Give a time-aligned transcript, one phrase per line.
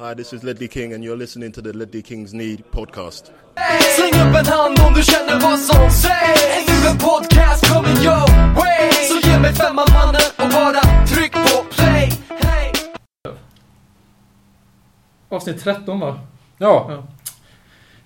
[0.00, 3.32] Hi, this is Ledley King, and you're listening to the Ledley Kings Need podcast.
[3.96, 7.96] Släng upp en hand om du känner vad som sägs Är nu en podcast coming
[7.96, 12.72] your way Så ge mig femman mannen och bara tryck på play hey.
[15.28, 16.20] Avsnitt 13 va?
[16.58, 17.04] Ja,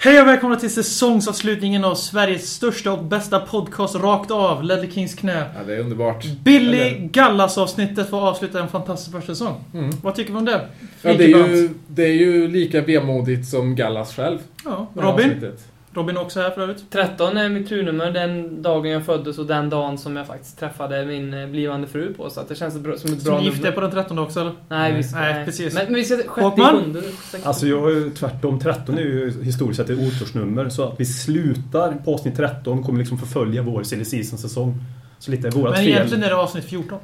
[0.05, 5.15] Hej och välkomna till säsongsavslutningen av Sveriges största och bästa podcast rakt av, Ledley Kings
[5.15, 5.45] knä.
[5.55, 6.25] ja det är underbart.
[6.25, 9.65] Billy Eller- Gallas-avsnittet att avsluta en fantastisk första säsong.
[9.75, 9.91] Mm.
[10.03, 10.69] Vad tycker vi om det?
[11.03, 14.39] Ja, det, är ju, det är ju lika vemodigt som Gallas själv.
[14.65, 15.31] Ja, Robin?
[15.31, 15.69] avsnittet.
[15.95, 16.91] Robin också här för övrigt.
[16.91, 21.05] 13 är mitt turnummer den dagen jag föddes och den dagen som jag faktiskt träffade
[21.07, 22.31] min eh, blivande fru på.
[22.31, 23.67] Så att det känns som ett bra nummer.
[23.67, 24.53] är på den 13 också eller?
[24.69, 25.75] Nej, vi ska, Nej, nej, precis.
[25.75, 26.17] Men, men vi ska...
[26.17, 26.83] Sjätte, Håkman?
[26.83, 27.03] sjunde...
[27.43, 28.61] Alltså jag är ju tvärtom.
[28.61, 30.69] 13 är ju historiskt sett ett otursnummer.
[30.69, 34.81] Så att vi slutar på avsnitt 13 kommer liksom förfölja vår silly season-säsong.
[35.19, 35.89] Så lite är vårat Men fel.
[35.89, 36.99] egentligen är det avsnitt 14.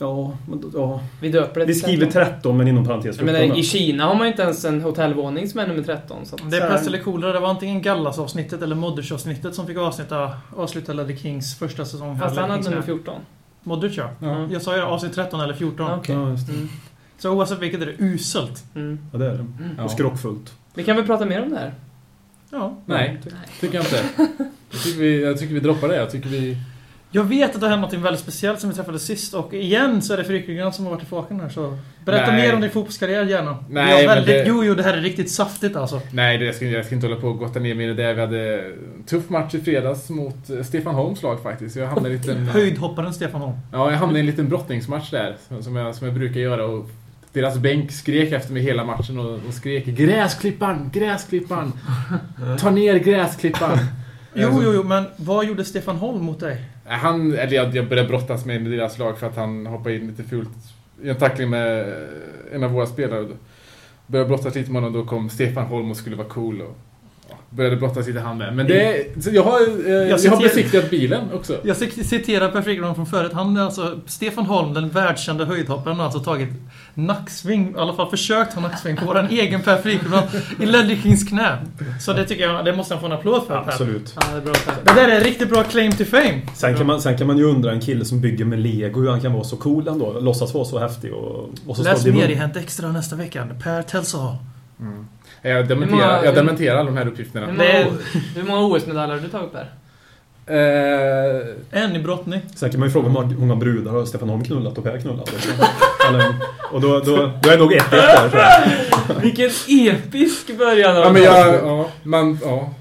[0.00, 1.00] Ja, men, ja.
[1.20, 2.32] Vi döper det Vi skriver 13.
[2.34, 3.32] 13 men inom parentes Jag 14.
[3.32, 3.60] menar, då.
[3.60, 6.26] i Kina har man ju inte ens en hotellvåning som är nummer 13.
[6.26, 7.32] Så att, Det är pest eller kolera.
[7.32, 12.18] Det var antingen Gallas-avsnittet eller Modders-avsnittet som fick avsnitta, avsluta Ledley Kings första säsong.
[12.18, 12.82] fast han hade nummer knä.
[12.86, 13.14] 14.
[13.62, 14.10] Modders ja.
[14.20, 14.48] Ja.
[14.52, 15.86] Jag sa ju avsnitt 13 eller 14.
[15.86, 16.14] Ja, okej.
[16.14, 16.52] Ja, just det.
[16.52, 16.68] Mm.
[17.18, 18.64] Så oavsett vilket är det uselt.
[18.74, 18.98] Mm.
[19.12, 19.46] Ja, det är det.
[19.78, 19.84] Ja.
[19.84, 20.54] Och skrockfullt.
[20.74, 21.74] Vi kan väl prata mer om det här?
[22.50, 22.76] Ja.
[22.86, 23.20] Nej,
[23.60, 24.02] tycker jag inte.
[24.70, 25.96] Jag tycker, vi, jag tycker vi droppar det.
[25.96, 26.56] Jag tycker vi...
[27.12, 30.02] Jag vet att det har hänt något väldigt speciellt som vi träffade sist och igen
[30.02, 31.78] så är det Frykegrand som har varit i faken här så...
[32.04, 32.46] Berätta Nej.
[32.46, 33.56] mer om din fotbollskarriär gärna.
[33.68, 36.00] Nej, väldigt, det- Jo, jo, det här är riktigt saftigt alltså.
[36.12, 38.14] Nej, det, jag, ska, jag ska inte hålla på och gotta ner mig i det.
[38.14, 41.76] Vi hade en tuff match i fredags mot eh, Stefan Holms lag faktiskt.
[41.76, 42.48] Jag hamnade i en liten...
[42.48, 43.56] Höjdhopparen Stefan Holm.
[43.72, 45.36] Ja, jag hamnade i en liten brottningsmatch där.
[45.60, 46.64] som- jag, som jag brukar göra.
[46.66, 46.90] Och
[47.32, 50.90] deras bänk skrek efter mig hela matchen och, och skrek Gräsklipparen!
[50.92, 51.72] Gräsklipparen!
[52.60, 53.78] Ta ner gräsklipparen!
[54.34, 56.64] Jo, Alltså, jo, jo, men vad gjorde Stefan Holm mot dig?
[56.98, 60.06] Han, eller jag, jag började brottas med i deras lag för att han hoppade in
[60.06, 60.48] lite fult
[61.02, 63.28] i en tackling med eh, en av våra spelare.
[64.06, 66.76] Började brottas lite med honom, då kom Stefan Holm och skulle vara cool och
[67.50, 68.56] började brottas lite han med.
[68.56, 71.56] Men det, så jag har, eh, jag, har citerar- besiktigat bilen också.
[71.62, 73.32] Jag cit- citerar Per Frykegrand från förut.
[73.34, 73.98] Han är alltså...
[74.06, 76.48] Stefan Holm, den världskända höjdhopparen, har alltså tagit
[76.94, 80.26] nacksving, i alla fall försökt ha nacksving på våran egen Per Frykebrand
[80.60, 81.56] i Ledley Kings knä.
[82.00, 83.68] Så det tycker jag, det måste han få en applåd för Per.
[83.70, 84.14] Absolut.
[84.20, 84.52] Ja, det är bra.
[84.84, 86.40] Det där är en riktigt bra claim to fame.
[86.54, 89.10] Sen kan, man, sen kan man ju undra en kille som bygger med lego hur
[89.10, 90.20] han kan vara så cool ändå.
[90.20, 93.46] Låtsas vara så häftig och, och så Läs mer i Hänt Extra nästa vecka.
[93.62, 94.36] Per Telsall.
[95.42, 97.46] Jag Hur dementerar, många- jag dementerar alla de här Hur uppgifterna.
[97.46, 97.96] många,
[98.34, 99.70] hur många OS-medaljer har du tagit där?
[100.46, 102.40] Eh, En i brottning.
[102.54, 105.30] Sen kan man ju fråga hur många- brudar har Stefan Holm knullat och Per knullat.
[106.08, 106.24] Eller,
[106.72, 108.28] och då, då, då är nog ett ett där
[109.08, 109.20] jag.
[109.22, 112.74] Vilken episk början av ja, men jag, ja, man, ja.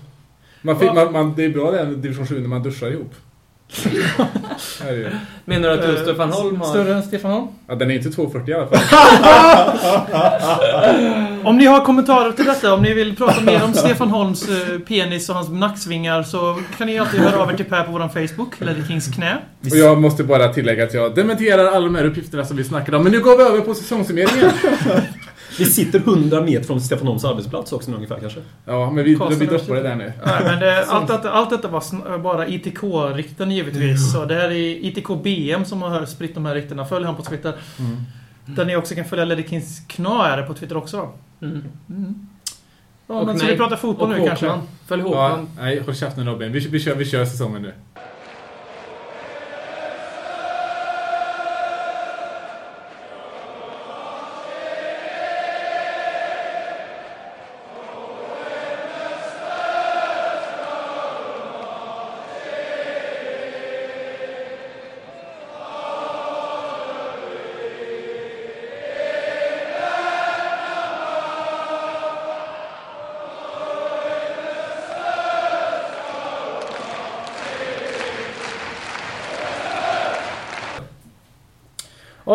[0.62, 2.88] Man fick, man, man, det är bra det här med division 7 när man duschar
[2.92, 3.14] ihop.
[5.46, 6.68] Menar du att Eh, Stefan Holm har...
[6.68, 7.48] Större än Stefan Holm?
[7.68, 8.80] Ja, den är inte 2,40 i alla fall.
[11.44, 14.80] Om ni har kommentarer till detta, om ni vill prata mer om Stefan Holms eh,
[14.80, 18.28] penis och hans nacksvingar så kan ni alltid höra av er till Per på vår
[18.28, 19.38] Facebook, Ledley Kings knä.
[19.72, 22.98] Och jag måste bara tillägga att jag dementerar alla de här uppgifterna som vi snackade
[22.98, 23.04] om.
[23.04, 24.52] Men nu går vi över på säsongssummeringen.
[25.60, 28.40] Vi sitter 100 meter från Stefan Holms arbetsplats också ungefär kanske.
[28.66, 30.14] Ja, men vi, vi droppar det där nu.
[30.26, 34.14] Nej, men det, allt, detta, allt detta var bara ITK-rykten givetvis.
[34.14, 36.86] Så det här är ITK BM som har spritt de här ryktena.
[36.86, 37.54] Följ han på Twitter.
[38.46, 39.26] Där ni också kan följa
[40.28, 41.14] är det på Twitter också då.
[41.48, 41.64] Mm.
[43.08, 43.54] Ja, Och men så mig.
[43.54, 44.52] vi pratar fotboll Och nu kanske.
[44.88, 45.50] Följ Ja, Håkman.
[45.60, 46.52] nej, håll käften Robin.
[46.52, 47.74] Vi, vi, kör, vi kör säsongen nu.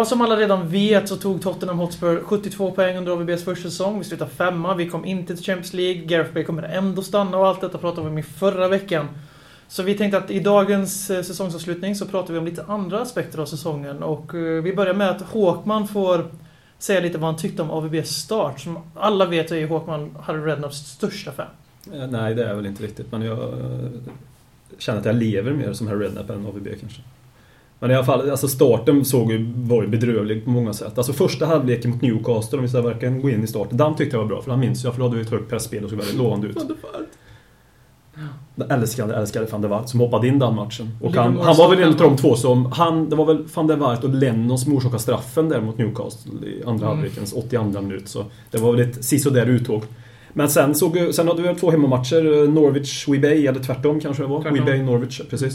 [0.04, 3.98] Ja, som alla redan vet så tog Tottenham Hotspur 72 poäng under AVBs första säsong.
[3.98, 6.04] Vi slutade femma, vi kom inte till Champions League.
[6.04, 9.08] Gareth Bale kommer ändå stanna och allt detta pratade vi om i förra veckan.
[9.68, 13.38] Så vi tänkte att i dagens eh, säsongsavslutning så pratar vi om lite andra aspekter
[13.38, 14.02] av säsongen.
[14.02, 16.26] Och eh, vi börjar med att Håkman får
[16.78, 18.60] säga lite vad han tyckte om AVBs start.
[18.60, 21.46] Som alla vet så är ju Håkman Harry Rednaps största fan.
[21.92, 23.12] Eh, nej, det är väl inte riktigt.
[23.12, 23.54] Men jag
[24.78, 27.02] känner att jag lever mer som Harry Rednap än AVB kanske.
[27.80, 30.98] Men i alla fall, alltså starten såg ju, var ju bedrövlig på många sätt.
[30.98, 34.16] Alltså första halvleken mot Newcastle, om vi ska verkligen gå in i starten, den tyckte
[34.16, 34.42] jag var bra.
[34.42, 36.46] För han minns jag, för då hade vi ett högt pressspel och såg väldigt lovande
[36.46, 36.56] ut.
[38.70, 40.90] älskade, älskade van der Waart som hoppade in den matchen.
[41.00, 42.72] Och han, han var väl en av de två som...
[42.72, 46.32] Han, det var väl van der Waart och Lennon som orsakade straffen där mot Newcastle
[46.46, 46.98] i andra Mm.
[46.98, 48.08] halvlekens 82 minut.
[48.08, 49.82] Så det var väl ett sisådär uttåg.
[50.32, 52.24] Men sen, såg, sen hade vi väl två hemmamatcher.
[52.42, 54.40] eh, Norwich-Webay, eller tvärtom kanske det var.
[54.42, 55.54] Webay-Norwich, precis.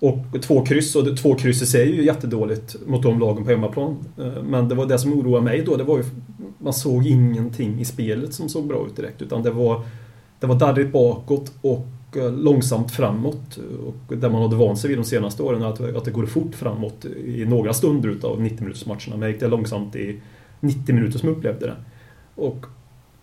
[0.00, 3.50] Och två kryss, och två kryss i sig är ju jättedåligt mot de lagen på
[3.50, 3.96] hemmaplan.
[4.18, 6.04] Eh, men det var det som oroade mig då, det var ju...
[6.58, 9.22] Man såg ingenting i spelet som såg bra ut direkt.
[9.22, 9.82] Utan det var,
[10.40, 13.58] det var darrigt bakåt och eh, långsamt framåt.
[13.86, 16.54] Och där man hade vant sig vid de senaste åren, att, att det går fort
[16.54, 19.16] framåt i några stunder utav 90-minutersmatcherna.
[19.16, 20.20] Men gick det långsamt i
[20.60, 21.76] 90 minuter som jag upplevde det.
[22.34, 22.66] Och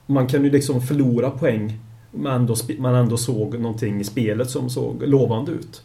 [0.05, 1.79] man kan ju liksom förlora poäng
[2.11, 5.83] men ändå, man ändå såg någonting i spelet som såg lovande ut.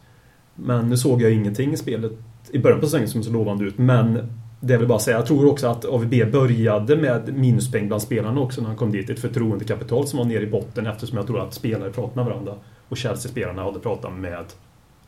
[0.65, 2.12] Men nu såg jag ingenting i spelet
[2.51, 3.79] i början på säsongen som såg lovande ut.
[3.79, 4.29] Men
[4.61, 8.61] det vill bara säga, jag tror också att AVB började med minuspoäng bland spelarna också
[8.61, 9.11] när han kom dit.
[9.11, 12.55] Ett förtroendekapital som var nere i botten eftersom jag tror att spelare pratade med varandra.
[12.89, 14.45] Och Chelsea-spelarna hade pratat med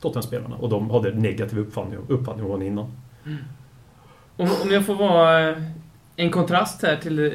[0.00, 0.56] Tottenham-spelarna.
[0.56, 2.92] Och de hade negativ uppfattning, uppfattning om honom innan.
[3.26, 3.38] Mm.
[4.36, 5.62] Om, om jag får vara eh,
[6.16, 7.32] en kontrast här till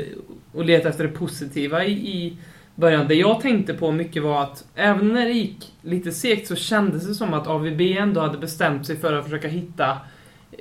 [0.54, 2.38] och leta efter det positiva i, i
[2.78, 3.08] början.
[3.08, 7.08] Det jag tänkte på mycket var att även när det gick lite segt så kändes
[7.08, 9.98] det som att AVB ändå hade bestämt sig för att försöka hitta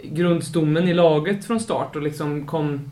[0.03, 2.91] grundstommen i laget från start och liksom kom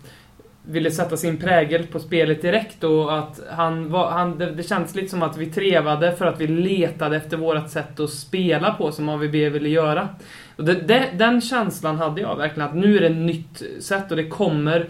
[0.67, 4.95] ville sätta sin prägel på spelet direkt och att han var, han, det, det kändes
[4.95, 8.93] lite som att vi trevade för att vi letade efter vårt sätt att spela på
[8.93, 10.09] som AVB ville göra.
[10.57, 14.11] Och det, det, den känslan hade jag verkligen, att nu är det ett nytt sätt
[14.11, 14.89] och det kommer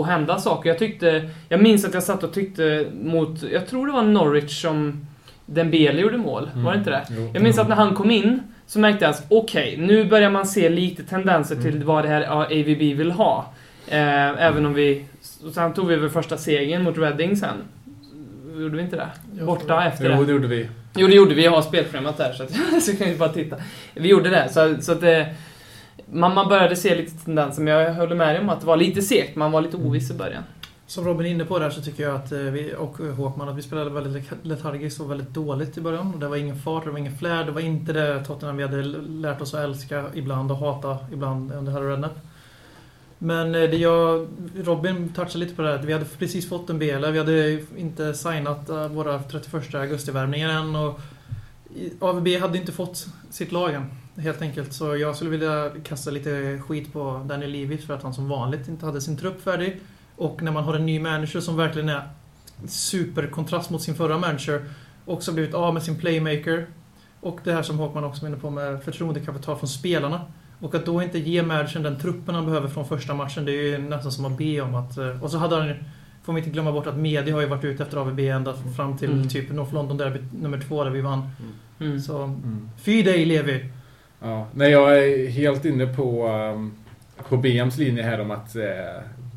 [0.00, 0.70] att, hända saker.
[0.70, 4.62] Jag tyckte, jag minns att jag satt och tyckte mot, jag tror det var Norwich
[4.62, 5.06] som
[5.46, 7.02] Dembele gjorde mål, var det inte det?
[7.10, 7.30] Jo.
[7.34, 10.46] Jag minns att när han kom in så märkte jag att okej, nu börjar man
[10.46, 11.86] se lite tendenser till Mm.
[11.86, 13.54] vad det här AVB vill ha.
[13.90, 15.04] Eh, även om vi...
[15.54, 17.56] Sen tog vi väl första segern mot Reading sen.
[18.58, 19.44] Gjorde vi inte det?
[19.44, 19.84] Borta tror det.
[19.86, 20.26] efter Jo, det.
[20.26, 20.68] det gjorde vi.
[20.96, 21.44] Jo, det gjorde vi.
[21.44, 23.56] Jag har spelprogrammet där så, att, så kan ni bara titta.
[23.94, 24.48] Vi gjorde det.
[24.48, 25.34] Så, så att det,
[26.12, 28.76] man, man började se lite tendenser, men jag håller med dig om att det var
[28.76, 29.36] lite segt.
[29.36, 30.42] Man var lite oviss i början.
[30.86, 33.56] Som Robin är inne på där så tycker jag att eh, vi, och Håkman, att
[33.56, 36.14] vi spelade väldigt letargiskt och väldigt dåligt i början.
[36.14, 38.62] Och Det var ingen fart, det var ingen flärd, det var inte det Tottenham vi
[38.62, 42.18] hade lärt oss att älska ibland och hata ibland under Harry Redknapp.
[43.18, 44.26] Men eh, det jag,
[44.56, 47.60] Robin touchade lite på det här, att vi hade precis fått en BL, vi hade
[47.76, 51.00] inte signat eh, våra 31 augusti-värvningar än och
[51.98, 53.90] AVB hade inte fått sitt lag än.
[54.16, 54.72] Helt enkelt.
[54.72, 58.68] Så jag skulle vilja kasta lite skit på Daniel Levy för att han som vanligt
[58.68, 59.80] inte hade sin trupp färdig.
[60.16, 62.08] Och när man har en ny manager som verkligen är
[62.66, 64.64] superkontrast mot sin förra manager.
[65.04, 66.66] Också blivit av med sin playmaker.
[67.20, 70.20] Och det här som Håkman också var inne på med förtroendekapital från spelarna.
[70.60, 73.62] Och att då inte ge managern den truppen han behöver från första matchen, det är
[73.62, 74.98] ju nästan som att be om att...
[74.98, 75.74] eh, Och så hade han
[76.22, 78.96] Får vi inte glömma bort att media har ju varit ute efter AVB ända fram
[78.98, 79.28] till Mm.
[79.28, 81.30] typ North London Derby nummer två där vi vann.
[81.80, 82.00] Mm.
[82.00, 82.68] Så, Mm.
[82.82, 83.64] fy dig Levi!
[84.22, 86.72] Ja, nej, jag är helt inne på, um,
[87.28, 88.62] på BMs linje här om att eh,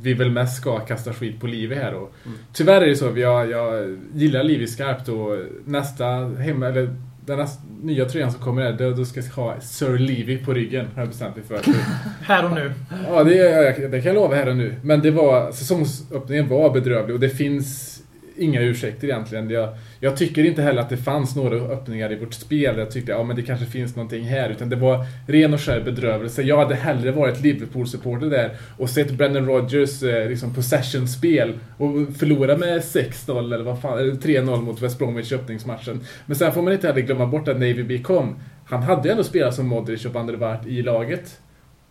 [0.02, 1.94] vi väl mest ska kasta skit på Livi här.
[1.94, 2.38] Och Mm.
[2.54, 6.06] Tyvärr är det så, jag, jag gillar Livi skarpt och nästa
[6.40, 6.96] hemma, eller
[7.26, 7.48] den
[7.82, 11.10] nya tröjan som kommer här, då, ska jag ha Sir Livi på ryggen, har jag
[11.10, 11.62] bestämt mig för.
[12.22, 12.74] Här och nu.
[13.08, 14.76] Ja, det, det kan jag lova här och nu.
[14.84, 18.01] Men det var, säsongsöppningen var bedrövlig och det finns
[18.38, 19.50] inga ursäkter egentligen.
[19.50, 19.70] Jag,
[20.00, 22.78] jag tycker inte heller att det fanns några öppningar i vårt spel.
[22.78, 24.50] Jag tyckte ja, men det kanske finns någonting här.
[24.50, 26.42] Utan det var ren och skär bedrövelse.
[26.42, 32.58] Jag hade hellre varit Liverpool-supporter där och sett Brendan Rodgers eh, liksom possession-spel och förlora
[32.58, 36.00] med 6-0 eller vad fan, eller 3-0 mot West Bromwich i öppningsmatchen.
[36.26, 38.36] Men sen får man inte heller glömma bort att Navy B kom.
[38.66, 41.40] Han hade ju ändå spelat som Modric och Van der Waart i laget.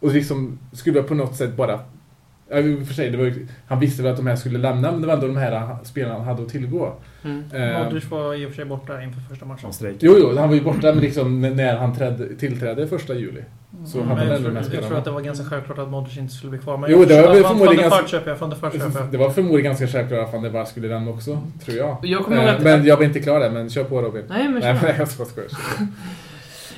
[0.00, 1.80] Och liksom skulle på något sätt bara...
[2.86, 3.32] För sig, det var
[3.68, 6.14] han visste väl att de här skulle lämna, men det var ändå de här spelarna
[6.14, 6.94] han hade att tillgå.
[7.24, 7.44] Mm.
[7.54, 9.72] Eh, Modric var i och för sig borta inför första matchen.
[10.00, 13.40] Jo, jo, han var ju borta men liksom när han trädde, tillträdde första juli.
[13.86, 15.20] Så Mm, hade men han jag, ändå tror, de här jag tror att det var
[15.20, 16.76] ganska självklart att Modric inte skulle bli kvar.
[16.76, 19.10] Men Jo, det var Van- förmodligen Van ganska- Fart köper jag, Van.
[19.10, 21.96] Det var förmodligen ganska självklart att Van der skulle lämna också, tror jag.
[22.02, 22.62] Jag Eh, att...
[22.62, 24.22] Men jag var inte klar där, men kör på Robin.
[24.28, 24.86] Nej, men Nej, kör.
[24.88, 25.46] men jag ska skoja.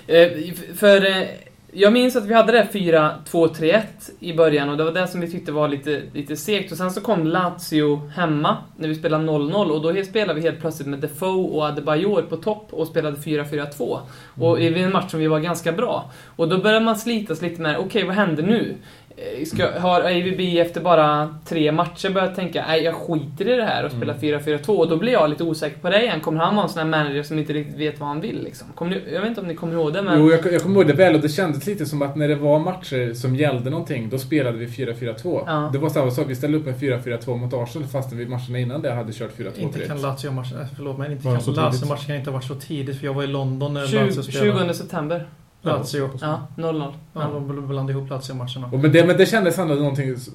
[0.06, 1.26] Eh, för eh,
[1.74, 3.82] jag minns att vi hade det 4-2-3-1
[4.20, 6.72] i början och det var det som vi tyckte var lite, lite segt.
[6.72, 10.60] Och sen så kom Lazio hemma när vi spelade 0-0 och då spelade vi helt
[10.60, 13.98] plötsligt med Defoe och Adebayor på topp och spelade 4-4-2.
[14.40, 16.10] Och i en match som vi var ganska bra.
[16.36, 18.76] Och då började man slitas lite med, okej vad händer nu?
[19.16, 23.64] Eh, Ska, har AVB efter bara tre matcher börjat tänka nej jag skiter i det
[23.64, 26.20] här och spelar 4-4-2 och då blir jag lite osäker på det igen.
[26.20, 28.68] Kommer han vara en sån här manager som inte riktigt vet vad han vill liksom?
[28.80, 30.18] Ni, jag vet inte om ni kommer ihåg det men...
[30.18, 32.34] Jo, jag, jag kommer ihåg det väl och det kändes lite som att när det
[32.34, 35.42] var matcher som gällde någonting, då spelade vi 4-4-2.
[35.46, 35.70] Ja.
[35.72, 38.82] Det var samma sak, vi ställde upp en 4-4-2 mot Arsenal fastän vi matcherna innan
[38.82, 40.00] det hade kört 4-2 Inte kan.
[40.02, 41.54] Lazio-matchen, eh, förlåt men inte kan?
[41.54, 44.22] Lazio-matchen kan inte ha varit så tidigt för jag var i London när Lazio 20,
[44.22, 44.68] spelade.
[44.68, 45.26] 20 september.
[45.62, 46.10] Lazio.
[46.20, 46.92] Ja, 0-0.
[47.14, 48.68] Ja, de blandade ihop Lazio-matcherna.
[48.72, 49.74] Men, det, men det kändes ändå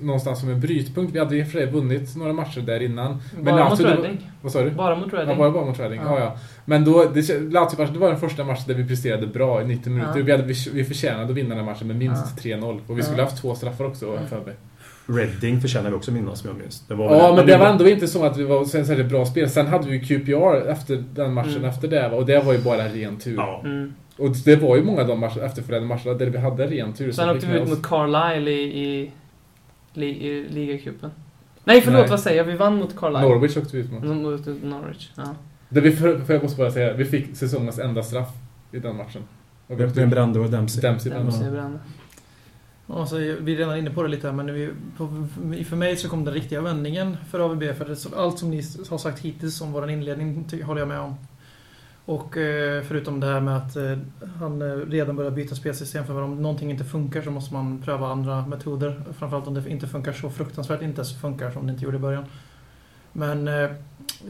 [0.01, 1.13] någonstans som en brytpunkt.
[1.15, 3.21] Vi hade och för vunnit några matcher där innan.
[3.35, 4.31] Men Bara mot Lazio, var- Reading.
[4.41, 4.71] Vad sa du?
[4.71, 5.37] Bara mot Ja, Reading.
[5.37, 6.01] bara, bara mot Reading.
[6.05, 6.19] Ja.
[6.19, 6.23] Ja.
[6.25, 9.65] Ja, Men då, det, Lazio det var den första matchen där vi presterade bra i
[9.65, 10.17] 90 minuter.
[10.19, 10.23] Ja.
[10.25, 12.79] Vi, hade, vi, vi förtjänade att vinna den matchen med minst 3-0.
[12.87, 13.23] Och vi skulle Ja.
[13.23, 14.55] haft två straffar också, för mig.
[15.07, 16.83] Reading förtjänar vi också minnas, som jag minns.
[16.87, 19.25] Det var Ja, men det vi- var ändå inte så att vi var särskilt bra
[19.25, 19.49] spel.
[19.49, 21.65] Sen hade vi QPR efter den matchen Mm.
[21.69, 22.09] efter det.
[22.11, 23.35] Och det var ju bara ren tur.
[23.35, 23.61] Ja.
[23.65, 23.93] Mm.
[24.17, 27.11] Och det var ju många av de matcher, efterföljande matcherna där vi hade ren tur.
[27.11, 29.11] Sen åkte vi ut mot Carlisle i, i,
[29.93, 31.11] li, i ligacupen.
[31.63, 32.09] Nej förlåt, Nej.
[32.09, 32.43] vad säger jag?
[32.43, 33.29] Vi vann mot Carlisle.
[33.29, 34.03] Norwich åkte vi ut mot.
[34.03, 35.23] Mot Norwich, ja.
[35.69, 38.29] Där vi, för, för jag måste bara säga, vi fick säsongens enda straff
[38.71, 39.21] i den matchen.
[39.67, 40.81] Och vi Det ut- Brande och Dempsey.
[40.81, 41.79] Dempsey Den brände.
[42.89, 45.27] Alltså, vi är redan inne på det lite här, men vi, på,
[45.69, 47.63] för mig så kom den riktiga vändningen för AVB.
[47.77, 51.15] För det, allt som ni har sagt hittills om vår inledning håller jag med om.
[52.05, 53.97] Och eh, förutom det här med att eh,
[54.39, 56.05] han eh, redan börjar byta spelsystem.
[56.05, 59.01] För om någonting inte funkar så måste man pröva andra metoder.
[59.17, 61.99] Framförallt om det inte funkar så fruktansvärt inte så funkar som det inte gjorde i
[61.99, 62.25] början.
[63.13, 63.69] Men eh,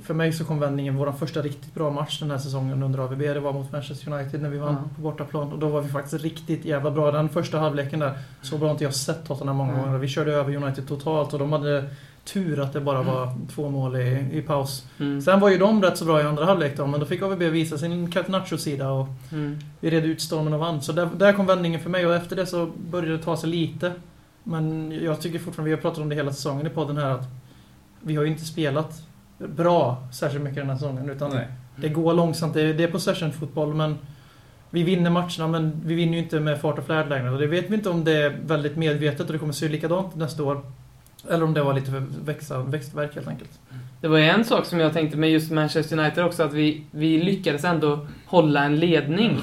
[0.03, 3.19] för mig så kom vändningen, vår första riktigt bra match den här säsongen under AVB,
[3.19, 4.89] det var mot Manchester United när vi vann Ja.
[4.95, 5.51] på bortaplan.
[5.53, 7.11] Och då var vi faktiskt riktigt jävla bra.
[7.11, 9.83] Den första halvleken där, så bra har inte jag sett Tottenham många Mm.
[9.85, 9.97] gånger.
[9.97, 11.89] Vi körde över United totalt och de hade
[12.25, 14.85] tur att det bara var två mål i, i paus.
[14.99, 15.21] Mm.
[15.21, 17.39] Sen var ju de rätt så bra i andra halvlek då, men då fick AVB
[17.39, 19.59] visa sin Catenaccio-sida och Mm.
[19.79, 20.81] vi red ut stormen och vann.
[20.81, 23.49] Så där, där kom vändningen för mig och efter det så började det ta sig
[23.49, 23.91] lite.
[24.43, 27.23] Men jag tycker fortfarande, vi har pratat om det hela säsongen i podden här, att
[28.01, 29.01] vi har ju inte spelat
[29.37, 31.09] bra särskilt mycket den här säsongen.
[31.09, 31.47] Utan Nej.
[31.75, 33.97] det går långsamt, det är, det är possession-fotboll men
[34.69, 37.31] vi vinner matcherna men vi vinner ju inte med fart och flärd längre.
[37.31, 40.15] Och det vet vi inte om det är väldigt medvetet och det kommer se likadant
[40.15, 40.61] nästa år.
[41.29, 43.59] Eller om det var lite för växa, växtverk helt enkelt.
[44.01, 47.23] Det var en sak som jag tänkte med just Manchester United också, att vi, vi
[47.23, 49.39] lyckades ändå hålla en ledning.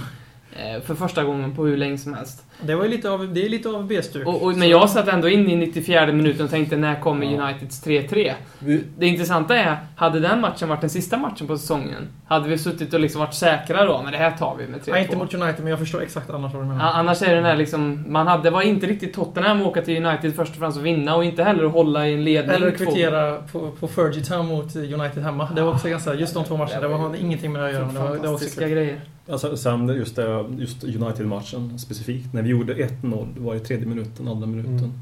[0.57, 2.45] Eh, För första gången på hur länge som helst.
[2.61, 4.27] Det, var ju lite av, det är lite av B-stuk.
[4.27, 7.51] Och, och, men jag satt ändå in i 94 minuten och tänkte, när kommer Ja.
[7.51, 8.33] Uniteds 3-3?
[8.59, 12.59] Vi, Det intressanta är, hade den matchen varit den sista matchen på säsongen, hade vi
[12.59, 14.91] suttit och liksom varit säkra då, men det här tar vi med 3-2.
[14.91, 16.93] Nej, inte mot United men jag förstår exakt annars vad du menar.
[16.93, 20.07] Annars är det den här liksom, man hade, var inte riktigt Tottenham att åka till
[20.07, 22.57] United först och främst och vinna och inte heller att hålla i en ledning.
[22.57, 25.49] Eller kvittera på, på Fergie Town mot United hemma.
[25.57, 27.87] Det var också ganska, just de två matcherna, det var ingenting med det att göra.
[27.87, 29.01] Men det var, det var också grejer.
[29.28, 32.33] Alltså, sen just, det, just United-matchen specifikt.
[32.33, 34.78] När vi gjorde 1-0, det var i tredje minuten, andra minuten.
[34.78, 34.93] Mm.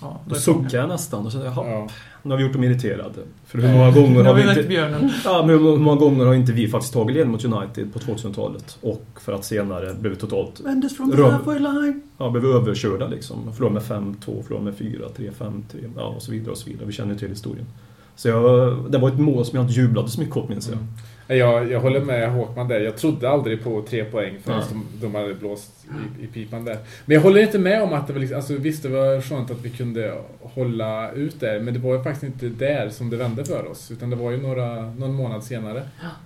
[0.00, 1.88] Ja, Då suckade jag nästan och kände, jaha, ja.
[2.22, 3.20] nu har vi gjort dem irriterade.
[3.46, 4.62] För hur många gånger har vi inte...
[4.62, 5.10] björnen.
[5.24, 8.78] Ja, men hur många gånger har inte vi faktiskt tagit ledning mot United på 2000-talet?
[8.80, 12.02] Och för att senare blev vi totalt Vändes halfway line.
[12.18, 13.52] Ja, blev överkörda liksom.
[13.52, 15.62] Förlorade med 5-2, förlorade med 4-3, 5-3,
[15.96, 16.86] ja och så vidare och så vidare.
[16.86, 17.66] Vi känner ju till historien.
[18.16, 20.76] Så jag, det var ett mål som jag inte jublade så mycket åt minns jag.
[20.78, 20.88] Mm.
[21.26, 22.80] Jag, jag håller med Håkman där.
[22.80, 24.68] Jag trodde aldrig på tre poäng förrän Nej.
[25.00, 25.86] de, de hade blåst
[26.20, 26.78] i, i pipan där.
[27.04, 29.50] Men jag håller inte med om att det var liksom, alltså visst det var skönt
[29.50, 33.16] att vi kunde hålla ut där, men det var ju faktiskt inte där som det
[33.16, 33.90] vände för oss.
[33.90, 35.82] Utan det var ju några, någon månad senare.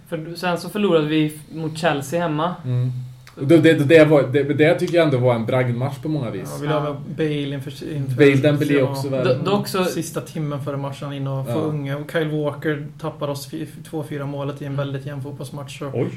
[0.09, 2.55] För, sen så förlorade vi mot Chelsea hemma.
[2.65, 6.31] Och det, det, det, var, det, det tycker jag ändå var en bragdmatch på många
[6.31, 6.51] vis.
[6.53, 7.93] Ja, vi la Bale inför...
[7.93, 9.27] inför Bale Dembélé ja, också väl.
[9.27, 11.57] Do- Dock så, Sista timmen före matchen in och få Ja.
[11.57, 11.97] unga.
[11.97, 15.83] Och Kyle Walker tappar oss 2-4 målet i en väldigt jämn fotbollsmatch.
[15.95, 16.11] Oj!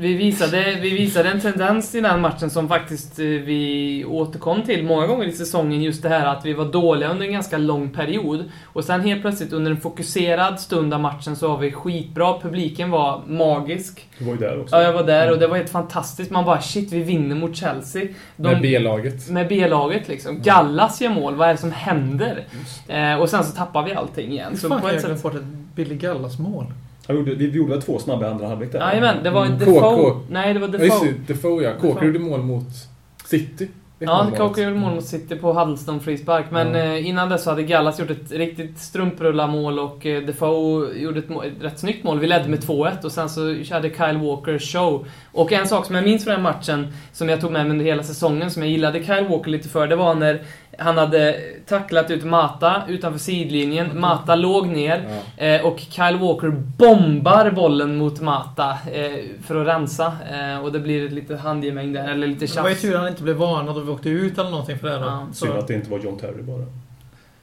[0.00, 4.84] Vi visade, vi visade en tendens i den matchen som faktiskt eh, vi återkom till
[4.84, 5.82] många gånger i säsongen.
[5.82, 8.44] Just det här att vi var dåliga under en ganska lång period.
[8.64, 12.38] Och sen helt plötsligt under en fokuserad stund av matchen så var vi skitbra.
[12.40, 14.08] Publiken var magisk.
[14.18, 14.76] Du var ju där också.
[14.76, 16.30] Ja, jag var där och det var helt fantastiskt.
[16.30, 18.02] Man bara shit, vi vinner mot Chelsea.
[18.36, 19.28] De, Med B-laget.
[19.28, 20.42] med B-laget liksom.
[20.42, 22.44] Gallas gör mål, vad är det som händer?
[22.88, 24.48] Eh, och sen så tappar vi allting igen.
[24.50, 25.22] Hur Så fan på kan ett jag glömma sätt...
[25.22, 26.66] bort ett Billy Gallas-mål?
[27.10, 28.78] Han gjorde, vi gjorde väl två snabba i andra halvlek där?
[28.80, 29.58] Jajamän, det var Mm.
[29.58, 30.12] Defoe.
[30.30, 31.08] Nej, det var Ja, just Defoe.
[31.26, 31.70] det, Defoe ja.
[31.72, 31.92] Defoe.
[31.92, 32.64] Kåker gjorde mål mot
[33.24, 33.68] City.
[34.02, 34.26] Ja.
[34.36, 36.44] Coker gjorde mål mot City på Huddleston frispark.
[36.50, 36.76] Men Ja.
[36.84, 41.28] eh, innan dess så hade Gallas gjort ett riktigt strumprullarmål och eh, Defoe gjorde ett,
[41.28, 42.20] mål, ett rätt snyggt mål.
[42.20, 43.40] Vi ledde med 2-1 och sen så
[43.70, 45.06] hade Kyle Walker show.
[45.32, 47.84] Och en sak som jag minns från den matchen, som jag tog med mig under
[47.84, 50.42] hela säsongen, som jag gillade Kyle Walker lite för, det var när
[50.78, 54.00] Han hade tacklat ut Mata utanför sidlinjen.
[54.00, 55.22] Mata låg ner.
[55.38, 55.44] Ja.
[55.44, 60.12] Eh, och Kyle Walker bombar bollen mot Mata eh, för att rensa.
[60.32, 62.82] Eh, och det blir lite handgemäng där, eller lite Det var ju tjafs.
[62.82, 64.96] tur att han inte blev varnad och vi åkte ut eller någonting för det.
[64.98, 65.00] Då.
[65.04, 65.26] Ja.
[65.32, 66.66] Synd att det inte var John Terry bara.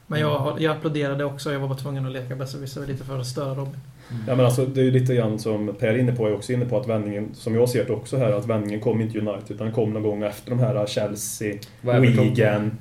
[0.07, 1.51] men jag, jag applåderade också.
[1.51, 3.79] Jag var bara tvungen att leka besserwisser lite för att störa Robin.
[4.28, 6.36] Ja, men alltså, det är ju lite grann som Per är inne på, jag är
[6.36, 9.20] också inne på att vändningen, som jag ser det också här, att vändningen kom inte
[9.20, 12.72] United utan kom någon gång efter de här Chelsea, Vad Everton- Wigan,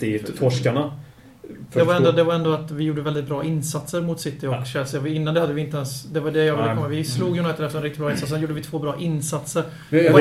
[0.00, 0.92] City-torskarna.
[1.72, 4.52] Det var, ändå, det var ändå att vi gjorde väldigt bra insatser mot City och
[4.52, 4.64] Ja.
[4.64, 5.06] Chelsea.
[5.08, 6.02] Innan det hade vi inte ens...
[6.04, 8.30] Det var det jag ville komma Vi slog United efter en riktigt bra insats.
[8.32, 9.62] Sen gjorde vi två bra insatser.
[9.90, 10.12] Vi- ja,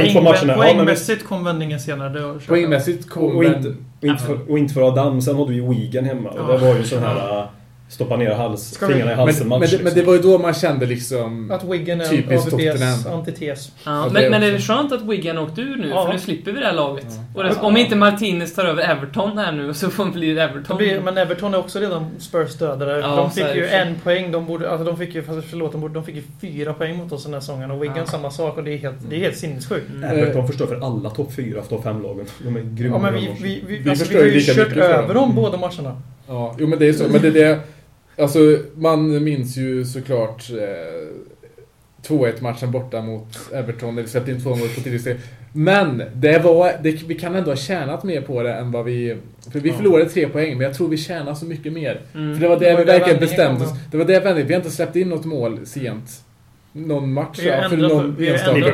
[0.56, 2.10] poängmässigt kom vändningen senare.
[2.10, 3.86] Det Poängmässigt kom Och inte, den...
[4.02, 6.30] och, inte för, och inte för Adam, sen hade vi Wigan hemma.
[6.30, 7.46] Och det var ju sån här äh,
[7.90, 9.72] stoppa ner hals, vi- fingrarna i Men, halsen men, match.
[9.72, 11.52] det, men det var ju då man kände liksom...
[11.52, 13.72] Att Wigan är Typiskt AVBs antites.
[13.86, 15.90] Ja, men, men är det skönt att Wigan åkte ur nu?
[15.90, 16.06] Ja.
[16.06, 17.06] För nu slipper vi det här laget.
[17.10, 17.24] Ja.
[17.36, 20.78] Och det, om inte Martinez tar över Everton här nu så får Det Everton.
[20.78, 23.00] blir, men Everton är också redan Spurs dödare.
[23.00, 24.32] Ja, de fick ju en poäng.
[24.32, 27.12] De borde, alltså de fick ju, förlåt, de, borde, de fick ju fyra poäng mot
[27.12, 27.72] oss den här säsongen.
[27.72, 28.06] Och Wigan Ja.
[28.06, 28.58] samma sak.
[28.58, 29.90] Och det är helt, det är helt sinnessjukt.
[29.90, 30.04] Mm.
[30.20, 32.26] Everton förstår för alla topp 4 topp 5-lagen.
[32.44, 32.96] De är grymma.
[32.96, 35.36] Ja, men de vi, vi, vi, Vi alltså, vi förstör har ju kört över dem
[35.36, 36.02] båda matcherna.
[36.28, 37.04] Ja, jo men det är så.
[37.08, 37.60] Men det är det...
[38.18, 38.40] Alltså,
[38.76, 44.50] man minns ju såklart eh, 2-1 matchen borta mot Everton, där vi släppte in två
[44.50, 45.20] mål på tidigt.
[45.54, 49.18] Men det var, det, vi kan ändå ha tjänat mer på det än vad vi...
[49.52, 49.76] För vi Ja.
[49.76, 52.02] förlorade tre poäng, men jag tror vi tjänar så mycket mer.
[52.16, 52.34] Mm.
[52.36, 53.70] För det var det Det var vi verkligen bestämde oss.
[53.72, 53.78] ja.
[53.92, 54.48] Det var det vändningen.
[54.48, 56.10] Vi har inte släppt in något mål sent.
[56.72, 58.54] Någon match, Vi ja, för någon vi enstaka.
[58.54, 58.68] Vi Ja,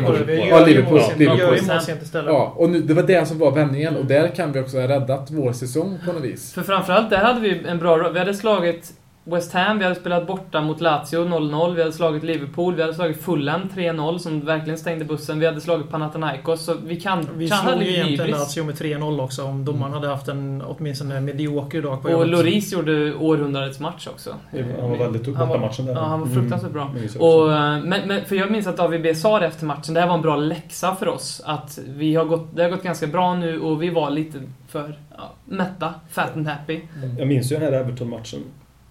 [0.48, 1.68] gör ju Liverpool, mål sent- vi gör ju Liverpool.
[1.68, 2.28] mål sent istället.
[2.34, 4.88] Ja, och nu, det var det som var vändningen och där kan vi också ha
[4.88, 6.54] räddat vår säsong på något vis.
[6.54, 8.10] För framförallt där hade vi en bra...
[8.10, 8.92] Vi hade slagit
[9.24, 12.94] West Ham, vi hade spelat borta mot Lazio 0-0, vi hade slagit Liverpool, vi hade
[12.94, 17.28] slagit Fulham 3-0 som verkligen stängde bussen, vi hade slagit Panathinaikos, så vi kan...
[17.36, 18.32] Vi kan slog ju egentligen.
[18.32, 19.44] Lazio med 3-0 också.
[19.44, 22.28] Om domaren hade haft en åtminstone medioker dag på Och.
[22.28, 24.36] Loris gjorde århundradets match också.
[24.82, 25.94] Han var väldigt upp Han var- borta matchen där.
[25.94, 26.92] Ja, han var fruktansvärt bra.
[27.06, 27.20] också.
[27.20, 30.08] Och, eh, men, men, för jag minns att AVB sa det efter matchen, det här
[30.08, 31.42] var en bra läxa för oss.
[31.46, 35.00] Att vi har gått, det har gått ganska bra nu och vi var lite för
[35.18, 36.80] ja, mätta, fat and happy.
[37.20, 38.40] Jag minns ju den här Everton-matchen.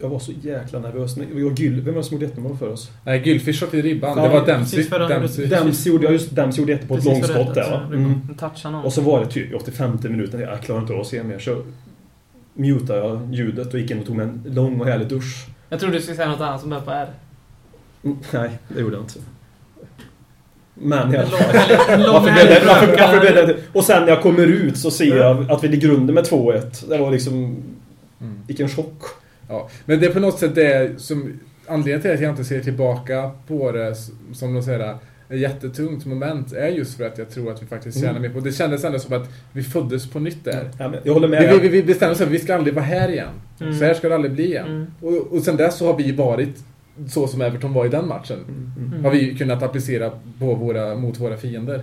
[0.03, 1.17] Jag var så jäkla nervös.
[1.17, 2.91] Vi var Gyll, vem var det som gjorde 1-0 för oss?
[3.05, 4.19] Nej, Gylfish i ribban.
[4.19, 5.09] Ja, det var precis Dempsey.
[5.09, 5.47] Dempsey.
[5.47, 7.83] Dempsey gjorde, ja, just Dempsey gjorde 1 på ett långskott där va?
[7.93, 8.85] Mm.
[8.85, 11.39] Och så var det typ i 85 minuten, jag klarar inte av att se mer.
[11.39, 11.63] Så
[12.55, 15.47] mutade jag ljudet och gick in och tog mig en lång och härlig dusch.
[15.69, 17.09] Jag trodde du skulle säga något annat som börjar på R.
[18.05, 19.19] Mm, Nej, det gjorde jag inte.
[20.75, 23.07] Men Varför blev, det, krönika.
[23.07, 25.91] varför blev det Och sen när jag kommer ut så ser jag att vi ligger
[25.91, 26.89] under med 2-1.
[26.89, 27.35] Det var liksom...
[28.21, 28.41] Mm.
[28.47, 29.03] Vilken chock.
[29.51, 31.33] Ja, men det är på något sätt det som...
[31.67, 33.95] Anledningen till att jag inte ser tillbaka på det
[34.33, 34.97] som de säger,
[35.29, 38.09] ett jättetungt moment är just för att jag tror att vi faktiskt Mm.
[38.09, 38.53] tjänar mer på det.
[38.53, 40.71] kändes ändå som att vi föddes på nytt där.
[40.79, 41.53] Ja, men jag håller med.
[41.53, 43.29] Vi, vi, vi bestämde oss att vi ska aldrig vara här igen.
[43.61, 43.79] Mm.
[43.79, 44.67] Så här ska det aldrig bli igen.
[44.67, 44.87] Mm.
[45.01, 46.65] Och, och sen dess så har vi varit
[47.09, 48.39] så som Everton var i den matchen.
[48.49, 48.93] Mm, mm.
[48.93, 49.05] Mm.
[49.05, 51.83] Har vi kunnat applicera på våra, mot våra fiender.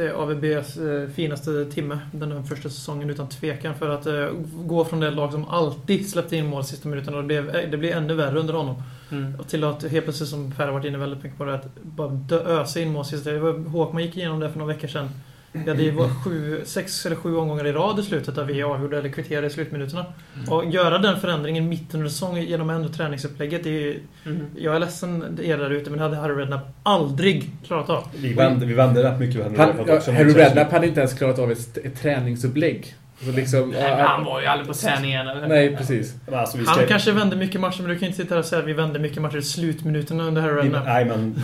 [0.00, 3.74] Det är AVBs eh, finaste timme den här första säsongen utan tvekan.
[3.74, 4.28] För att eh,
[4.64, 7.70] gå från det lag som alltid släppte in mål sista minuten och det blev, eh,
[7.70, 8.82] det blev ännu värre under honom.
[9.10, 9.40] Mm.
[9.40, 11.82] Och till att helt plötsligt, som Per har varit inne väldigt mycket på det, att
[11.82, 13.30] bara ösa in mål sista.
[13.30, 15.08] Det var, Håkman gick igenom det för några veckor sedan.
[15.52, 18.62] Vi hade ju var sju, sex eller sju omgångar i rad i slutet där vi
[18.62, 20.04] avgjorde eller kvitterade i slutminuterna.
[20.48, 23.64] Och göra den förändringen mitt under säsongen genom ändå träningsupplägget.
[23.64, 24.46] Det är, ju- Mm.
[24.58, 28.04] jag är ledsen er där ute men det hade Harry Redknapp aldrig klarat av.
[28.16, 29.42] Vi vände, vi vände rätt mycket.
[29.42, 29.54] Han,
[29.86, 30.12] ja.
[30.12, 32.94] Harry Redknapp hade inte ens klarat av ett, ett träningsupplägg.
[33.24, 35.28] Så liksom, Nej, men han var ju aldrig på träningen.
[35.28, 35.48] eller?
[35.48, 36.14] Nej, precis.
[36.32, 38.44] Alltså, vi ska, Han kanske vände mycket matcher, men du kan inte sitta här och
[38.44, 40.84] säga att vi vände mycket matcher i slutminuterna under Harry Redknapp.
[40.86, 41.42] Nej men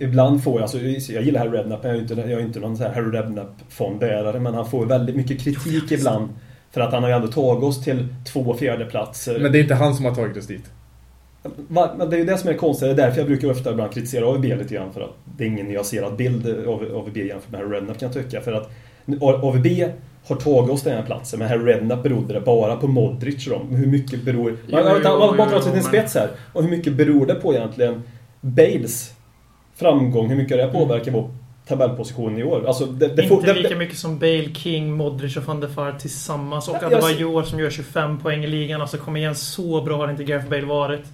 [0.00, 0.78] ibland får jag, alltså,
[1.12, 3.10] jag gillar Harry Redknapp, jag är ju inte, jag är inte någon så här Harry
[3.18, 6.28] Redknapp-fondbärare men han får väldigt mycket kritik ibland.
[6.70, 9.38] För att han har ju ändå tagit oss till två fjärdeplatser.
[9.38, 10.70] Men det är inte han som har tagit oss dit.
[11.68, 13.92] Men det är ju det som är konstigt, det är därför jag brukar ofta ibland
[13.92, 17.60] kritisera AVB lite grann för att det är ingen nyanserad bild av AVB jämfört med
[17.60, 18.40] Harry Redknapp kan jag tycka.
[18.40, 18.70] För att
[19.20, 19.66] AVB
[20.26, 23.52] har tagit oss den här platsen men Harry Redknapp berodde det bara på Modric och
[23.58, 23.68] dem.
[23.68, 24.56] Hur mycket beror...
[24.66, 26.30] Jo, Man man- man bara drar till sin spets här.
[26.52, 28.02] Och hur mycket beror det på egentligen
[28.40, 29.12] Bales
[29.76, 30.28] framgång?
[30.28, 31.30] Hur mycket har det påverkat vår
[31.66, 32.64] tabellposition i år?
[32.66, 35.98] Alltså det, det, inte det, lika mycket som Bale, King, Modric och van der Vaart
[35.98, 36.68] tillsammans.
[36.68, 38.80] Och att det var Joar som gör 25 poäng i ligan.
[38.80, 41.04] Alltså kom igen, så bra har inte Gareth Bale varit.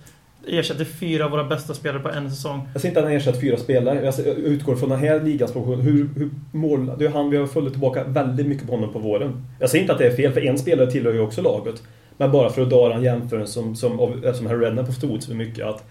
[0.47, 2.69] Ersätter fyra av våra bästa spelare på en säsong.
[2.73, 4.05] Jag säger inte att han ersätter fyra spelare.
[4.05, 5.81] Jag utgår från den här ligans position.
[5.81, 8.99] Hur, hur mål, det är han vi har följt tillbaka väldigt mycket på honom på
[8.99, 9.47] våren.
[9.61, 11.83] Jag säger inte att det är fel, för en spelare tillhör ju också laget.
[12.17, 15.35] Men bara för att dra en jämförelse som, som, som eftersom Harry Redknapp förstod så
[15.35, 15.85] mycket att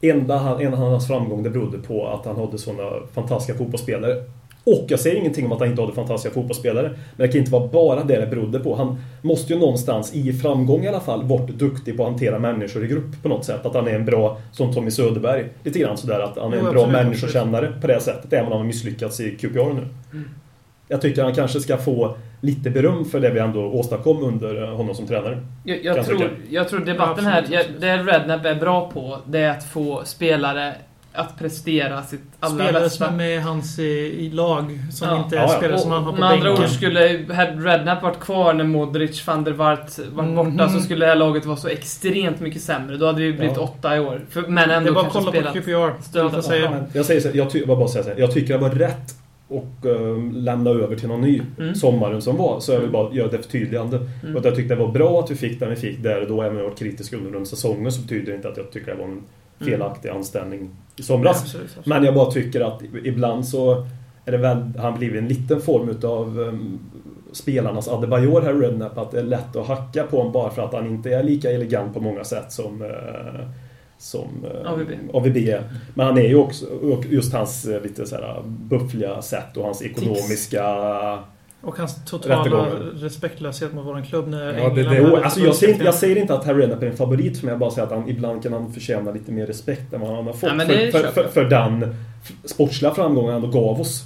[0.00, 4.24] enda han, en av hans framgång det berodde på att han hade sådana fantastiska fotbollsspelare.
[4.64, 6.88] Och jag säger ingenting om att han inte hade fantastiska fotbollsspelare.
[6.88, 8.74] Men det kan inte vara bara det det berodde på.
[8.74, 12.84] Han måste ju någonstans, i framgång i alla fall, varit duktig på att hantera människor
[12.84, 13.66] i grupp på något sätt.
[13.66, 16.64] Att han är en bra, som Tommy Söderberg, lite grann sådär att han är en
[16.64, 18.32] Jo, bra absolut, människokännare på det sättet.
[18.32, 19.88] Även om han har misslyckats i QPR nu.
[20.88, 24.94] Jag tycker han kanske ska få lite beröm för det vi ändå åstadkom under honom
[24.94, 25.40] som tränare.
[25.64, 29.18] Jag, jag, tror, jag tror debatten Ja, här, absolut, jag, det Rednap är bra på,
[29.26, 30.74] det är att få spelare
[31.14, 33.04] att prestera sitt allra Spelare bästa.
[33.06, 33.82] som är med hans i,
[34.18, 35.24] i lag, som Ja.
[35.24, 35.56] inte är Ja, ja.
[35.56, 36.64] spelare som han har på med andra bänken.
[36.64, 40.34] ord, skulle hade Rednap varit kvar när Modric, van der Waart var Mhm.
[40.34, 42.96] borta så skulle det här laget vara så extremt mycket sämre.
[42.96, 43.62] Då hade vi blivit Ja.
[43.62, 44.20] åtta i år.
[44.30, 45.58] För, men Det ändå är bara att kanske kolla på.
[45.60, 45.94] QPR.
[46.12, 46.70] Det allt jag säger.
[46.70, 48.60] Men Jag säger så, här, jag, ty- jag, bara säga så här, jag tycker det
[48.60, 49.14] var rätt
[49.48, 51.74] och eh, lämna över till någon ny Mm.
[51.74, 52.60] sommaren som var.
[52.60, 53.96] Så jag vill bara göra det förtydligande.
[53.96, 54.34] Mm.
[54.34, 56.28] Och att jag tyckte det var bra att vi fick den vi fick där och
[56.28, 56.42] då.
[56.42, 58.86] Även om jag varit kritisk under den säsongen så betyder det inte att jag tycker
[58.92, 59.22] det var en
[59.64, 61.42] felaktig anställning i somras.
[61.42, 61.86] Absolut, absolut.
[61.86, 63.86] Men jag bara tycker att ibland så
[64.24, 66.78] är det väl, han blivit en liten form utav um,
[67.32, 68.98] spelarnas Adebayor här i Rednap.
[68.98, 71.50] Att det är lätt att hacka på honom bara för att han inte är lika
[71.50, 73.48] elegant på många sätt som eh,
[74.02, 74.90] som eh, AVB.
[75.12, 75.36] AVB.
[75.94, 76.66] Men han är ju också,
[77.10, 80.64] just hans eh, lite så här buffliga sätt och hans ekonomiska...
[81.62, 82.72] Och hans totala Rättegången.
[82.94, 86.16] respektlöshet mot våran klubb när Ja, det- det- Jo, alltså jag, säger, inte- jag säger
[86.16, 88.42] inte att Harry Redknapp är en favorit för mig, jag bara säger att han, ibland
[88.42, 91.02] kan han förtjäna lite mer respekt än vad han har fått Ja, för, det för,
[91.12, 91.94] för, för den
[92.44, 94.02] sportsliga framgången han ändå gav oss.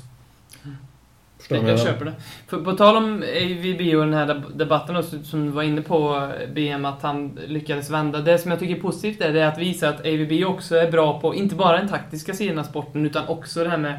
[1.38, 2.12] Förstår Jag, jag köper det.
[2.46, 5.82] För, på tal om AVB och den här deb- debatten också, som du var inne
[5.82, 8.18] på, BM, att han lyckades vända.
[8.20, 10.90] Det som jag tycker är positivt är, det är att visa att AVB också är
[10.90, 13.98] bra på, inte bara den taktiska sidan av sporten, utan också det här med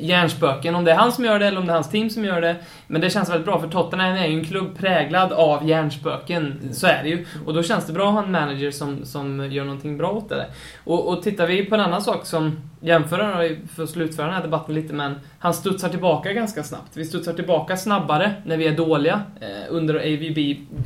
[0.00, 0.74] hjärnspöken.
[0.74, 2.40] Om det är han som gör det eller om det är hans team som gör
[2.40, 2.56] det.
[2.86, 6.60] Men det känns väldigt bra, för Tottenham är ju en klubb präglad av hjärnspöken.
[6.72, 7.26] Så är det ju.
[7.46, 10.28] Och då känns det bra att ha en manager som, som gör någonting bra åt
[10.28, 10.46] det där.
[10.84, 14.42] Och, och tittar vi på en annan sak som jämför, för att slutföra den här
[14.42, 16.96] debatten lite, men han studsar tillbaka ganska snabbt.
[16.96, 20.38] Vi studsar tillbaka snabbare när vi är dåliga eh, under AVB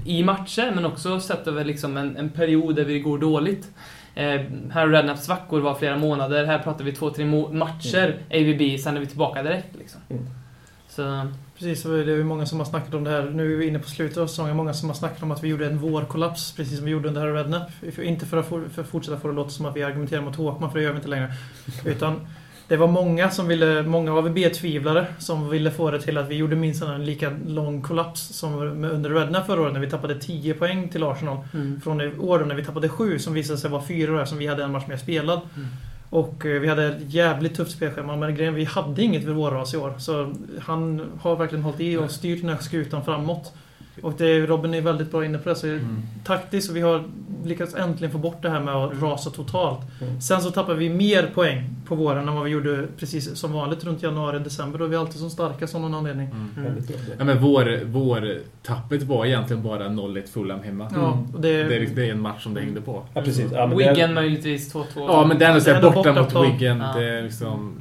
[0.07, 3.69] i matcher, men också sett över liksom en, en period där vi går dåligt.
[4.15, 4.41] Eh,
[4.73, 8.97] här har Rednaps svackor var flera månader, här pratar vi två, tre matcher AVB, sen
[8.97, 9.77] är vi tillbaka direkt.
[9.79, 10.01] Liksom.
[10.11, 10.27] Mm.
[10.89, 11.27] Så,
[11.59, 13.23] Precis, och det är många som har snackat om det här.
[13.23, 14.57] Nu är vi inne på slutet av säsongen.
[14.57, 17.21] Många som har snackat om att vi gjorde en vårkollaps, precis som vi gjorde under
[17.21, 17.71] Harry Redknapp.
[17.95, 20.23] För- Inte för att, for, för att fortsätta få det låta som att vi argumenterar
[20.23, 21.33] mot Håkman, för det gör vi inte längre.
[21.85, 22.27] Utan
[22.69, 26.57] det var många som ville, många AVB-tvivlare som ville få det till att vi gjorde
[26.57, 30.89] minst en lika lång kollaps som under Redknapp förra året när vi tappade 10 poäng
[30.89, 31.39] till Arsenal.
[31.55, 31.81] mm.
[31.81, 34.65] Från i år när vi tappade 7 som visade sig vara 4 som vi hade
[34.65, 35.41] en match mer spelad.
[35.57, 35.69] Mm.
[36.11, 39.75] Och eh, vi hade ett jävligt tufft spelschema, men grejen vi hade inget vid vårras
[39.75, 39.95] i år.
[39.99, 43.53] Så han har verkligen hållit i och styrt den här skutan framåt.
[44.03, 45.55] Och det, Robin är väldigt bra inne på det.
[45.55, 46.03] Så Mm.
[46.25, 47.05] Taktiskt, och vi har
[47.45, 49.81] lyckats äntligen få bort det här med att rasa totalt.
[50.01, 50.21] Mm.
[50.21, 53.85] Sen så tappar vi mer poäng på våren än vad vi gjorde precis som vanligt
[53.85, 54.79] runt januari, december.
[54.79, 56.27] Då är vi alltid som starkast av någon anledning.
[56.27, 56.67] Mm.
[56.67, 56.83] Mm.
[57.19, 60.91] Ja, men vår, vår tappet var egentligen bara 0-1 Fulham hemma.
[60.95, 63.03] Ja, och det, Det, är, det är en match som det hängde på.
[63.15, 63.53] Ja, precis.
[63.53, 64.85] Ja, men det, Wigan är, möjligtvis 2-2.
[64.95, 66.79] Ja, men det är ändå Det är såhär ändå borta borta mot Wigan.
[66.79, 67.01] Ja.
[67.01, 67.81] Det är liksom...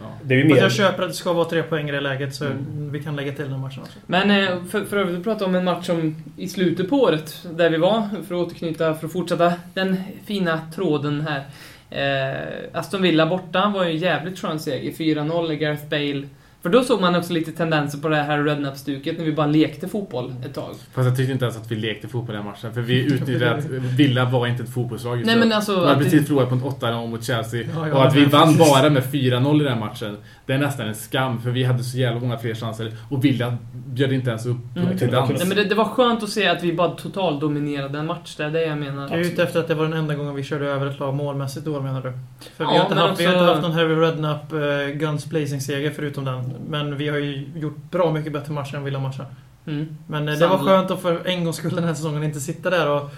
[0.00, 0.06] Ja.
[0.22, 0.56] det är mer...
[0.56, 2.92] jag köper att det ska vara tre poäng i det läget, så Mm.
[2.92, 3.98] vi kan lägga till den matchen också.
[4.06, 7.46] Men eh, för, för övrigt att prata om en match som i slutet på året,
[7.50, 11.44] där vi var, för att återknyta, för att fortsätta den fina tråden här.
[11.90, 16.22] Eh, Aston Villa borta var ju en jävligt skön seger, 4-0 i Gareth Bale.
[16.64, 19.88] För då såg man också lite tendenser på det här Rednap-stuket när vi bara lekte
[19.88, 20.74] fotboll ett tag.
[20.94, 22.74] Fast jag tyckte inte ens att vi lekte fotboll den matchen.
[22.74, 25.72] För vi utnyttjade att Villa var inte ett fotbollslag just Nej men alltså...
[25.72, 27.64] Man hade att det- precis förlorat på en 8 mot Chelsea.
[27.76, 28.72] Ja, ja, och att vi vann precis.
[28.72, 30.16] bara med 4-0 i den matchen.
[30.46, 31.40] Det är nästan en skam.
[31.42, 32.92] För vi hade så jävla många fler chanser.
[33.10, 34.98] Och Villa bjöd inte ens upp Mm.
[34.98, 35.30] till dans.
[35.30, 38.44] Nej men det, det var skönt att se att vi bara totaldominerade en match, det
[38.44, 39.02] är det jag menar.
[39.08, 41.14] Jag är ute efter att det var den enda gången vi körde över ett lag
[41.14, 42.12] målmässigt då menar du?
[42.56, 44.52] För vi, Ja, har inte men haft, vi har också- inte haft någon Heavy Redknapp
[44.52, 46.53] uh, Guns Blazing-seger förutom den.
[46.68, 49.24] Men vi har ju gjort bra mycket bättre matcher än Villa-matchen.
[49.66, 49.86] Mm.
[50.06, 50.72] Men eh, det var Samla.
[50.72, 53.10] skönt att för en gångs skull den här säsongen inte sitta där och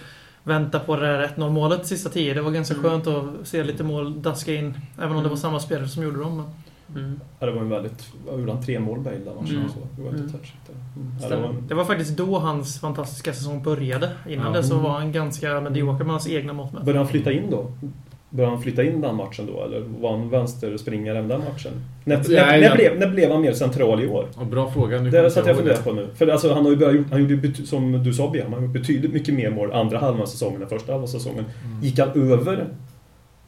[0.43, 2.35] vänta på det där 1-0 målet sista tio.
[2.35, 2.85] Det var ganska Mm.
[2.91, 4.75] skönt att se lite mål daska in.
[4.97, 5.31] Även om det Mm.
[5.31, 6.37] var samma spelare som gjorde dem.
[6.37, 7.05] Men...
[7.05, 7.21] Mm.
[7.41, 8.13] Ja, det var en väldigt...
[8.39, 8.63] Gjorde han?
[8.63, 9.57] Tre mål Bale den matchen.
[9.57, 9.69] Mm.
[9.69, 10.33] Så det var inte Mm.
[10.67, 10.75] där.
[10.97, 11.13] Mm.
[11.23, 14.11] Ja, det var en, Det var faktiskt då hans fantastiska säsong började.
[14.29, 14.53] Innan Ja.
[14.53, 16.73] det så var han ganska medioker med hans egna mått.
[16.73, 17.73] Började han flytta in då?
[18.37, 19.65] Började han flytta in den matchen då?
[19.65, 21.73] Eller var han vänsterspringare den matchen?
[22.05, 24.29] När, Nej, när, när, jag- blev, när blev han mer central i år?
[24.51, 25.01] Bra fråga.
[25.01, 26.09] Nu Det satt jag och funderade på nu.
[26.15, 29.13] För alltså, han har ju börjat, han gjorde som du sa BM, han gjort betydligt
[29.13, 31.45] mycket mer mål andra halvan säsongen än första halvan säsongen.
[31.65, 31.83] Mm.
[31.83, 32.67] Gick han över,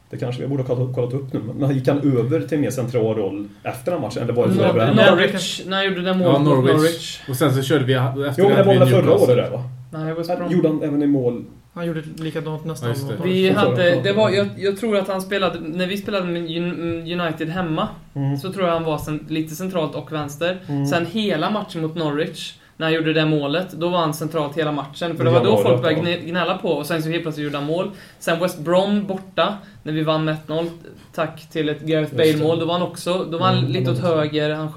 [0.09, 2.69] det kanske vi borde ha kollat, upp nu, men gick han över till en mer
[2.71, 4.23] central roll efter den matchen?
[4.23, 6.73] Eller var det så Nor- över Nor- Norwich, när han gjorde Ja, målet mot Norwich.
[6.75, 7.19] Norwich.
[7.29, 9.63] Och sen så körde vi efter Jo, men det var väl förra året det va?
[9.91, 12.89] Nej, Han gjorde han även i mål Han gjorde likadant nästan.
[12.89, 13.23] Ja, det.
[13.29, 17.21] Vi hade, det var, jag, jag tror att han spelade, när vi spelade med Un-
[17.21, 18.37] United hemma, Mm.
[18.37, 20.57] så tror jag han var sen, lite centralt och vänster.
[20.67, 20.85] Mm.
[20.87, 24.71] Sen hela matchen mot Norwich, när han gjorde det målet, då var han centralt hela
[24.71, 25.17] matchen.
[25.17, 27.57] För det var då januari, folk började gnälla på, och sen så helt plötsligt gjorde
[27.57, 27.91] han mål.
[28.19, 30.69] Sen West Brom borta, när vi vann med 1-0,
[31.15, 32.15] tack till ett Gareth.
[32.15, 34.69] Bale-mål, då var han också, då var han Mm, lite åt var höger, han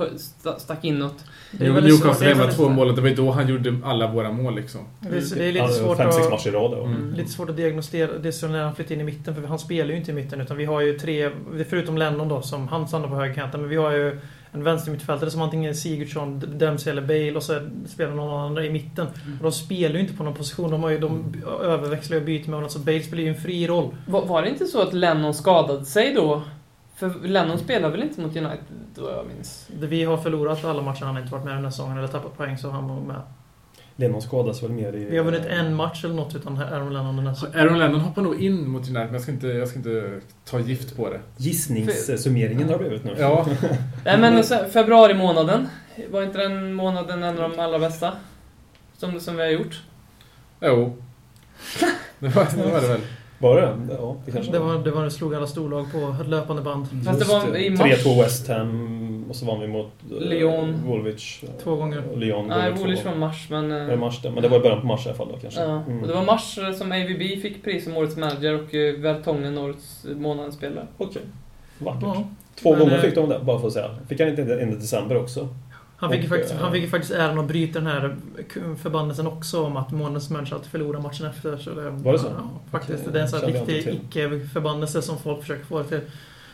[0.59, 1.25] stack inåt.
[1.59, 4.55] Det svårt- Newcastle hemma två mål, det var ju då han gjorde alla våra mål
[4.55, 4.81] liksom.
[5.01, 6.33] Det är, det är lite Ja, svårt Fem, sex att...
[6.33, 6.73] matcher i rad.
[6.79, 6.85] ja.
[6.85, 7.15] Mm.
[7.15, 9.59] Lite svårt att diagnostisera det är så när han flyttar in i mitten, för han
[9.59, 11.31] spelar ju inte i mitten utan vi har ju tre,
[11.69, 14.19] förutom Lennon då som han stannar på högerkanten, men vi har ju
[14.55, 18.71] en vänstermittfältare som antingen är Sigurdsson, Dempsey eller Bale och så spelar någon annan i
[18.71, 19.07] mitten.
[19.07, 22.41] Och de spelar ju inte på någon position, de, har ju, de överväxlar och byter
[22.41, 23.95] med varandra, så Bale spelar ju en fri roll.
[24.07, 26.43] Var, var det inte så att Lennon skadade sig då?
[27.11, 29.69] För Lennon spelar väl inte mot United, då jag minns?
[29.81, 32.37] Vi har förlorat alla matcher, han har inte varit med den här säsongen eller tappat
[32.37, 33.21] poäng så han var med.
[33.97, 35.05] Lennon skadas väl mer i...
[35.05, 37.59] Vi har vunnit en match eller något utan Aaron Lennon den här säsongen.
[37.59, 40.61] Aaron Lennon hoppar nog in mot United, men jag ska inte, jag ska inte ta
[40.61, 41.21] gift på det.
[41.37, 43.15] Gissningssummeringen har blivit nu.
[43.19, 43.47] Ja,
[44.05, 45.69] Nej men februari månaden,
[46.11, 48.13] var inte den månaden en av de allra bästa?
[48.97, 49.83] Som, som vi har gjort?
[50.61, 50.97] jo.
[52.19, 53.01] Det var det, var det väl.
[53.43, 56.63] Var det Ja, det kanske Det var, det var vi slog alla storlag på löpande
[56.63, 56.87] band.
[57.07, 57.81] Fast det var i mars.
[57.81, 60.83] 3-2 West Ham och så vann vi mot eh, Lyon.
[60.87, 61.45] Woolwich.
[61.63, 62.03] Två gånger.
[62.17, 62.73] Lyon Nej.
[62.73, 63.73] Woolwich var mars men...
[63.73, 64.31] eh, Var det mars det?
[64.31, 65.61] Men det var i början på mars i alla fall då kanske.
[65.61, 66.01] Ja, Mm.
[66.03, 69.59] och det var mars eh, som AVB fick pris som årets manager och eh, Vertongen
[69.59, 70.87] årets eh, månadens spelare.
[70.99, 71.23] Okej.
[71.79, 72.03] Vackert.
[72.03, 72.25] Ja.
[72.63, 73.91] Två Men, gånger eh, fick de det, bara för att säga.
[74.09, 75.49] Fick han inte in i december också?
[76.03, 78.17] Han fick, ju Och, faktiskt, eh, han fick ju faktiskt äran att bryta den här
[78.83, 81.57] förbannelsen också om att månadens människa alltid förlorar matchen efter.
[81.57, 82.27] Så det, Var det så?
[82.27, 83.01] Ja, faktiskt.
[83.01, 86.01] Okej, det är en sån här riktig icke-förbannelse som folk försöker få det till.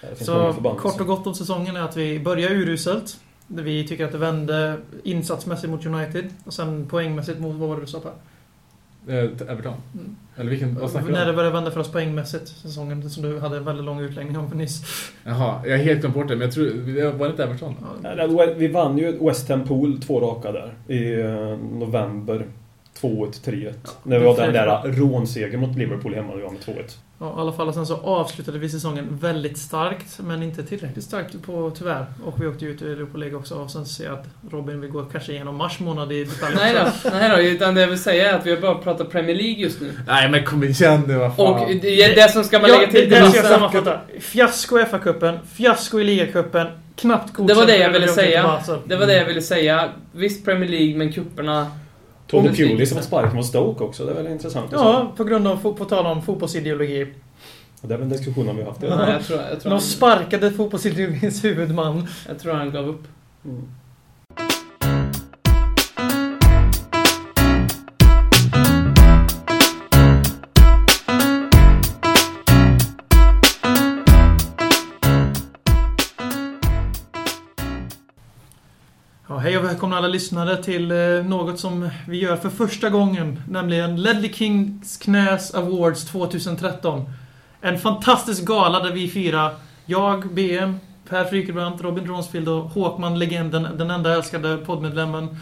[0.01, 3.21] Det Så kort och gott om säsongen är att vi börjar uruselt.
[3.47, 7.83] Vi tycker att det vände insatsmässigt mot United och sen poängmässigt mot, vad var det
[7.83, 8.13] du sa Per?
[9.15, 9.75] Eh, Everton.
[9.95, 10.17] Mm.
[10.39, 13.39] Eller vilken, vad snackar du När det började vända för oss poängmässigt, säsongen som du
[13.39, 14.83] hade en väldigt lång utläggning om nyss.
[15.25, 17.75] Jaha, jag har helt glömt bort det, men jag tror, var det inte Everton?
[18.03, 22.47] Ja, Vi vann ju West Ham Pool två raka där i eh, november.
[23.01, 23.73] 2-1, 3-1.
[24.03, 26.97] När vi var den där rånsegern mot Liverpool hemma, vi var med 2-1.
[27.21, 27.69] Ja, i alla fall.
[27.69, 32.07] Och sen så avslutade vi säsongen väldigt starkt, men inte tillräckligt starkt på, tyvärr.
[32.25, 33.55] Och vi åkte ut ur Europa League också.
[33.55, 36.75] Och sen ser jag att Robin vill gå kanske igenom mars månad i detalj Nej
[36.75, 39.37] då, nej då, utan det jag vill säga är att vi har bara pratat Premier
[39.37, 39.93] League just nu.
[40.07, 41.47] Nej men kom igen nu, vad fan.
[41.47, 43.11] Och det, det som ska man Ja, lägga till...
[43.11, 44.01] det Det, ska jag sammanfatta.
[44.21, 48.61] Fiasko i FA-cupen, fiasko i ligacupen, knappt godkänt det var det jag ville säga.
[48.87, 49.89] Det var det jag ville säga.
[50.13, 51.67] Visst Premier League, men kupperna
[52.31, 54.73] Tony Pulis som har sparkat mot Stoke också, det är väldigt intressant.
[54.73, 57.07] Ja, på grund av, på tal om fotbollsideologi.
[57.83, 58.81] Det är väl en diskussion vi har haft.
[58.81, 59.11] Nej, redan.
[59.11, 62.09] jag tror, jag tror, De han, sparkade fotbollsideologins huvudman.
[62.29, 63.05] jag tror han gav upp.
[63.45, 63.69] Mm.
[79.49, 83.43] Hej och välkomna alla lyssnare till eh, något som vi gör för första gången.
[83.49, 87.05] Nämligen Ledley Kings Knäs Awards 2013.
[87.61, 89.51] En fantastisk gala där vi fyra,
[89.87, 95.37] jag, BM, Per Frykebrant, Robin Dronsfield och Håkman, legenden, den enda älskade poddmedlemmen,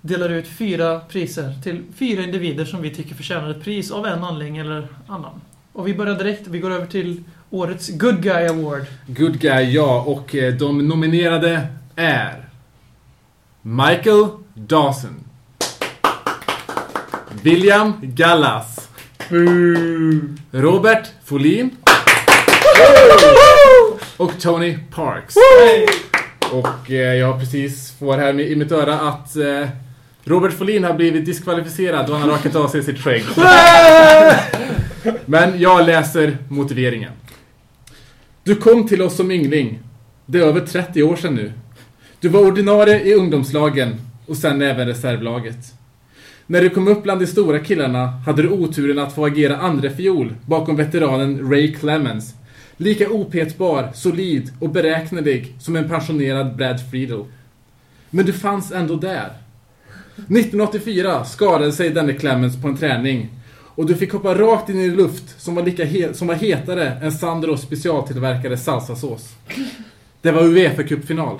[0.00, 4.24] delar ut fyra priser till fyra individer som vi tycker förtjänar ett pris av en
[4.24, 5.40] anledning eller annan.
[5.72, 8.84] Och vi börjar direkt, vi går över till årets Good Guy Award.
[9.06, 10.02] Good guy, ja.
[10.06, 11.66] Och eh, de nominerade
[11.96, 12.45] är...
[13.68, 15.24] Michael Dawson.
[17.42, 18.88] William Gallas.
[20.50, 21.70] Robert Folin.
[24.16, 25.34] Och Tony Parks.
[26.52, 29.68] Och eh, jag precis får här i mitt öra att eh,
[30.24, 33.24] Robert Folin har blivit diskvalificerad då han har rakat av sig sitt skägg.
[35.24, 37.12] Men jag läser motiveringen.
[38.44, 39.80] Du kom till oss som yngling.
[40.26, 41.52] Det är över 30 år sedan nu.
[42.20, 43.94] Du var ordinarie i ungdomslagen
[44.26, 45.58] och sen även reservlaget.
[46.46, 49.90] När du kom upp bland de stora killarna hade du oturen att få agera andra
[49.90, 52.34] fiol bakom veteranen Ray Clemens.
[52.76, 57.24] Lika opetbar, solid och beräknelig som en pensionerad Brad Friedel.
[58.10, 59.32] Men du fanns ändå där.
[60.16, 63.28] 1984 skadade sig denne Clemens på en träning
[63.74, 66.88] och du fick hoppa rakt in i luft som var, lika he- som var hetare
[67.02, 69.34] än Sandros specialtillverkade salsasås.
[70.22, 71.38] Det var Uefa-cupfinal.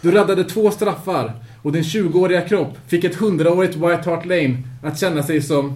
[0.00, 1.32] Du räddade två straffar
[1.62, 5.74] och din 20-åriga kropp fick ett 100-årigt White Hart Lane att känna sig som,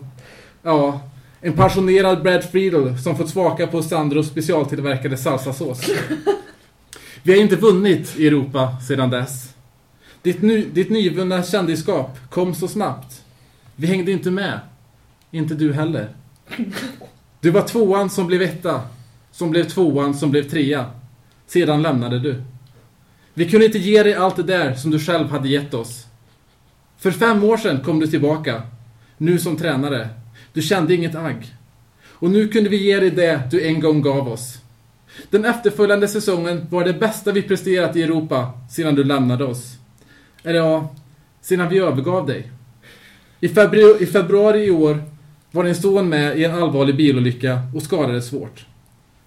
[0.62, 1.00] ja,
[1.40, 5.90] en passionerad Brad Friedel som fått smaka på Sandros specialtillverkade salsasås.
[7.22, 9.54] Vi har inte vunnit i Europa sedan dess.
[10.22, 13.24] Ditt, ny, ditt nyvunna kändisskap kom så snabbt.
[13.76, 14.60] Vi hängde inte med.
[15.30, 16.08] Inte du heller.
[17.40, 18.80] Du var tvåan som blev etta.
[19.32, 20.86] Som blev tvåan som blev trea.
[21.46, 22.42] Sedan lämnade du.
[23.34, 26.06] Vi kunde inte ge dig allt det där som du själv hade gett oss.
[26.98, 28.62] För fem år sedan kom du tillbaka.
[29.18, 30.08] Nu som tränare.
[30.52, 31.54] Du kände inget agg.
[32.08, 34.58] Och nu kunde vi ge dig det du en gång gav oss.
[35.30, 39.76] Den efterföljande säsongen var det bästa vi presterat i Europa sedan du lämnade oss.
[40.42, 40.94] Eller ja,
[41.40, 42.50] sedan vi övergav dig.
[43.40, 45.02] I februari, I februari i år
[45.50, 48.66] var din son med i en allvarlig bilolycka och skadades svårt.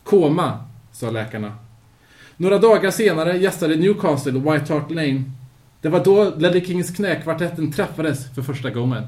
[0.04, 0.58] Koma,
[0.92, 1.62] sa läkarna.
[2.38, 5.24] Några dagar senare gästade Newcastle White Hart Lane.
[5.82, 9.04] Det var då Ledley Kings knäkvartetten träffades för första gången.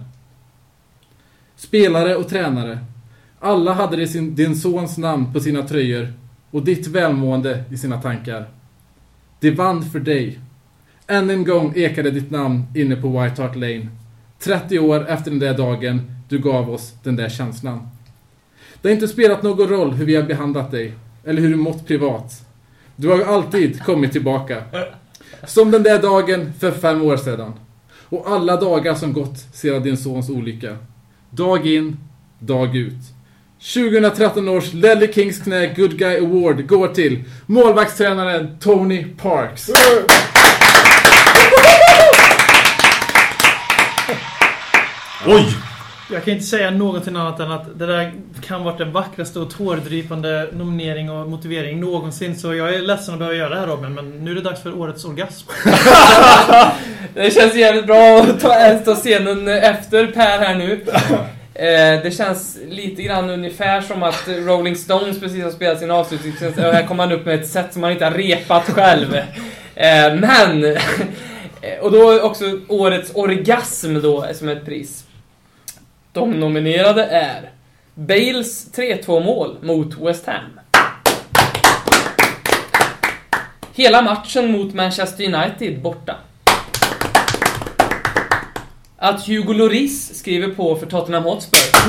[1.56, 2.80] Spelare och tränare.
[3.40, 6.14] Alla hade det sin, din sons namn på sina tröjor
[6.52, 8.46] och ditt välmående i sina tankar.
[9.40, 10.40] Det vann för dig.
[11.08, 13.88] Än en gång ekade ditt namn inne på White Hart Lane.
[14.40, 17.88] 30 år efter den där dagen du gav oss den där känslan.
[18.82, 21.88] Det har inte spelat någon roll hur vi har behandlat dig, eller hur du mått
[21.88, 22.45] privat.
[22.96, 24.64] Du har alltid kommit tillbaka.
[25.48, 27.54] Som den där dagen för fem år sedan.
[28.10, 30.78] Och alla dagar som gått sedan din sons olycka.
[31.30, 31.98] Dag in,
[32.40, 32.94] dag ut.
[33.74, 39.70] 2013 års Ledley Kings knä Good Guy Award går till målvaktstränaren Tony Parks.
[45.28, 45.56] Oj!
[46.12, 49.50] Jag kan inte säga någonting annat än att det där kan varit den vackraste och
[49.50, 52.36] tårdrypande nominering och motivering någonsin.
[52.36, 54.62] Så jag är ledsen att behöva göra det här Robin, men nu är det dags
[54.62, 55.50] för årets orgasm.
[57.14, 60.86] Det känns jävligt bra att ta, ta scenen efter Per här nu.
[61.54, 66.34] Eh, det känns lite grann ungefär som att Rolling Stones precis har spelat sin avslutning
[66.58, 69.16] och här kommer han upp med ett sätt som han inte har repat själv.
[69.76, 70.78] Eh, men...
[71.82, 75.05] Och då också årets orgasm då som ett pris.
[76.16, 77.50] De nominerade är
[77.96, 80.60] Bales 3-2 mål mot West Ham.
[83.74, 86.16] Hela matchen mot Manchester United borta.
[88.98, 91.80] Att Hugo Lloris skriver på för Tottenham Hotspur.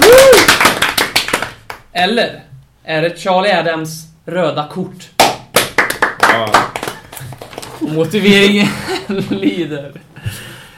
[1.92, 2.42] Eller
[2.84, 5.10] är det Charlie Adams röda kort?
[7.80, 8.68] Motiveringen
[9.30, 9.92] lyder...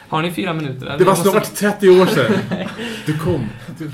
[0.09, 0.87] Har ni fyra minuter?
[0.99, 2.39] Det var Jag måste- snart 30 år sedan.
[3.07, 3.49] Du kom.
[3.79, 3.91] Du...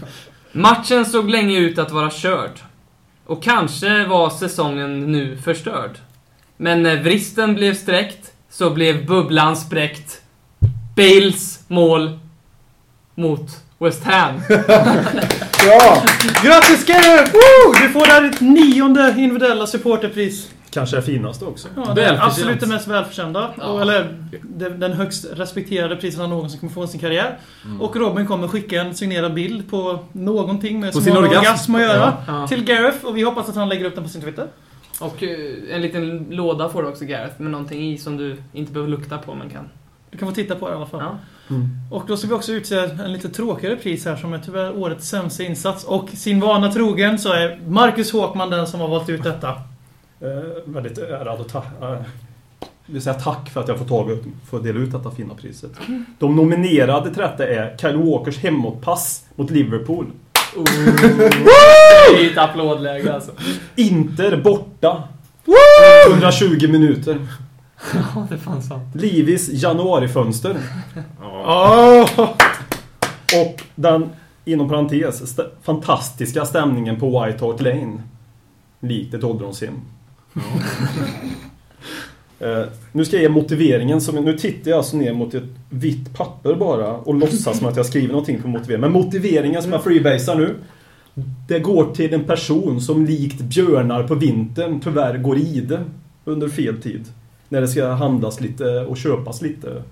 [0.52, 2.50] Matchen såg länge ut att vara körd.
[3.26, 5.90] Och kanske var säsongen nu förstörd.
[6.56, 10.20] Men när vristen blev sträckt så blev bubblan spräckt.
[10.96, 12.18] Bales mål
[13.14, 14.40] mot West Ham.
[15.66, 16.02] Ja!
[16.42, 16.88] Grattis!
[17.32, 17.72] Woo!
[17.82, 20.48] Du får där ditt nionde individuella supporterpris.
[20.74, 21.68] Kanske är finaste också.
[21.76, 22.22] Ja, det är Välförtjänt.
[22.22, 23.48] absolut det mest välförtjänta.
[23.58, 23.64] Ja.
[23.66, 24.14] Och, eller
[24.78, 27.38] den högst respekterade priset han någonsin kommer få i sin karriär.
[27.80, 31.38] Och Robin kommer skicka en signerad bild på någonting med På som sin har orgasm.
[31.38, 32.16] orgasm att göra.
[32.26, 32.46] Ja.
[32.46, 34.46] Till Gareth och vi hoppas att han lägger upp den på sin Twitter.
[35.00, 35.38] Och eh,
[35.70, 39.18] en liten låda får du också Gareth med någonting i som du inte behöver lukta
[39.18, 39.68] på men kan.
[40.10, 41.00] Du kan få titta på det i alla fall.
[41.00, 41.18] Ja.
[41.90, 45.08] Och då ska vi också utse en lite tråkigare pris här som är tyvärr årets
[45.08, 45.84] sämsta insats.
[45.84, 49.54] Och sin vana trogen så är Marcus Håkman den som har valt ut detta.
[50.20, 50.28] Eh,
[50.64, 51.66] väldigt ärad och tack.
[51.82, 51.96] Eh,
[52.86, 55.72] vill säga tack för att jag får, tag, får dela ut detta fina priset.
[56.18, 60.06] De nominerade till detta är Kyle Walkers hemåtpass mot Liverpool.
[62.14, 63.32] Det är ett applådläge alltså.
[63.76, 65.02] Inter borta.
[66.10, 67.26] 120 minuter.
[67.94, 68.94] Ja, det fanns sant.
[68.94, 70.56] Livis januarifönster.
[71.22, 72.08] Åh!
[73.40, 74.08] Och den,
[74.44, 78.02] inom parentes, st- fantastiska stämningen på White Hart Lane.
[78.80, 79.74] Likt ett ålderdomshem.
[82.38, 84.00] Eh, nu ska jag ge motiveringen.
[84.00, 87.76] Som, nu tittar jag alltså ner mot ett vitt papper bara och låtsas som att
[87.76, 88.80] jag skriver någonting på motiveringen.
[88.80, 90.54] Men motiveringen som jag freebasar nu.
[91.48, 95.80] Det går till en person som likt björnar på vintern tyvärr går ide
[96.24, 97.04] under fel tid.
[97.48, 99.82] När det ska handlas lite och köpas lite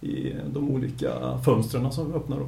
[0.00, 1.10] i de olika
[1.44, 2.46] fönstren som vi öppnar då.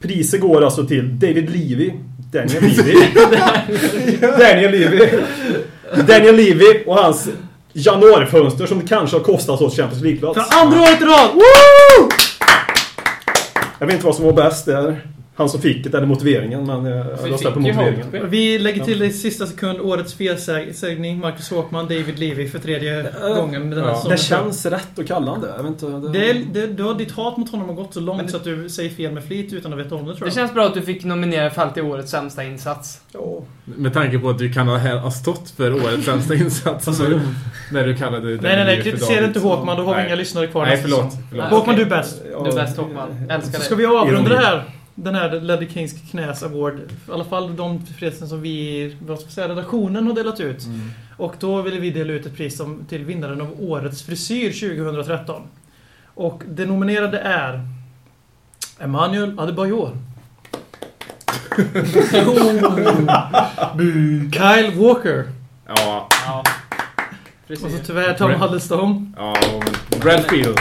[0.00, 1.92] Priset går alltså till David Levy,
[2.32, 2.94] Daniel Levy,
[4.20, 4.98] Daniel Levy,
[5.94, 7.28] Daniel Levy och hans
[7.72, 10.50] januarifönster som kanske har kostat oss Champions League-plats.
[10.50, 11.30] För andra året i rad!
[11.34, 12.08] Woo!
[13.78, 15.06] Jag vet inte vad som var bäst där.
[15.38, 18.30] Han som fick det eller motiveringen, men eh, jag Vi röstar på motiveringen.
[18.30, 21.18] Vi lägger till i sista sekund årets felsägning.
[21.20, 25.40] Marcus Håkman, David Levy för tredje gången den här Det känns rätt att kalla han
[25.40, 25.48] det.
[25.56, 26.08] Jag vet inte, det...
[26.12, 28.36] Det, är- det, du har, ditt hat mot honom har gått så långt det- så
[28.36, 30.34] att du säger fel med flit utan att veta om det tror Det jag.
[30.34, 33.00] känns bra att du fick nominera fall till årets sämsta insats.
[33.12, 33.42] Ja.
[33.64, 36.88] Med tanke på att du kan ha, stått för årets sämsta insats.
[36.88, 37.20] Alltså,
[37.72, 38.76] när du kallade Nej, nej, nej.
[38.76, 39.76] för Kritisera inte Håkman.
[39.76, 40.06] Då har vi Nej.
[40.06, 40.98] inga lyssnare kvar Nej, förlåt.
[41.30, 41.50] förlåt.
[41.50, 41.58] Nej.
[41.58, 42.22] Håkman, du är bäst.
[42.32, 43.08] Ja, Du är bäst Håkman.
[43.30, 43.60] Älskar Så dig.
[43.60, 44.62] ska vi avrunda det här
[45.02, 46.78] den här Ledley Kings knäs award.
[46.78, 50.64] I alla fall de prisen som vi, vad ska jag säga, redaktionen har delat ut.
[50.64, 50.90] Mm.
[51.16, 55.42] Och då ville vi dela ut ett pris som, till vinnaren av Årets frisyr 2013.
[56.14, 57.68] Och det nominerade är
[58.78, 59.96] Emmanuel Adebayor.
[64.32, 65.24] Kyle Walker.
[65.66, 66.44] Ja, Ja.
[67.50, 69.12] Och så tyvärr Tom Huddlestone.
[69.16, 69.34] ja,
[70.00, 70.58] Brad Field.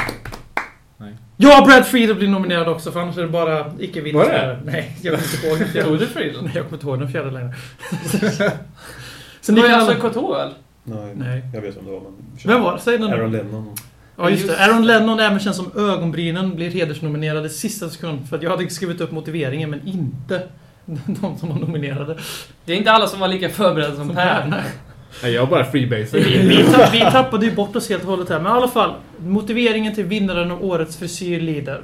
[1.40, 4.60] Ja, Brad Friedel blir nominerad också för annars är det bara icke vita Var det?
[4.66, 5.88] Nej, jag kommer inte ihåg den fjärde.
[5.90, 6.44] Tog du Friedel?
[6.44, 7.54] Nej, jag kommer inte ihåg den fjärde längre.
[8.12, 8.58] Det
[9.42, 10.38] Så ni var ju alltså alla...
[10.38, 10.54] Väl?
[10.84, 11.42] Nej, Nej.
[11.54, 12.14] jag vet vem det var men...
[12.46, 12.80] Vem var det?
[12.80, 13.32] Säg den Aaron.
[13.32, 13.76] Lennon.
[14.18, 14.66] Ja, just det.
[14.66, 18.30] Aaron Lennon även känns som ögonbrynen blir hedersnominerade i sista sekund.
[18.30, 20.48] För att jag hade skrivit upp motiveringen men inte
[21.06, 22.18] de som var nominerade.
[22.66, 24.64] Det är inte alla som var lika förberedda som Som Per.
[25.10, 25.20] Nej.
[25.24, 26.20] Nej, jag bara freebaser.
[26.20, 28.40] Vi, vi, tapp, vi tappade ju bort oss helt och hållet här.
[28.40, 28.94] Men i alla fall.
[29.20, 31.82] Motiveringen till vinnaren av årets frisyr lider.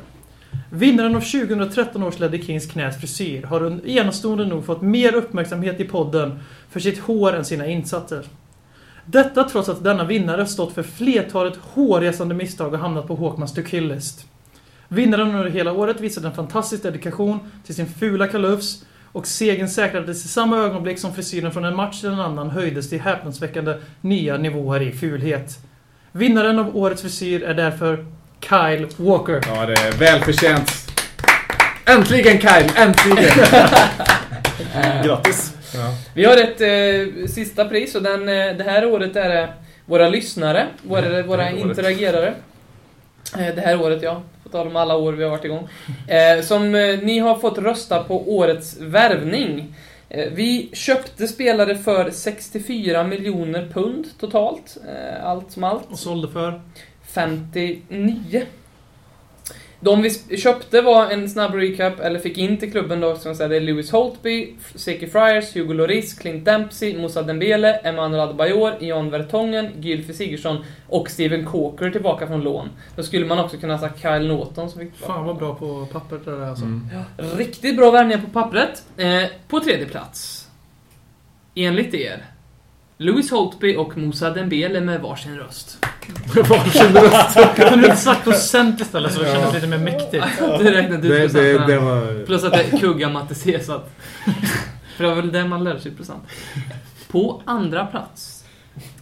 [0.70, 5.84] Vinnaren av 2013 års Ledder Kings knäs frisyr har enastående nog fått mer uppmärksamhet i
[5.84, 8.26] podden för sitt hår än sina insatser.
[9.06, 13.62] Detta trots att denna vinnare stått för flertalet hårresande misstag och hamnat på Håkmans to
[13.62, 14.26] kill-list.
[14.88, 20.26] Vinnaren under hela året visade en fantastisk dedikation till sin fula kalufs och segern säkrades
[20.26, 24.38] i samma ögonblick som frisyren från en match till en annan höjdes till häpnadsväckande nya
[24.38, 25.58] nivåer i fulhet.
[26.12, 28.06] Vinnaren av årets frisyr är därför
[28.40, 29.42] Kyle Walker.
[29.48, 30.72] Ja, det är välförtjänt.
[31.86, 33.32] Äntligen Kyle, äntligen!
[35.04, 35.54] Grattis!
[35.74, 35.96] Ja.
[36.14, 39.54] Vi har ett eh, sista pris och den, eh, det här året är det
[39.86, 42.34] våra lyssnare, våra, Mm, våra interagerare.
[43.38, 44.22] Eh, det här året ja,
[44.54, 45.68] tal om alla år vi har varit igång.
[46.08, 49.76] Eh, som eh, ni har fått rösta på årets värvning.
[50.10, 55.92] Eh, vi köpte spelare för 64 miljoner pund totalt, eh, allt som allt.
[55.92, 56.62] Och sålde för...
[57.14, 58.46] 59.
[59.84, 63.38] De vi köpte var en snabb recap, eller fick in till klubben då, som jag
[63.38, 68.74] säga, det är Lewis Holtby, Seki Friars, Hugo Lloris, Clint Dempsey, Moussa Dembele, Emmanuel Adebayor,
[68.80, 72.70] Jan Vertongen, Gylfi Sigurdsson och Steven Coker tillbaka från lån.
[72.96, 75.88] Då skulle man också kunna ha sagt Kyle Norton som fick Fan vad bra på
[75.92, 76.66] pappret det där alltså.
[76.66, 76.88] Mm.
[77.18, 78.84] Riktigt bra värvningar på pappret.
[78.98, 80.48] Eh, på tredje plats.
[81.56, 82.26] Enligt er.
[82.98, 85.86] Louis Holtby och Moussa Dembele med varsin röst.
[86.50, 87.56] Varsin röst.
[87.56, 89.34] Kan du inte sagt procent istället så det Ja.
[89.36, 90.26] kändes lite mer mäktigt?
[90.40, 91.68] Det räknade ut Det, det, procenten.
[91.70, 92.26] det var...
[92.26, 93.90] Plus att det är kugga matte C, så att...
[94.98, 96.24] För det var väl det man lärde sig i procent.
[97.12, 98.44] På andra plats.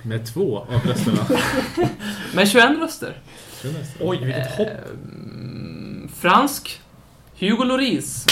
[0.02, 1.26] Med två av rösterna.
[2.34, 3.18] Med 21 röster.
[4.00, 4.68] Oj, vilket hopp.
[4.68, 6.82] Ehm, fransk.
[7.40, 8.26] Hugo Lloris.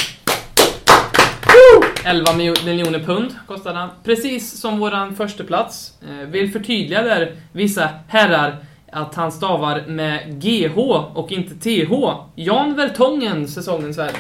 [2.06, 3.90] 11 miljo- miljoner pund kostade han.
[4.04, 5.94] Precis som våran första plats.
[6.10, 8.58] Eh, vill förtydliga där, vissa herrar,
[8.92, 10.78] att han stavar med GH
[11.14, 11.92] och inte TH.
[12.36, 14.14] Jan Vertongen, säsongens värd.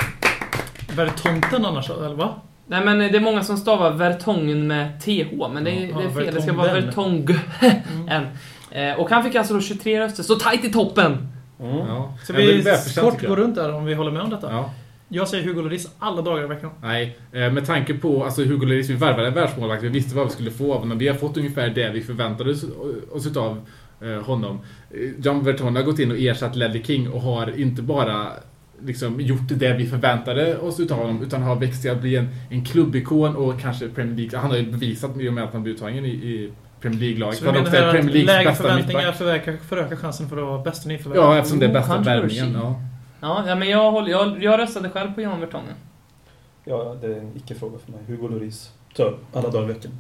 [0.95, 2.33] Vertonten annars, eller va?
[2.67, 6.03] Nej men det är många som stavar Vertongen med TH, men det är, Ja, det
[6.03, 6.35] är fel.
[6.35, 7.25] Det ska vara Vertonghen.
[7.61, 7.77] Vertong.
[8.07, 8.25] Mm.
[8.71, 11.27] Eh, och han fick alltså då 23 röster, så tajt i toppen!
[11.59, 11.77] Mm.
[11.77, 12.13] Ja.
[12.23, 13.37] Så Ja, men vi välförtjänt, kort jag.
[13.37, 14.51] runt där om vi håller med om detta.
[14.51, 14.69] Ja.
[15.11, 16.71] Jag säger Hugo Lloris alla dagar i veckan.
[16.81, 20.25] Nej, eh, med tanke på alltså Hugo Lloris, vi värvade en världsmålvakt, vi visste vad
[20.25, 20.97] vi skulle få av honom.
[20.97, 22.51] Vi har fått ungefär det vi förväntade
[23.11, 23.61] oss, utav
[24.01, 24.59] eh, honom.
[24.91, 28.27] Eh, John Verton har gått in och ersatt Ledley King och har inte bara
[28.85, 32.27] liksom gjort det vi förväntade oss utav honom utan har växt till att bli en,
[32.49, 34.39] en klubbikon och kanske Premier League.
[34.39, 36.51] Han har ju bevisat i och med att han blev uttagen i, i
[36.81, 37.39] Premier League-laget.
[37.39, 39.11] Så har menar att lägre förväntningar
[39.69, 41.19] förökar chansen för att vara bästa nyförvärv.
[41.19, 42.53] Ja, eftersom det är Oh, bästa värvningen.
[42.53, 42.81] Ja.
[43.19, 45.75] Ja, ja men jag, håller, jag, jag röstade själv på Jan Vertongen.
[46.65, 48.01] Ja, det är en icke-fråga för mig.
[48.07, 48.71] Hugo Lloris.
[48.95, 49.91] Så, alla dagar i veckan.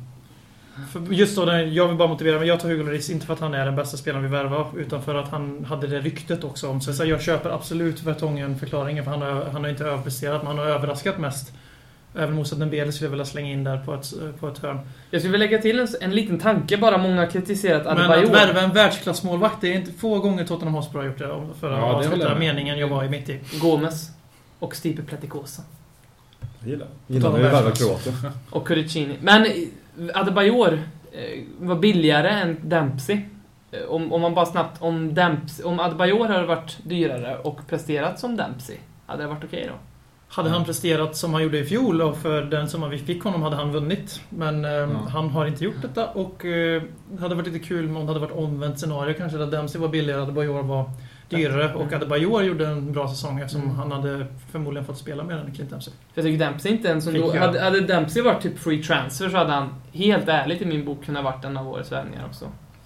[0.91, 3.39] För just då, jag vill bara motivera, men jag tar Hugo Lloris inte för att
[3.39, 6.69] han är den bästa spelaren vi värvar, utan för att han hade det ryktet också
[6.69, 6.93] om sig.
[6.93, 10.65] Så jag köper absolut Vertongen-förklaringen, för han har, han har inte överpresterat, men han har
[10.65, 11.53] överraskat mest.
[12.19, 14.79] Även Moussa Dembele skulle jag vilja slänga in där på ett, på ett hörn.
[15.11, 16.97] Jag skulle vilja lägga till en, en liten tanke bara.
[16.97, 18.31] Många har kritiserat Men att Adebayor.
[18.33, 21.27] värva en världsklassmålvakt, det är inte få gånger Tottenham Hotspur har gjort det.
[21.59, 23.39] För att Ja, avsluta meningen jag var i mitt i.
[23.61, 24.09] Gomes.
[24.59, 25.61] Och Stipe Pleticosa.
[26.59, 27.79] Jag gillar Gillar vi världsklass.
[28.03, 28.13] kroater.
[28.49, 29.15] Och Curicini.
[29.21, 29.51] Men eh,
[30.19, 30.73] Adebayor
[31.11, 33.21] eh, var billigare än Dempsey.
[33.71, 34.81] Eh, Om, om man bara snabbt...
[34.81, 39.65] Om, Dempsey, om Adebayor hade varit dyrare och presterat som Dempsey, hade det varit okej
[39.67, 39.73] då?
[40.31, 43.41] Hade han presterat som han gjorde i fjol och för den som vi fick honom
[43.41, 44.21] hade han vunnit.
[44.29, 44.87] Men eh, Ja.
[45.13, 48.19] han har inte gjort detta och eh, det hade varit lite kul om det hade
[48.19, 50.89] varit omvänt scenario kanske där Dempsey var billigare Adebayor var
[51.29, 51.73] dyrare.
[51.73, 53.75] Och Adebayor gjorde en bra säsong eftersom Mm.
[53.75, 55.93] han hade förmodligen fått spela mer än Clint Dempsey.
[56.13, 57.05] Jag tycker Dempsey inte ens...
[57.05, 60.85] Då, hade, hade Dempsey varit typ free transfer så hade han helt ärligt i min
[60.85, 62.45] bok kunnat varit en av årets värvningar också.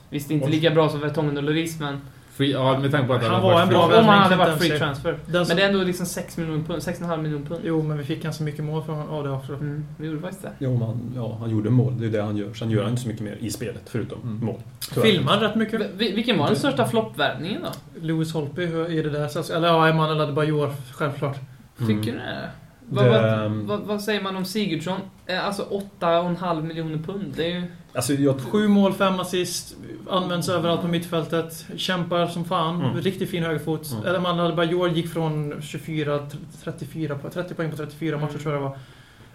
[0.09, 2.01] Visst, inte lika bra som Vertongen och Lloris, men...
[2.35, 3.83] Free, ja, med tanke på att Han hade var en bra.
[3.99, 5.17] Om han hade varit free transfer.
[5.25, 7.61] Den som, Men det är ändå liksom 6 miljoner pund, 6,5 miljoner pund.
[7.65, 9.53] Jo, men vi fick ganska mycket mål från ja, det också.
[9.53, 10.51] Mm, vi gjorde faktiskt det.
[10.59, 11.99] Jo, han, ja, han gjorde mål.
[11.99, 12.53] Det är det han gör.
[12.53, 14.45] Sen gör han inte så mycket mer i spelet, förutom Mm.
[14.45, 14.59] mål.
[15.03, 15.81] Filmar rätt mycket.
[15.97, 18.01] Vi- Vilken var den största floppvärvningen då?
[18.01, 19.51] Lewis Holtby hur är det där.
[19.55, 21.37] Eller ja, Emanuel Adebayor, självklart.
[21.81, 21.87] Mm.
[22.03, 22.49] Tycker du det?
[22.89, 23.09] Vad, Det-
[23.49, 24.99] vad, vad, vad säger man om Sigurdsson?
[25.25, 25.63] Eh, Alltså
[25.99, 27.33] 8,5 miljoner pund.
[27.37, 27.63] Det är ju...
[27.95, 29.75] Alltså, jag, Sju mål, fem assist.
[30.09, 31.65] Används överallt på mittfältet.
[31.77, 32.81] Kämpar som fan.
[32.81, 33.01] Mm.
[33.01, 33.91] Riktigt fin högerfot.
[33.91, 34.05] Mm.
[34.05, 36.19] Eller Emanuel Adebayor gick från 24,
[36.63, 38.77] 34, på- 30 poäng på 34 matcher tror jag det var.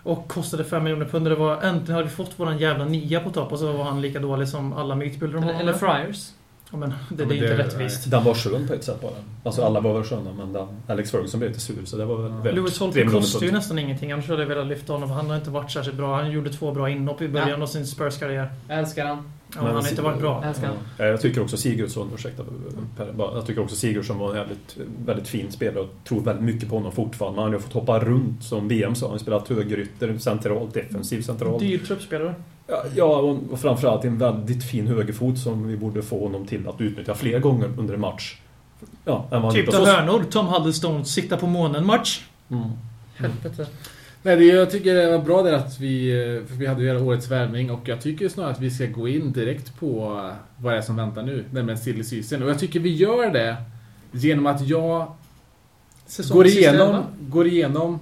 [0.02, 1.26] Och kostade 5 miljoner pund.
[1.26, 4.00] Det var, äntligen hade vi fått våran jävla nia på topp och så var han
[4.00, 5.68] lika dålig som alla mytbilder om Eller, honom.
[5.68, 6.30] eller Friars.
[6.70, 8.10] Ja, men det, Ja, det är men inte det- rättvist.
[8.10, 9.10] den var skön på ett sätt bara.
[9.44, 12.16] Alltså alla var väl sköna, men den, Alex Ferguson blev lite sur, så det var
[12.16, 14.12] väl Lewis miljoner kostar ju nästan ingenting.
[14.12, 15.08] Annars hade jag velat lyfta honom.
[15.08, 16.16] för Han har inte varit särskilt bra.
[16.16, 17.62] Han gjorde två bra inhopp i början Ja.
[17.62, 18.50] av sin Spurs-karriär.
[18.68, 19.32] Älskar han.
[19.54, 20.44] Ja, han har inte varit bra.
[20.62, 20.70] Jag.
[20.96, 22.42] Ja, jag tycker också Sigurdsson, ursäkta
[22.96, 26.68] Per, jag tycker också Sigurdsson var en jävligt, väldigt fin spelare och tror väldigt mycket
[26.68, 27.36] på honom fortfarande.
[27.36, 29.06] Men han har ju fått hoppa runt som VM sa.
[29.06, 31.60] Han har spelat högerytter, central, defensiv central.
[31.60, 32.34] Dyr truppspelare.
[32.66, 33.16] Ja, Ja,
[33.50, 37.38] och framförallt en väldigt fin högerfot som vi borde få honom till att utnyttja fler
[37.38, 38.36] gånger under en match.
[39.04, 40.24] Ja, Typ gjort av hörnor.
[40.30, 42.24] Tom Huddlestone sikta på månen-match.
[42.50, 42.68] Mm.
[43.16, 43.66] Helvete.
[44.28, 46.88] Nej, det, jag tycker det var bra där att vi, eh, för vi hade ju
[46.88, 50.62] hela årets värvning och jag tycker snarare att vi ska gå in direkt på eh,
[50.62, 52.42] vad det är som väntar nu, nämligen silly season.
[52.42, 53.56] Och jag tycker vi gör det
[54.12, 55.12] genom att jag
[56.30, 57.98] går igenom, går igenom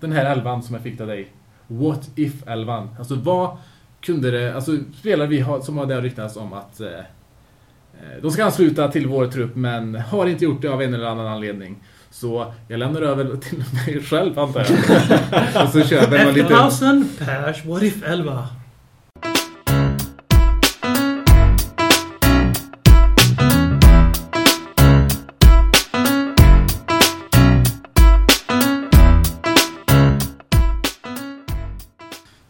[0.00, 1.28] den här elvan som jag fick av dig.
[1.66, 2.88] What if-elvan.
[2.98, 3.56] Alltså vad
[4.00, 4.54] kunde det...
[4.54, 8.88] Alltså spelare vi har, som har där ryktats om att eh, eh, de ska ansluta
[8.88, 11.76] till vår trupp men har inte gjort det av en eller annan anledning.
[12.20, 15.62] Så jag lämnar över till mig själv antar jag.
[15.64, 16.56] Och så kör med någon Efter liten...
[16.56, 18.48] pausen, Pers What If 11.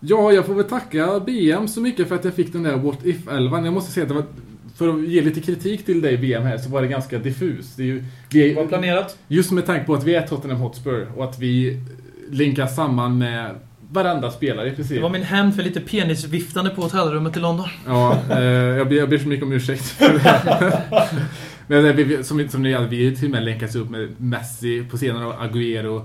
[0.01, 3.05] Ja, jag får väl tacka BM så mycket för att jag fick den där What
[3.05, 3.65] If-elvan.
[3.65, 4.25] Jag måste säga att det var,
[4.79, 7.75] för att ge lite kritik till dig BM här så var det ganska diffus.
[7.77, 9.19] Det är ju, vi Det var är, planerat.
[9.29, 11.81] just med tanke på att vi är Tottenham Hotspur och att vi
[12.31, 13.55] linkar samman med
[13.91, 14.97] varenda spelare i princip.
[14.97, 17.67] Det var min hämnd för lite penisviftande på hotellrummet i London.
[17.87, 20.83] Ja, eh, jag, ber, jag ber så mycket om ursäkt för det.
[21.69, 24.09] Men det, vi, som, som ni vet, vi är till och med länkats upp med
[24.21, 26.03] Messi på scenen av Agüero,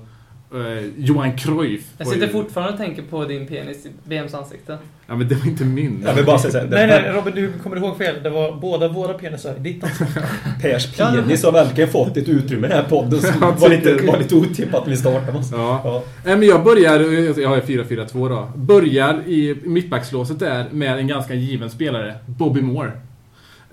[0.53, 1.85] eh, Johan Cruyff.
[1.97, 4.77] Jag sitter ju- fortfarande och tänker på din penis i BMs ansikte.
[5.07, 6.03] Ja, men det var inte min.
[6.07, 8.23] Jag vill bara säga Nej, nej, Robin, du kommer ihåg fel.
[8.23, 10.23] Det var båda våra penisar i ditt ansikte.
[10.61, 13.93] Pers penis har verkligen fått ett utrymme i den här podden som Jag var lite,
[14.07, 15.33] var lite otippat när vi startade.
[15.33, 15.81] måste- Ja.
[15.83, 16.03] Ja.
[16.25, 16.99] Nej, men jag börjar,
[17.41, 18.51] jag är 4-4-2 då.
[18.55, 22.91] Börjar i mittbackslåset där med en ganska given spelare, Bobby Moore.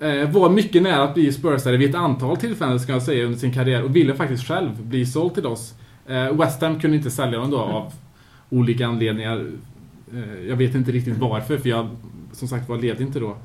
[0.01, 3.39] Eh, var mycket nära att bli Spursare vid ett antal tillfällen ska jag säga under
[3.39, 5.73] sin karriär och ville faktiskt själv bli såld till oss.
[6.09, 7.93] Eh, West Ham kunde inte sälja honom då av
[8.49, 9.45] olika anledningar.
[10.13, 11.89] Eh, jag vet inte riktigt varför för jag
[12.33, 13.37] som sagt var levde inte då.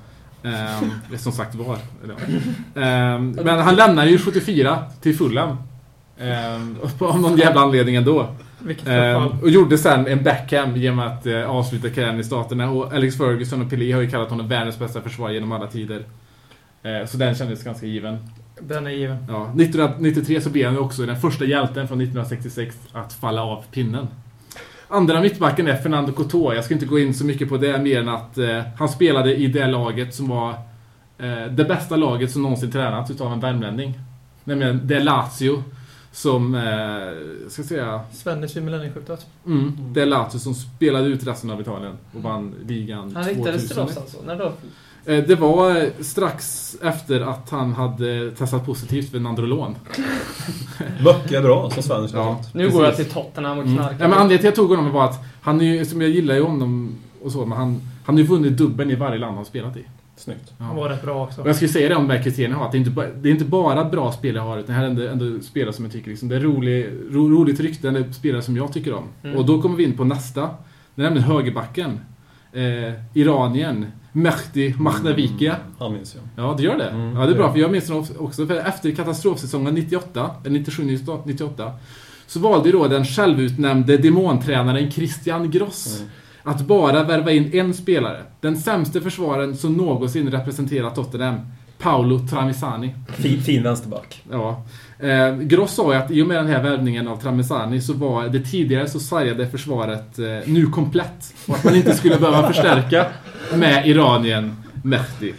[0.43, 1.75] Eh, som sagt var.
[2.75, 5.57] Eh, men han lämnade ju 74 till Fulham.
[6.19, 8.21] Eh, av någon jävla anledning ändå.
[8.21, 9.37] Eh, förfall.
[9.43, 12.71] och gjorde sen en backhand genom att eh, avsluta karriären i Staterna.
[12.71, 16.05] Och Alex Ferguson och Pelé har ju kallat honom världens bästa försvarare genom alla tider.
[16.83, 18.19] Eh, så den kändes ganska given.
[18.61, 19.17] Den är given.
[19.29, 24.07] Ja, 1993 så blev han också den första hjälten från 1966 att falla av pinnen.
[24.89, 26.55] Andra mittbacken är Fernando Couto.
[26.55, 29.35] Jag ska inte gå in så mycket på det mer än att eh, han spelade
[29.35, 30.51] i det laget som var
[31.19, 33.99] eh, det bästa laget som någonsin tränats utav en värmlänning.
[34.45, 35.63] Nämligen det Lazio
[36.13, 36.61] som, eh,
[37.49, 39.27] ska jag säga, Svennis vid millennieskiftet.
[39.47, 39.73] Mm.
[39.93, 43.85] Det Lazio som spelade ut resten av Italien och vann ligan Han riktades till 2000.
[43.85, 44.27] oss alltså?
[44.27, 44.53] När då?
[45.07, 49.75] Eh, Det var strax efter att han hade testat positivt för Nandrolon.
[51.05, 52.17] Böcker bra, som Sven sa.
[52.19, 53.77] Ja, Nu går jag till Tottenham och Mm.
[53.77, 53.97] knarkar.
[54.01, 56.11] Ja, men anledningen till att jag tog honom var att han är ju, som jag
[56.11, 59.37] gillar ju honom och så, men han, han har ju vunnit dubbeln i varje land
[59.37, 59.85] han spelat i.
[60.17, 60.53] Snyggt.
[60.59, 60.65] Ja.
[60.65, 61.41] Han var rätt bra också.
[61.43, 63.07] Och jag skulle säga det om de här kriterierna har, att det är inte, bara,
[63.07, 65.73] det är inte bara bra spelare jag har, utan det här är ändå, ändå spelare
[65.73, 68.73] som jag tycker liksom, det är rolig, ro, roligt rykte, det är spelare som jag
[68.73, 69.05] tycker om.
[69.25, 69.37] Mm.
[69.37, 70.41] Och då kommer vi in på nästa.
[70.95, 72.01] Det är nämligen högerbacken.
[72.53, 73.87] Eh, Iranien.
[74.17, 75.57] Mehdi Mahdavikia.
[75.79, 76.47] Han minns jag.
[76.47, 76.89] Ja, det gör det.
[76.91, 78.47] Mm, ja, det är bra, för jag minns den också.
[78.47, 81.71] För efter katastrofsäsongen 98, eller 97-98,
[82.27, 86.11] så valde ju då den självutnämnde demontränaren Christian Gross Mm.
[86.43, 88.23] att bara värva in en spelare.
[88.41, 91.35] Den sämste försvararen som någonsin representerat Tottenham,
[91.79, 92.95] Paolo Travisani.
[93.09, 94.23] Fin, fin vänsterback.
[94.31, 94.63] Ja.
[94.99, 98.29] Eh, Gross sa ju att i och med den här värvningen av Travisani så var
[98.29, 101.35] det tidigare så sargade försvaret eh, nu komplett.
[101.47, 103.07] Och att man inte skulle behöva förstärka
[103.55, 105.35] med Iranien Mehdi.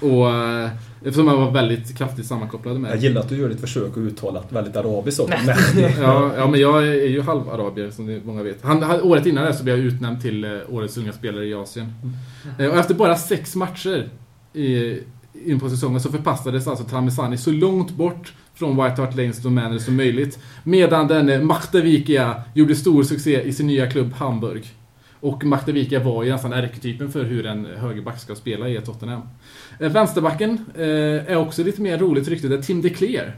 [0.00, 0.70] Och eh,
[1.04, 3.98] eftersom jag var väldigt kraftigt sammankopplad med Jag gillar att du gör ditt försök att
[3.98, 5.34] uttala väldigt arabiskt ord.
[6.00, 8.64] Ja, ja, men jag är ju halv-arabier som ni många vet.
[8.64, 11.54] Han, han, året innan det så blev jag utnämnd till eh, Årets unga spelare i
[11.54, 11.92] Asien.
[12.58, 14.08] Eh, och efter bara sex matcher
[14.52, 14.98] i,
[15.44, 19.78] in på säsongen så förpassades alltså Tramisani så långt bort från White Hart Lanes domäner
[19.78, 20.38] som möjligt.
[20.64, 24.66] Medan denne Machtevikia gjorde stor succé i sin nya klubb Hamburg.
[25.20, 29.22] Och Machtevikia var ju nästan ärketypen för hur en högerback ska spela i Tottenham.
[29.80, 30.84] Eh, vänsterbacken eh,
[31.32, 32.48] är också lite mer roligt rykte.
[32.48, 33.36] Det är Tim DeClair.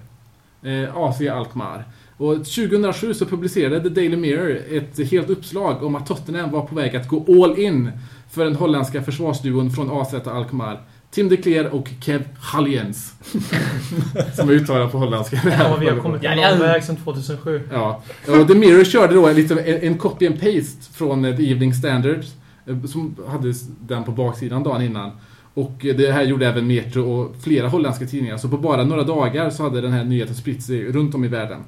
[0.62, 1.84] Eh, AC Alkmaar.
[2.16, 6.74] Och 2007 så publicerade The Daily Mirror ett helt uppslag om att Tottenham var på
[6.74, 7.92] väg att gå all in
[8.30, 10.80] för den holländska försvarsduon från AZ Alkmaar.
[11.10, 13.14] Tim DeCler och Kev Halliens.
[14.36, 15.40] Som är uttalad på holländska.
[15.58, 17.60] Ja, vi har kommit en lång väg sedan 2007.
[17.72, 21.36] Ja, och The Mirror körde då en, liksom, en, en copy and paste från eh,
[21.36, 22.24] The Evening Standard.
[22.66, 25.10] eh, Som hade den på baksidan dagen innan.
[25.54, 28.36] Och eh, det här gjorde även Metro och flera holländska tidningar.
[28.36, 31.28] Så på bara några dagar så hade den här nyheten spritt sig runt om i
[31.28, 31.60] världen.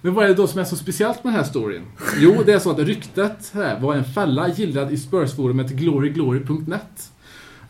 [0.00, 1.82] Men vad är det då som är så speciellt med den här storyn?
[2.20, 7.10] Jo, det är så att ryktet här var en fälla gillrad i Spurs-forumet gloryglory.net.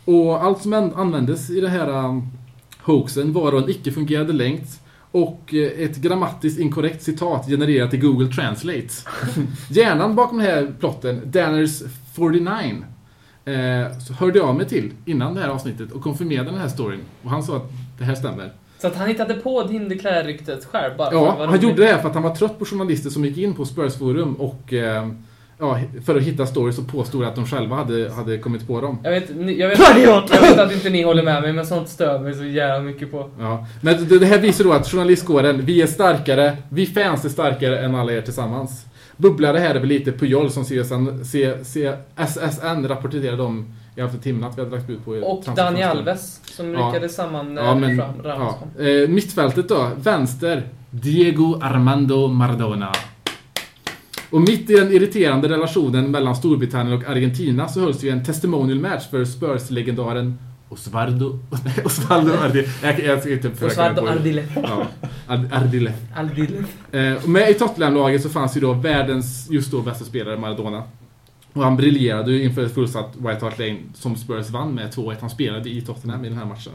[0.09, 2.29] Och allt som an- användes i det här um,
[2.83, 4.61] hoaxen var då en icke-fungerande länk
[5.11, 8.89] och eh, ett grammatiskt inkorrekt citat genererat i Google Translate.
[9.71, 12.83] Hjärnan bakom den här plotten, Danners49,
[13.45, 17.01] eh, så hörde jag mig till innan det här avsnittet och konfirmerade den här storyn.
[17.25, 18.53] Och han sa att det här stämmer.
[18.79, 22.09] Så att han hittade på din Declare-ryktet själv bara Ja, han gjorde det här för
[22.09, 25.09] att han var trött på journalister som gick in på Spurs forum och eh,
[25.59, 28.99] ja, för att hitta stories och påstod att de själva hade, hade kommit på dem.
[29.03, 29.79] Jag vet, ni- jag, vet,
[30.31, 33.11] jag vet att inte ni håller med mig, men sånt stör mig så jävla mycket
[33.11, 33.31] på.
[33.39, 33.67] Ja.
[33.81, 37.79] Men det, det här visar då att journalistkåren, vi är starkare, vi fans är starkare
[37.79, 38.85] än alla er tillsammans.
[39.17, 44.23] Bubblare här är väl lite Pujol som CSN, C, C, SSN rapporterade om i Alfred
[44.23, 45.57] Timmen att vi hade lagt ut på Och transferfönstret.
[45.57, 46.87] Dani Alves, som Ja.
[46.89, 48.59] lyckades samman Ja, men, fram ja.
[48.85, 52.93] Eh, mittfältet då, vänster, Diego Armando Maradona.
[54.31, 58.81] Och mitt i den irriterande relationen mellan Storbritannien och Argentina så hölls ju en testimonial
[58.81, 61.39] match för Spurs-legendaren Osvaldo...
[61.85, 62.68] Osvaldo Ardile.
[62.83, 64.45] Jag, jag ska inte Osvaldo Ardile.
[64.55, 64.87] Ja,
[65.29, 65.93] Ard- Ardile.
[66.16, 66.64] Ardile.
[66.93, 70.83] Eh, med i Tottenham-laget så fanns ju då världens just då bästa spelare, Maradona.
[71.53, 75.16] Och han briljerade ju inför ett fullsatt White Hart Lane som Spurs vann med 2-1.
[75.20, 76.72] Han spelade i Tottenham i den här matchen.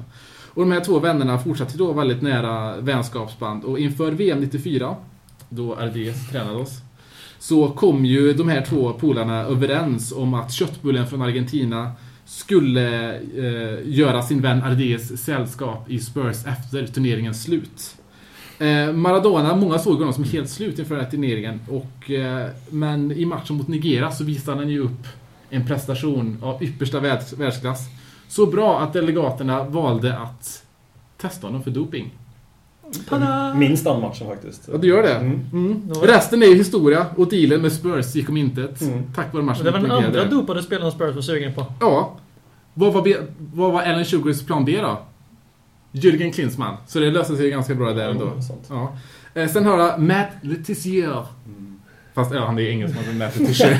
[0.48, 3.64] Och de här två vännerna fortsatte då väldigt nära vänskapsband.
[3.64, 4.96] Och inför VM 94,
[5.50, 6.72] då RDS tränade oss,
[7.44, 11.92] så kom ju de här två polarna överens om att köttbullen från Argentina
[12.26, 17.96] skulle eh, göra sin vän RDS sällskap i Spurs efter turneringens slut.
[18.60, 21.60] Eh, Maradona, många såg honom som helt slut inför den här turneringen.
[21.70, 25.08] Och, eh, men i matchen mot Nigeria så visade han ju upp
[25.50, 27.88] en prestation av yppersta världs, världsklass.
[28.28, 30.64] Så bra att delegaterna valde att
[31.18, 32.12] testa honom för doping.
[33.56, 34.70] Minst den matchen faktiskt.
[34.72, 35.16] Ja, du gör det?
[35.16, 35.42] Mm.
[35.54, 35.92] Mm.
[36.02, 38.82] Resten är ju historia och dealen med Spurs gick om intet.
[38.82, 39.04] Mm.
[39.16, 41.66] Tack vare matchen Det var den andra dopade spelaren Spurs var sugen på.
[41.80, 42.18] Ja.
[42.74, 43.16] Vad var,
[43.54, 44.98] vad var Alan Sugars plan B då?
[45.92, 46.78] Jürgen Klinsmann.
[46.88, 48.32] Så det löste sig ganska bra där ändå.
[48.36, 48.66] Ja, sant.
[48.70, 48.98] Ja.
[49.34, 51.26] Eh, sen har jag Matt Letizier.
[52.14, 53.80] Fast ja, han är engelsman som Letizier.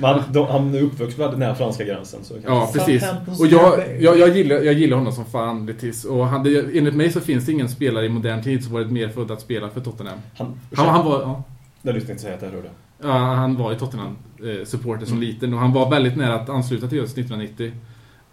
[0.00, 2.24] Men de, han är uppvuxen nära franska gränsen.
[2.24, 3.04] Så ja, precis.
[3.40, 6.04] Och jag, jag, jag, gillar, jag gillar honom som fan, Letiz.
[6.04, 8.90] Och han, det, enligt mig så finns det ingen spelare i modern tid som varit
[8.90, 10.18] mer född att spela för Tottenham.
[10.36, 11.20] Han, Han, han var...
[11.22, 11.42] Ja.
[11.82, 12.70] Jag lyssnade inte säga att jag hörde.
[13.02, 17.00] Ja, han var i Tottenham-supporter som liten och han var väldigt nära att ansluta till
[17.00, 17.72] oss 1990.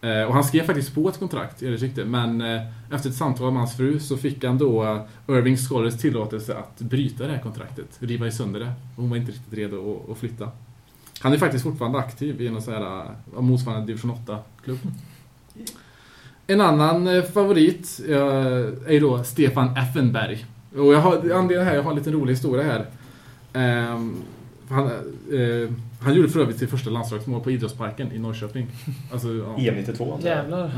[0.05, 3.51] Eh, och han skrev faktiskt på ett kontrakt, är det men eh, efter ett samtal
[3.51, 7.41] med hans fru så fick han då eh, Irving Scholars tillåtelse att bryta det här
[7.41, 8.73] kontraktet, riva sönder det.
[8.95, 10.51] Och hon var inte riktigt redo att, flytta.
[11.19, 13.05] Han är faktiskt fortfarande aktiv i någon så här
[13.39, 14.79] motsvarande division 8-klubb.
[16.47, 20.45] En annan favorit är ju då Stefan Effenberg.
[20.75, 22.85] Och jag har, anledningen här, jag har en liten rolig historia här.
[23.53, 24.15] Ehm,
[24.69, 24.91] han,
[25.99, 28.67] han gjorde för övrigt sitt första landslagsmål på Idrottsparken i Norrköping.
[29.11, 29.57] Alltså, ja.
[29.57, 30.37] EM 92 antar jag.
[30.37, 30.71] Jävlar.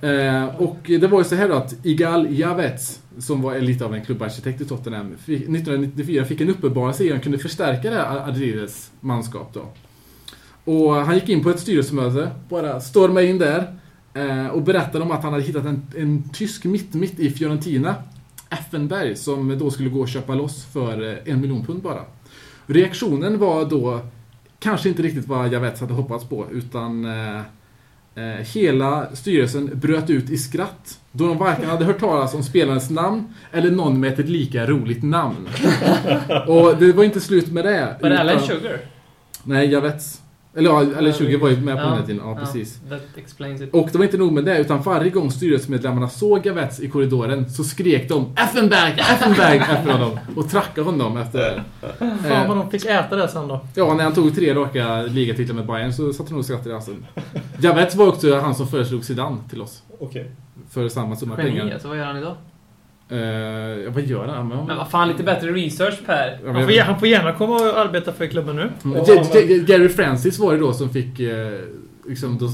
[0.00, 3.94] Eh, och det var ju så här då att Igal Javets, som var lite av
[3.94, 8.28] en klubbarkitekt i Tottenham, fick, 1994 fick en uppenbarelse i han kunde förstärka det här
[8.28, 9.66] Adriles manskap då.
[10.72, 13.78] Och han gick in på ett styrelsemöte, bara stormade in där
[14.14, 17.94] eh, och berättade om att han hade hittat en, en tysk mitt-mitt i Fiorentina,
[18.50, 22.04] Effenberg, som då skulle gå och köpa loss för eh, en miljon pund bara.
[22.66, 24.00] Reaktionen var då
[24.58, 27.42] kanske inte riktigt vad Javets hade hoppats på, utan eh,
[28.18, 32.90] Eh, hela styrelsen bröt ut i skratt då de varken hade hört talas om spelarens
[32.90, 35.48] namn eller någon med ett lika roligt namn.
[36.46, 37.96] Och det var inte slut med det.
[38.02, 38.78] Var det Alan Sugar?
[39.42, 40.20] Nej, Javets.
[40.58, 42.22] Eller, ja, eller 20 var ju med på Ja, den tiden.
[42.26, 42.80] Ja, precis.
[42.90, 43.74] That explains it.
[43.74, 47.50] Och det var inte nog med det, utan varje gång styrelsemedlemmarna såg Gavets i korridoren
[47.50, 51.62] så skrek de Effenberg, Effenberg efter honom och trackade honom efter.
[52.28, 53.60] Fan vad de fick äta det sen då.
[53.74, 56.72] Ja, när han tog tre raka ligatitlar med Bayern så satt han nog skrattade i
[56.72, 57.06] halsen.
[57.60, 59.82] Javets var också han som föreslog Zidane till oss.
[60.00, 60.30] Okej.
[60.70, 61.72] För samma summa Geni, pengar.
[61.74, 62.34] alltså vad gör han idag?
[63.10, 63.18] Eh,
[63.84, 64.48] ja, vad gör han?
[64.48, 66.38] Men, Men vad fan, lite bättre research Per.
[66.44, 68.70] Ja, Han får, han får gärna komma och arbeta för klubben nu.
[68.84, 69.64] Mm.
[69.66, 71.20] Gary Francis var det då som fick...
[71.20, 71.52] Eh,
[72.08, 72.48] liksom, då,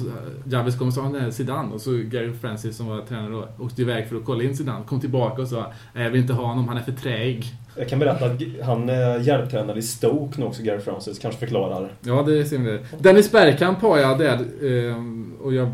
[0.57, 3.49] Javis kom och sa han är Zidane och så Gary Francis som var tränare då
[3.65, 4.85] åkte iväg för att kolla in Zidane.
[4.87, 7.45] Kom tillbaka och sa "Nej, jag vill inte ha honom, han är för träig.
[7.77, 11.19] Jag kan berätta att han är hjälptränare i Stoke nu också, Gary Francis.
[11.19, 11.93] Kanske förklarar.
[12.01, 12.79] Ja, det ser vi.
[12.99, 14.97] Dennis Bergkamp har jag där eh,
[15.43, 15.71] och jag,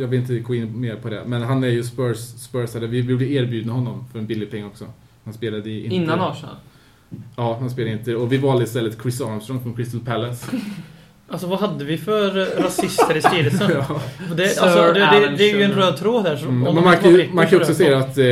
[0.00, 1.22] jag vill inte gå in mer på det.
[1.26, 2.86] Men han är ju Spurs, Spursare.
[2.86, 4.86] Vi blev erbjudna honom för en billig peng också.
[5.24, 5.96] Han spelade i Inter.
[5.96, 6.56] Innan Arsenal.
[7.36, 8.14] Ja, han spelade inte.
[8.14, 10.46] Och vi valde istället Chris Armstrong från Crystal Palace.
[11.28, 13.70] Alltså vad hade vi för eh, rasister i styrelsen?
[13.74, 14.00] ja.
[14.36, 16.42] det, alltså, det, det, det är ju en röd tråd här.
[16.48, 16.60] Mm.
[16.60, 18.24] man kan, ju, brittiska man kan ju också så- säga att eh,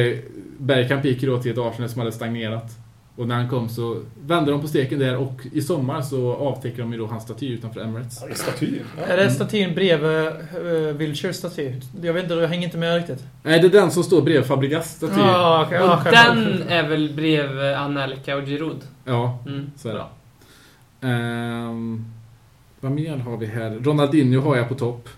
[0.58, 2.72] Bergkamp gick då till ett Arsenal som hade stagnerat.
[3.16, 6.78] Och när han kom så vände de på steken där och i sommar så avtäcker
[6.78, 8.24] de ju då hans staty utanför Emirates.
[8.28, 8.78] Ja, staty.
[9.06, 10.26] Är det statyn bredvid
[10.66, 11.72] uh, Wilshires staty?
[12.02, 13.24] Jag vet inte, jag hänger inte med riktigt.
[13.42, 15.12] Nej, det är den som står bredvid Fabregas staty.
[15.16, 15.26] Ja.
[15.26, 15.78] Ja, okej.
[15.78, 18.80] ja, Och den är väl bredvid Anelka och Giroud?
[19.46, 19.70] Mm.
[19.76, 20.04] så är det.
[21.08, 22.04] Ehm,
[22.80, 23.70] vad mer har vi här?
[23.70, 25.08] Ronaldinho har jag på topp.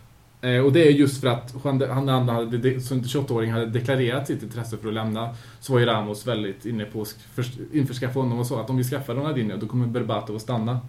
[0.45, 4.27] Eh, och det är just för att han, han, hade, de- som 28-åring hade deklarerat
[4.27, 5.35] sitt intresse för att lämna.
[5.61, 8.77] Så var ju Ramos väldigt inne på att förs- införskaffa honom och sa att om
[8.77, 10.81] vi skaffar Ronaldinho då kommer Berbatov att stanna.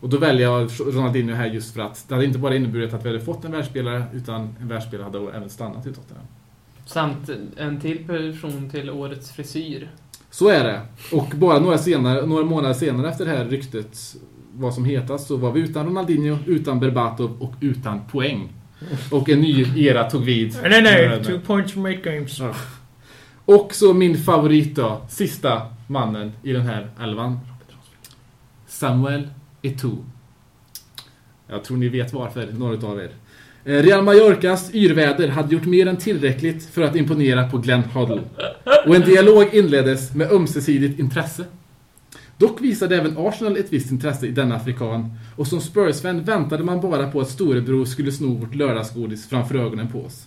[0.00, 3.04] Och då väljer jag Ronaldinho här just för att det hade inte bara inneburit att
[3.04, 6.24] vi hade fått en världsspelare utan en världsspelare hade även stannat i Tottenham.
[6.86, 9.90] Samt en till person till årets frisyr.
[10.30, 10.80] Så är det.
[11.12, 14.16] Och bara några, senare, några månader senare efter det här ryktet
[14.54, 18.52] var som hetast så var vi utan Ronaldinho, utan Berbatov och utan poäng.
[19.10, 20.56] Och en ny era tog vid.
[20.62, 21.24] Nej, nej.
[21.24, 22.38] Two points from eight games.
[22.38, 22.54] Ja.
[23.44, 27.38] Och så min favorit då, sista mannen i den här elvan.
[28.66, 29.28] Samuel
[29.62, 30.04] Eto'o.
[31.48, 33.10] Jag tror ni vet varför, några av er.
[33.64, 38.20] Eh, Real Mallorcas yrväder hade gjort mer än tillräckligt för att imponera på Glenn Hoddle.
[38.86, 41.44] Och en dialog inleddes med ömsesidigt intresse.
[42.38, 46.80] Dock visade även Arsenal ett visst intresse i denna afrikan och som Spurs-fan väntade man
[46.80, 50.26] bara på att storebror skulle sno vårt lördagsgodis framför ögonen på oss.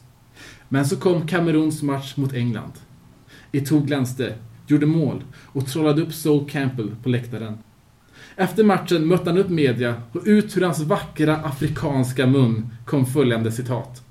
[0.70, 2.74] Men så kom Kameruns match mot England.
[3.52, 4.34] Eto'o glänste,
[4.68, 7.58] gjorde mål och trollade upp Sol Campbell på läktaren.
[8.36, 13.52] Efter matchen mötte han upp media och ut ur hans vackra afrikanska mun kom följande
[13.52, 14.04] citat.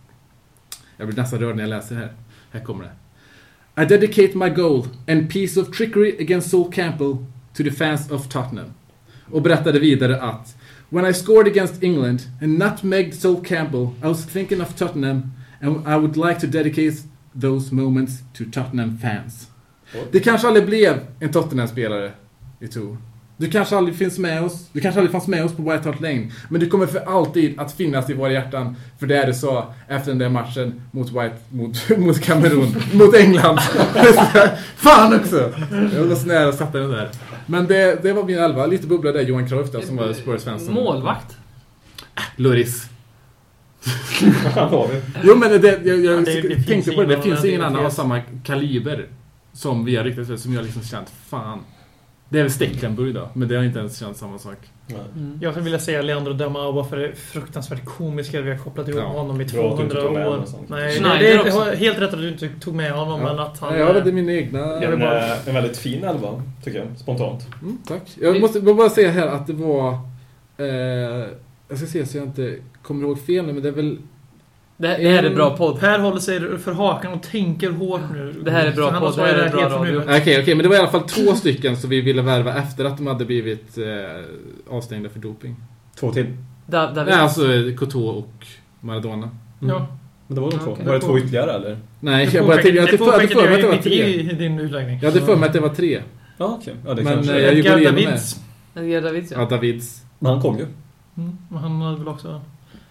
[0.97, 2.12] Jag blir nästan rörd när jag läser här.
[2.51, 2.90] Här kommer det.
[3.82, 7.16] I dedicate my goal and piece of trickery against Sol Campbell
[7.57, 8.75] to the fans of Tottenham.
[9.31, 10.57] Och berättade vidare att
[10.89, 15.77] When I scored against England and nutmegged Sol Campbell I was thinking of Tottenham and
[15.87, 16.97] I would like to dedicate
[17.41, 19.49] those moments to Tottenham fans.
[20.13, 22.13] Det kanske aldrig blev en Tottenham-spelare
[22.61, 22.97] i Eto'o.
[23.37, 26.01] Du kanske aldrig finns med oss, du kanske aldrig fanns med oss på White Hart
[26.01, 29.74] Lane, men du kommer för alltid att finnas i våra hjärtan för det du sa
[29.89, 33.59] efter den där matchen mot White, mot, mot Kamerun, mot England.
[34.76, 35.53] Fan också!
[35.95, 37.11] Jag var så nära att sätta den där.
[37.47, 40.61] Men det, det var min elva, lite bubbla där Johan Cruyff där som var Spurs-fan.
[40.61, 41.37] som- Målvakt.
[42.37, 42.87] Loris.
[45.22, 47.39] Jo men det, jag, jag Ja, det- det finns tänkte på det, det ingen finns
[47.39, 49.07] annan ingen annan av samma kaliber
[49.53, 51.59] som vi har riktat som jag liksom känt, fan.
[52.35, 54.57] Det är väl Stecklenburg då, men det har inte ens känt samma sak.
[55.16, 55.39] Mm.
[55.43, 56.35] Jag skulle vilja säga Leandro
[56.72, 59.09] bara för det fruktansvärt komiska vi har kopplat ihop Ja.
[59.09, 60.45] honom i Bra att du inte 200 tog med år.
[60.68, 63.72] Nej, Schneider det, var helt rätt att du inte tog med honom, men att han...
[63.72, 64.82] Nej, jag hade min egna...
[64.82, 66.89] En, eh, en väldigt fin elva, tycker jag.
[66.99, 67.47] Spontant.
[67.62, 68.03] Mm, tack.
[68.20, 69.93] Jag måste bara säga här att det var...
[70.57, 70.66] Eh,
[71.68, 73.99] jag ska se så jag inte kommer ihåg fel nu, men det är väl...
[74.77, 75.81] Det, det här är bra podd.
[75.81, 78.35] Per håller sig för hakan och tänker hårt nu.
[78.45, 80.01] Det här är bra podd, det här är bra radio.
[80.03, 82.85] Okej, okej, men det var i alla fall två stycken som vi ville värva efter
[82.85, 85.57] att de hade blivit eh, avstängda för doping.
[86.01, 86.27] Två till.
[86.66, 87.12] Da, David.
[87.12, 87.43] Nej, alltså
[87.79, 88.47] Courtois och
[88.81, 89.31] Maradona.
[89.61, 89.87] Ja.
[90.27, 90.70] Men det var de två.
[90.72, 90.87] Okej.
[90.87, 91.79] Var det två ytterligare eller?
[92.01, 93.77] Nej, Det jag bara tänkte- jag hade för- jag hade påpekade för mig att det
[93.77, 94.14] var tre.
[94.20, 94.99] i din utläggning.
[95.03, 96.03] Jag hade för mig att det var tre.
[96.39, 96.75] Ja, okej.
[96.87, 97.33] Ja, det Men, kanske...
[97.37, 97.91] eh, jag gick igenom det.
[97.91, 98.41] Davids.
[98.77, 99.49] Edgar Davids, Ja, ja.
[99.49, 100.03] Davids.
[100.18, 100.66] Men han kom ju.
[101.16, 102.41] Mm, men han hade väl också...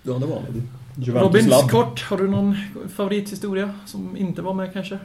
[0.04, 0.68] Ja, det var han.
[0.96, 2.56] Robins kort, har du någon
[2.96, 5.00] favorithistoria som inte var med kanske?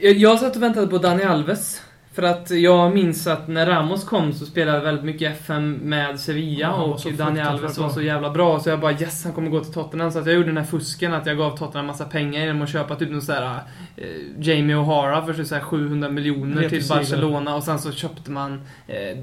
[0.00, 1.82] Jag, jag satt och väntade på Dani Alves.
[2.14, 6.20] För att jag minns att när Ramos kom så spelade jag väldigt mycket FM med
[6.20, 8.60] Sevilla Ja, och så Daniel Alves var så jävla bra.
[8.60, 10.12] Så jag bara yes, han kommer gå till Tottenham.
[10.12, 12.68] Så att jag gjorde den här fusken att jag gav Tottenham massa pengar genom att
[12.68, 13.60] köpa typ någon sån här
[13.96, 14.06] eh,
[14.38, 16.88] Jamie O'Hara för så här 700 miljoner till.
[16.88, 19.18] Barcelona och sen så köpte man eh,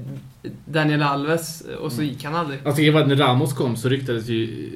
[0.64, 2.60] Daniel Alves och så gick han aldrig.
[2.66, 4.70] Alltså, jag vet, när Ramos kom så ryktades ju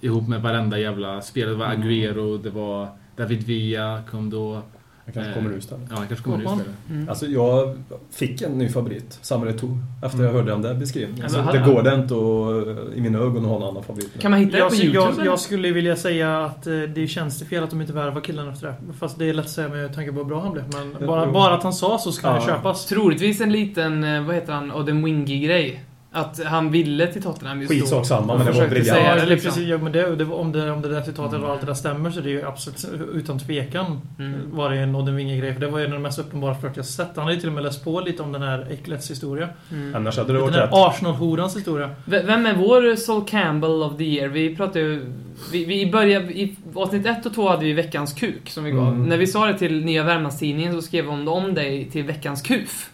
[0.00, 1.52] ihop med varenda jävla spelare.
[1.54, 1.82] Det var Mm.
[1.88, 4.62] Agüero, det var David Villa kom då.
[5.04, 5.86] Jag kanske Eh, kommer ur istället.
[5.90, 6.60] Ja, han kanske kommer nu Håkman?
[6.60, 6.78] istället.
[6.90, 7.08] Mm.
[7.08, 7.78] Alltså jag
[8.10, 10.34] fick en ny favorit, Samuel Eto'o, efter jag Mm.
[10.36, 11.22] hörde den där beskrivningen.
[11.22, 13.62] Ja, Så men det han- går det inte att, i mina ögon att ha en
[13.62, 14.20] annan favorit.
[14.20, 15.14] Kan man hitta det Jag, på YouTube?
[15.18, 18.20] jag, jag skulle vilja säga att eh, det känns det fel att de inte värvar
[18.20, 18.74] killen efter det.
[18.98, 20.64] Fast det är lätt att säga med tanke på hur bra han blev.
[20.98, 22.46] Men bara, bara att han sa så ska han Ja.
[22.46, 22.86] köpas.
[22.86, 25.80] Troligtvis en liten, eh, vad heter han, Odden Wingy-grej.
[26.12, 28.04] Att han ville till Tottenham just Skitsak då.
[28.04, 29.00] samma, men det var briljant.
[29.04, 29.50] Ja, liksom.
[29.50, 31.44] precis, ja, men det, det, om, det, om det där citatet Mm.
[31.44, 34.40] och allt det där stämmer så det är ju absolut utan tvekan Mm.
[34.50, 35.52] var det en Odden Winge-grej.
[35.52, 37.08] För det var ju en av de mest uppenbara flört jag sett.
[37.14, 39.48] Han hade ju till och med läst på lite om den här Äcklets historia.
[39.72, 39.94] Mm.
[39.94, 40.70] Annars hade det Den varit här rätt.
[40.72, 41.90] Arsenal-horans historia.
[42.04, 44.28] V- Vem är vår Sol Campbell of the year?
[44.28, 45.12] Vi pratade ju...
[45.52, 46.32] Vi, vi började...
[46.38, 48.88] I avsnitt 1 och 2 hade vi veckans kuk som vi gav.
[48.88, 49.02] Mm.
[49.08, 52.90] När vi sa det till Nya Värmlandstidningen så skrev de om dig till veckans kuf.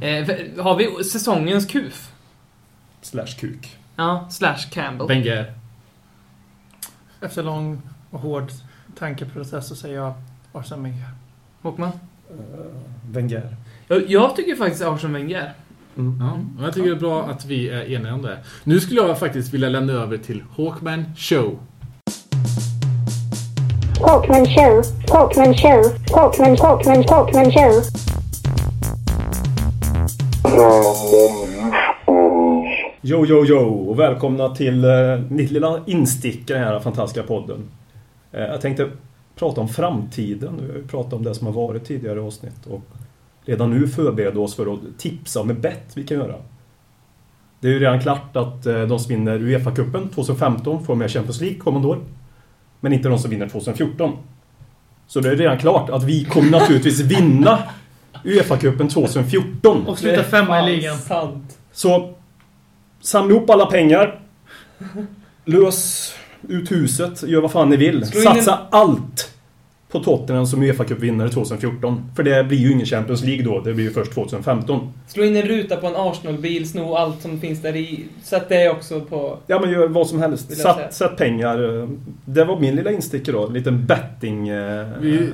[0.00, 0.28] Eh,
[0.64, 2.08] har vi säsongens kuf?
[3.04, 3.76] Slash kuk.
[3.96, 5.08] Ja, slash Campbell.
[5.08, 5.52] Wenger.
[7.20, 8.50] Efter lång och hård
[8.98, 10.14] tankeprocess så säger jag
[10.52, 11.08] Arsene Wenger.
[11.62, 11.90] Håkman?
[12.30, 12.36] Uh,
[13.10, 13.56] Wenger.
[13.88, 15.52] Jag, jag tycker faktiskt Arsene Wenger.
[15.96, 16.20] Mm.
[16.20, 18.38] Ja, jag tycker det är bra att vi är eniga om det.
[18.64, 21.58] Nu skulle jag faktiskt vilja lämna över till Hawkman Show.
[24.00, 27.82] Hawkman Show, Hawkman Show, Hawkman, Hawkman, Hawkman Show.
[33.06, 37.64] Jo, jo, jo och välkomna till eh, mitt lilla instick i den här fantastiska podden.
[38.32, 38.90] Eh, jag tänkte
[39.36, 40.60] prata om framtiden.
[40.62, 42.80] Vi har ju pratat om det som har varit tidigare avsnitt och
[43.44, 46.34] redan nu förbereda oss för att tipsa om ett bett vi kan göra.
[47.60, 51.40] Det är ju redan klart att eh, de som vinner Uefa-cupen 2015 får med Champions
[51.40, 51.98] League kommande år.
[52.80, 54.12] Men inte de som vinner 2014.
[55.06, 57.58] Så det är redan klart att vi kommer naturligtvis vinna
[58.24, 59.86] Uefa-cupen 2014.
[59.86, 60.96] Och sluta femma i ligan.
[60.96, 61.58] Sant.
[61.72, 62.13] Så
[63.04, 64.20] samla ihop alla pengar.
[65.44, 66.12] Lös
[66.48, 67.22] ut huset.
[67.22, 68.06] Gör vad fan ni vill.
[68.06, 69.30] Slå in Satsa allt
[69.90, 72.10] på Tottenham som Uefa-cupvinnare 2014.
[72.16, 73.60] För det blir ju ingen Champions League då.
[73.60, 74.92] Det blir ju först 2015.
[75.06, 78.04] Slå in en ruta på en Arsenal-bil, sno allt som finns där i.
[78.22, 79.38] Sätt det också på...
[79.46, 80.56] Ja men gör vad som helst.
[80.56, 80.74] Säga.
[80.74, 81.88] Sätt, sätt pengar.
[82.24, 83.48] Det var min lilla instick idag.
[83.48, 84.48] En liten betting...
[84.48, 85.28] Eh, Vi,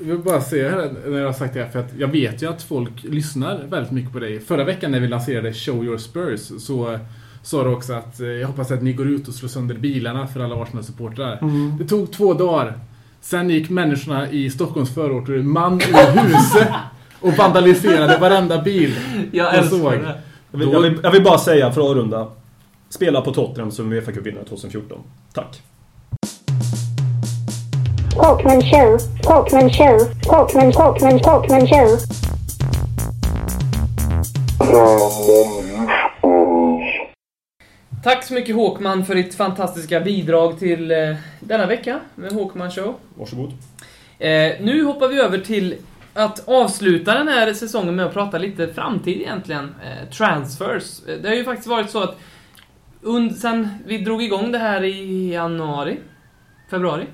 [0.00, 2.42] jag, vill, bara säga här när jag har sagt det här, för att jag vet
[2.42, 4.40] ju att folk lyssnar väldigt mycket på dig.
[4.40, 6.98] Förra veckan när vi lanserade Show Your Spurs så
[7.42, 10.26] sa du också att eh, jag hoppas att ni går ut och slår sönder bilarna
[10.26, 11.38] för alla Arsenal-supportrar.
[11.42, 11.78] Mm.
[11.78, 12.78] Det tog två dagar.
[13.20, 16.68] Sen gick människorna i Stockholms förorter man ur huset
[17.20, 18.94] och vandaliserade varenda bil.
[19.32, 19.92] Jag Jag såg.
[19.92, 20.20] det.
[20.50, 22.28] Jag, vill, jag, vill, jag vill bara säga för att avrunda.
[22.88, 24.98] Spela på Tottenham som Uefa-cupvinnare 2014.
[25.32, 25.62] Tack.
[28.18, 29.98] Hawkman Show, Hawkman Show,
[30.30, 31.98] Hawkman, Hawkman, Hawkman Show.
[38.02, 42.94] Tack så mycket Håkman för ditt fantastiska bidrag till eh, denna vecka med Håkman Show.
[43.14, 43.52] Varsågod.
[44.18, 45.74] Eh, nu hoppar vi över till
[46.14, 49.74] att avsluta den här säsongen med att prata lite framtid egentligen.
[49.84, 51.00] Eh, transfers.
[51.08, 52.16] Eh, Det har ju faktiskt varit så att
[53.02, 55.96] und- sen vi drog igång det här i januari,
[56.70, 57.06] februari,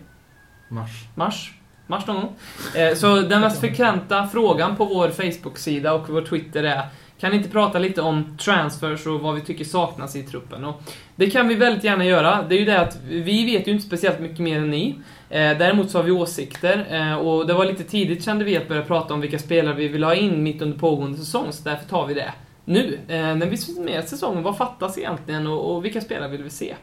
[0.69, 0.91] Mars.
[1.15, 1.53] mars,
[1.87, 2.37] mars någon gång.
[2.75, 6.89] Eh, så den mest frekventa frågan på vår Facebook-sida och vår Twitter är
[7.19, 10.65] kan ni inte prata lite om transfers och vad vi tycker saknas i truppen?
[10.65, 10.83] Och
[11.17, 12.43] det kan vi väldigt gärna göra.
[12.49, 14.99] Det är ju det att vi vet ju inte speciellt mycket mer än ni.
[15.31, 18.69] Eh, däremot så har vi åsikter eh, och det var lite tidigt kände vi att
[18.69, 21.89] börja prata om vilka spelare vi vill ha in mitt under pågående säsong, så därför
[21.89, 22.33] tar vi det
[22.65, 22.99] nu.
[23.09, 26.75] Eh, när vi summerar säsongen, vad fattas egentligen och, och vilka spelare vill vi se?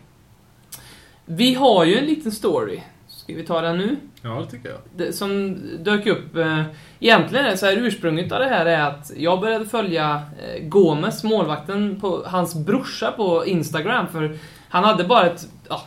[1.26, 2.80] Vi har ju en liten story.
[3.24, 3.96] Ska vi ta den nu?
[4.22, 4.80] Ja, det tycker jag.
[4.96, 6.36] det, som dök upp.
[6.36, 6.64] Eh,
[7.00, 10.64] egentligen är det så här, ursprunget av det här är att jag började följa eh,
[10.64, 14.08] Gomes, målvakten, på hans brorsa på Instagram.
[14.08, 14.38] För
[14.70, 15.82] han hade bara ett ja,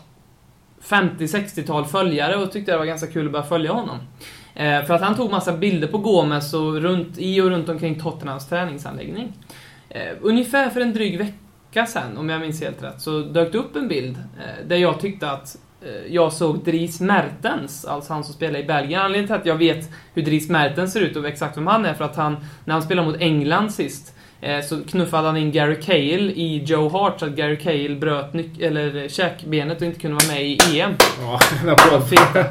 [0.82, 3.98] 50-60-tal följare och tyckte det var ganska kul att börja följa honom.
[4.54, 8.00] Eh, för att han tog massa bilder på Gomes och runt, i och runt omkring
[8.00, 9.32] Tottenhams träningsanläggning.
[9.88, 13.58] Eh, ungefär för en dryg vecka sedan, om jag minns helt rätt, så dök det
[13.58, 15.56] upp en bild eh, där jag tyckte att
[16.08, 19.00] jag såg Dries Mertens, alltså han som spelar i Belgien.
[19.00, 21.94] Anledningen till att jag vet hur Dries Mertens ser ut och exakt vem han är
[21.94, 25.80] för att han, när han spelade mot England sist, eh, så knuffade han in Gary
[25.80, 30.34] Cahill i Joe Hart så att Gary Cahill bröt eller käkbenet och inte kunde vara
[30.34, 30.92] med i EM.
[31.20, 32.08] Ja, en applåd.
[32.08, 32.48] Fint.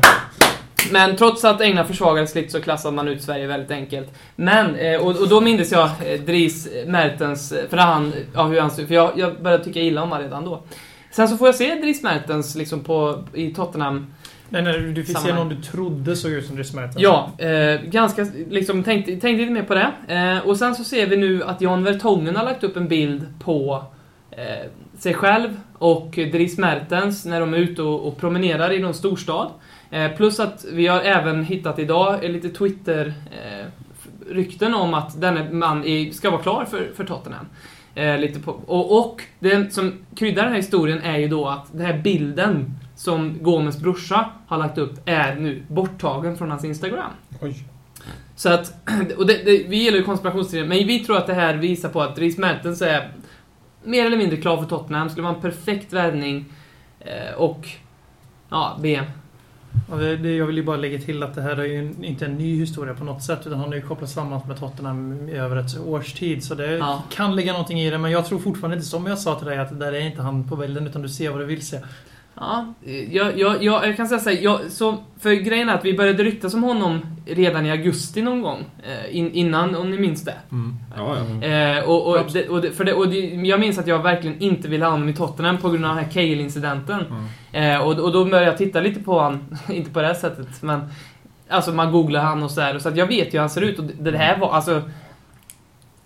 [0.92, 4.10] Men trots att England försvagades lite så klassade man ut Sverige väldigt enkelt.
[4.36, 8.60] Men, eh, och, och då minns jag eh, Dries Mertens, eh, för han, ja, hur
[8.60, 10.64] han för jag, jag började tycka illa om honom redan då.
[11.14, 14.08] Sen så får jag se Dries Mertens liksom på, i Tottenham.
[14.50, 16.96] Nej, nej, du fick se någon du trodde såg ut som Dries Mertens.
[17.00, 19.92] Ja, eh, ganska, liksom tänkte, tänkte lite mer på det.
[20.08, 23.26] Eh, och sen så ser vi nu att Jan Vertongen har lagt upp en bild
[23.40, 23.84] på
[24.32, 28.94] eh, sig själv och Dries Mertens när de är ute och, och promenerar i någon
[28.94, 29.52] storstad.
[29.92, 35.84] Eh, plus att vi har även hittat idag eh, lite Twitter-rykten om att denne man
[36.14, 37.46] ska vara klar för, för Tottenham.
[37.96, 41.68] Eh, lite på, och, och det som kryddar den här historien är ju då att
[41.72, 47.12] den här bilden som Gomes brorsa har lagt upp är nu borttagen från hans Instagram.
[47.42, 47.64] Oj.
[48.36, 48.74] Så att,
[49.18, 52.02] och det, det, vi gillar ju konspirationsteorier, men vi tror att det här visar på
[52.02, 53.12] att Dries Mertens är
[53.84, 56.46] mer eller mindre klar för Tottenham, skulle vara en perfekt värvning.
[57.00, 57.68] Eh, och,
[58.50, 59.06] ja, BM.
[59.90, 62.26] Ja, det, det, jag vill ju bara lägga till att det här är ju inte
[62.26, 63.40] en ny historia på något sätt.
[63.48, 66.44] Utan han har ju kopplats samman med Tottenham i över ett års tid.
[66.44, 67.04] Så det Ja.
[67.12, 67.98] kan ligga någonting i det.
[67.98, 70.22] Men jag tror fortfarande inte, som jag sa till dig, att det där är inte
[70.22, 70.88] han på bilden.
[70.88, 71.80] Utan du ser vad du vill se.
[72.36, 72.74] Ja,
[73.12, 76.24] jag, jag, jag, jag kan säga såhär, jag, så, för grejen är att vi började
[76.24, 78.66] ryktas om honom redan i augusti någon gång.
[78.84, 80.36] Eh, in, innan, om ni minns det.
[80.52, 80.76] Mm.
[80.98, 81.48] Ja, ja.
[81.48, 84.42] Eh, och, och, det, och, det, för det, och det, jag minns att jag verkligen
[84.42, 87.06] inte ville ha honom i Tottenham på grund av den här Cale-incidenten.
[87.52, 87.74] Mm.
[87.74, 90.62] Eh, och, och då började jag titta lite på han, inte på det här sättet,
[90.62, 90.82] men
[91.50, 93.62] Alltså man googlar han och så här, så att jag vet ju hur han ser
[93.62, 94.82] ut och det, det här var alltså...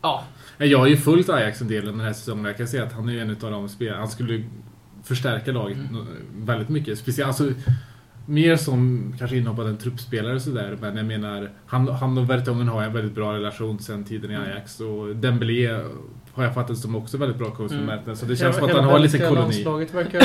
[0.01, 0.23] Ja,
[0.57, 3.09] Jag har ju följt Ajax en del den här säsongen jag kan säga att han
[3.09, 3.99] är en av de spelarna.
[3.99, 4.43] Han skulle
[5.07, 6.05] förstärka laget Mm.
[6.35, 6.99] väldigt mycket.
[6.99, 7.51] Speciellt, alltså,
[8.25, 10.77] mer som kanske inhoppad en truppspelare och sådär.
[10.81, 14.35] Men jag menar, han, han och Vertongen har en väldigt bra relation sedan tiden i
[14.35, 14.47] Mm.
[14.47, 14.79] Ajax.
[14.79, 15.79] Och Dembélé
[16.37, 18.15] har jag fattat som också väldigt bra med Mm.
[18.15, 19.35] Så det känns som att han har lite koloni.
[19.41, 20.21] Landslaget verkar,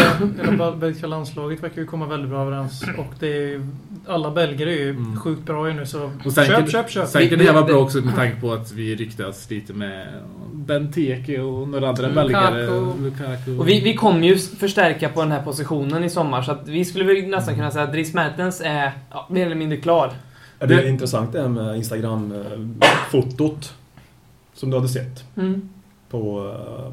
[0.51, 2.83] hela belgiska landslaget verkar ju komma väldigt bra överens.
[2.99, 3.69] Och det är
[4.07, 5.17] alla belger är ju Mm.
[5.21, 7.09] sjukt bra ju nu så Och sen köp, kan- köp, köp.
[7.09, 10.07] Sen kan det här vara bra också med tanke på att vi ryktas lite med
[10.55, 12.23] Benteke och några andra Lukaku.
[12.23, 12.67] belgare.
[13.03, 13.59] Lukaku.
[13.59, 16.85] och vi, vi kommer ju förstärka på den här positionen i sommar, så att vi
[16.85, 20.13] skulle väl nästan kunna säga att Dries Mertens är ja, mer eller mindre klar.
[20.59, 23.75] Det är intressant det här med Instagram-fotot.
[24.55, 25.69] Som du hade sett Mm.
[26.13, 26.33] På,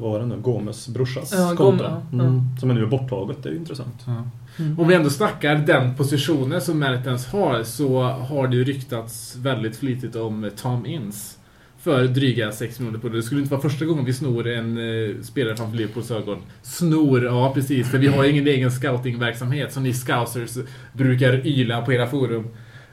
[0.00, 1.84] var det nu, Gomes brorsas Ja, konto.
[1.84, 2.18] Gome, ja.
[2.18, 2.42] Mm.
[2.60, 4.04] Som nu är borttaget, det är ju intressant.
[4.06, 4.24] Ja.
[4.58, 4.80] Mm.
[4.80, 9.76] Om vi ändå snackar den positionen som Mertens har så har det ju ryktats väldigt
[9.76, 11.36] flitigt om Tom Inns.
[11.82, 13.14] För dryga 6 miljoner pund.
[13.14, 16.38] Det skulle inte vara första gången vi snor en eh, spelare från Liverpools ögon.
[16.62, 17.90] Snor, ja precis.
[17.90, 20.58] För vi har ingen egen scoutingverksamhet som ni scousers
[20.92, 22.48] brukar yla på era forum.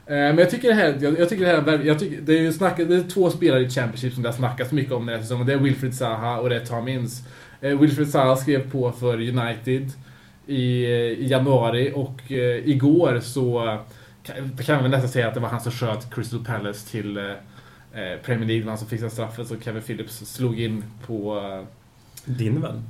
[0.08, 2.42] Eh, Men jag tycker det här, jag, jag tycker det här, jag tycker, det är
[2.42, 5.14] ju snack, det är två spelare i Championship som det har snackats mycket om den
[5.14, 5.46] här säsongen.
[5.46, 7.22] Det är Wilfred Zaha och det är Tom Inns.
[7.60, 9.90] Eh, Wilfred Zaha skrev på för United
[10.46, 13.78] i, i januari och eh, igår så
[14.22, 17.24] kan, kan vi nästan säga att det var han som sköt Crystal Palace till eh,
[17.92, 21.64] eh, Premier League, han som fixade straffen så Kevin Phillips slog in på eh,
[22.24, 22.82] Din vän?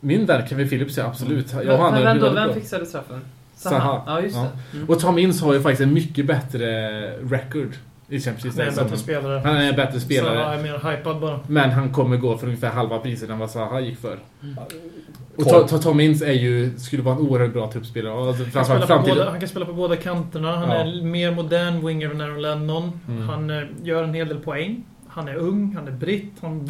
[0.00, 1.52] min vän Kevin Phillips, ja absolut.
[1.52, 3.20] Jag och Vem, han har vem, då, vem fixade straffen?
[3.58, 4.02] Zaha.
[4.06, 4.46] Ja, just Ja.
[4.72, 4.76] det.
[4.78, 4.88] Mm.
[4.90, 6.66] Och Tom Inns har ju faktiskt en mycket bättre
[7.10, 7.68] record
[8.08, 9.42] i Champions Det är en bättre spelare.
[9.44, 10.34] Han är en bättre spelare.
[10.38, 11.40] jag är mer hypad bara.
[11.46, 14.18] Men han kommer gå för ungefär halva priset än vad Zaha gick för.
[14.42, 14.56] Mm.
[15.72, 18.12] Och Tom Inns är ju, skulle vara en oerhört bra truppspelare.
[18.28, 19.28] Alltså, Han, kan framförallt spela på båda, framtiden.
[19.28, 20.56] han kan spela på båda kanterna.
[20.56, 20.74] Han Ja.
[20.74, 23.00] är mer modern winger än Aaron Lennon.
[23.08, 23.28] Mm.
[23.28, 24.84] Han eh, gör en hel del poäng.
[25.18, 26.32] Han är ung, han är britt.
[26.40, 26.66] Han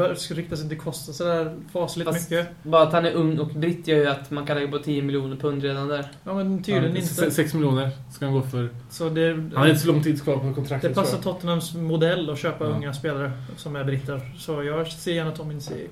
[0.56, 2.48] sig till Costa sådär fasligt Fast- mycket.
[2.62, 5.02] Bara att han är ung och britt gör ju att man kan lägga på 10
[5.02, 6.08] miljoner pund redan där.
[6.24, 7.08] Ja men tydligen Ja, inte.
[7.14, 8.68] se- sex miljoner ska han gå för.
[8.90, 10.90] Så det, Han har inte så lång tid kvar på kontraktet.
[10.90, 11.18] det passar.
[11.18, 12.70] Tottenhams modell att köpa Ja.
[12.70, 14.20] unga spelare som är britter.
[14.38, 15.86] Så jag ser gärna Tom Ince i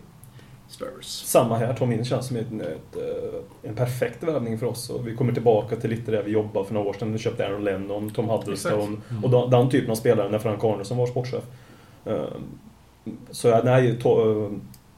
[0.68, 1.06] Spurs.
[1.06, 4.90] Samma här, Tom Ince känns som ett, eh, en perfekt värvning för oss.
[4.90, 7.12] Och vi kommer tillbaka till lite där vi jobbade för några år sedan.
[7.12, 9.24] Vi köpte Aaron Lennon, Tom Huddlestone Mm.
[9.24, 11.44] och den, den typen av spelare när Frank Arnesson var sportchef.
[12.06, 12.24] Eh,
[13.30, 14.50] Så ja, nej, to, eh,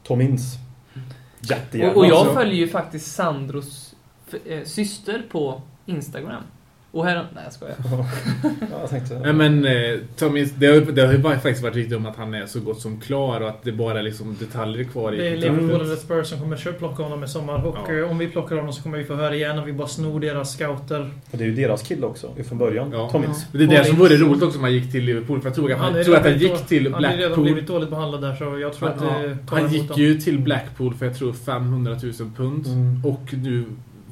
[0.03, 0.57] Tom Ince.
[1.41, 1.91] Jättegärna.
[1.91, 2.33] Och, och jag alltså.
[2.33, 3.95] följer ju faktiskt Sandros
[4.45, 6.43] eh, syster på Instagram.
[6.91, 7.15] Och här...
[7.15, 7.75] Nej, jag skojar.
[8.43, 9.19] ja, jag tänkte...
[9.19, 12.05] Nej men eh, Tom Inns, det, har, det har ju bara faktiskt varit riktigt om
[12.05, 15.13] att han är så gott som klar och att det bara är liksom detaljer kvar
[15.13, 15.37] i Det är.
[15.37, 17.65] Liverpool eller Spurs som kommer plocka honom i sommar.
[17.65, 18.05] Och Ja.
[18.05, 20.53] om vi plockar honom så kommer vi få höra igen att vi bara snor deras
[20.53, 21.11] scouter.
[21.31, 22.89] Och det är ju deras kille också, från början.
[22.93, 23.09] Ja.
[23.11, 23.45] Tom Ince.
[23.51, 25.41] Men Det är det som vore roligt också om han gick till Liverpool.
[25.41, 27.43] För jag tror att han, tror att han redan gick till Han har redan Blackpool.
[27.43, 30.93] blivit dåligt behandlad där så jag tror att Ja, det han gick ju till Blackpool
[30.93, 32.67] för jag tror 500 000 pund.
[32.67, 33.05] Mm.
[33.05, 33.65] Och nu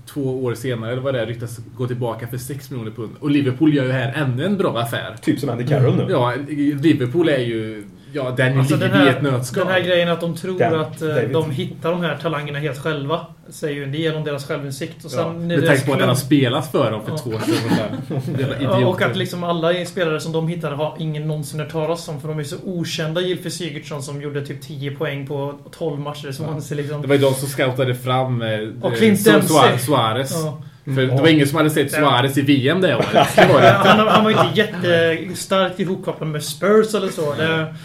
[0.07, 3.15] två år senare, eller vad det är, ryktas gå tillbaka för 6 miljoner pund.
[3.19, 5.15] Och Liverpool gör ju här ännu en bra affär.
[5.21, 6.05] Typ som Andy Carroll nu.
[6.09, 6.33] Ja,
[6.81, 7.83] Liverpool är ju
[8.13, 9.63] Ja, Daniel Alltså Levy den här, i ett nötskal.
[9.65, 11.29] den här grejen att de tror Dan- att eh, David.
[11.33, 13.25] de hittar de här talangerna helt själva.
[13.49, 15.05] Säger ju en del om deras självinsikt.
[15.05, 17.17] Och sen Ja, med tanke på att han har spelat för dem för Ja.
[17.17, 18.51] två år sedan.
[18.61, 22.21] Ja, och att liksom alla spelare som de hittade har ingen någonsin hört talas om.
[22.21, 23.21] För de är så okända.
[23.21, 26.77] Gylfi Sigurdsson som gjorde typ 10 poäng på 12 matcher i Swansea.
[26.77, 27.01] Liksom.
[27.01, 28.47] Det var ju de som scoutade fram eh,
[28.81, 29.77] Och eh, Clint Su- Dempsey.
[29.79, 30.31] Suarez.
[30.45, 30.61] Ja.
[30.95, 33.07] För det var ingen som hade sett Suarez i VM det året.
[33.35, 33.69] Det var det.
[33.71, 37.33] Han, han var ju inte jättestarkt ihopkopplad med Spurs eller så.
[37.33, 37.75] Det,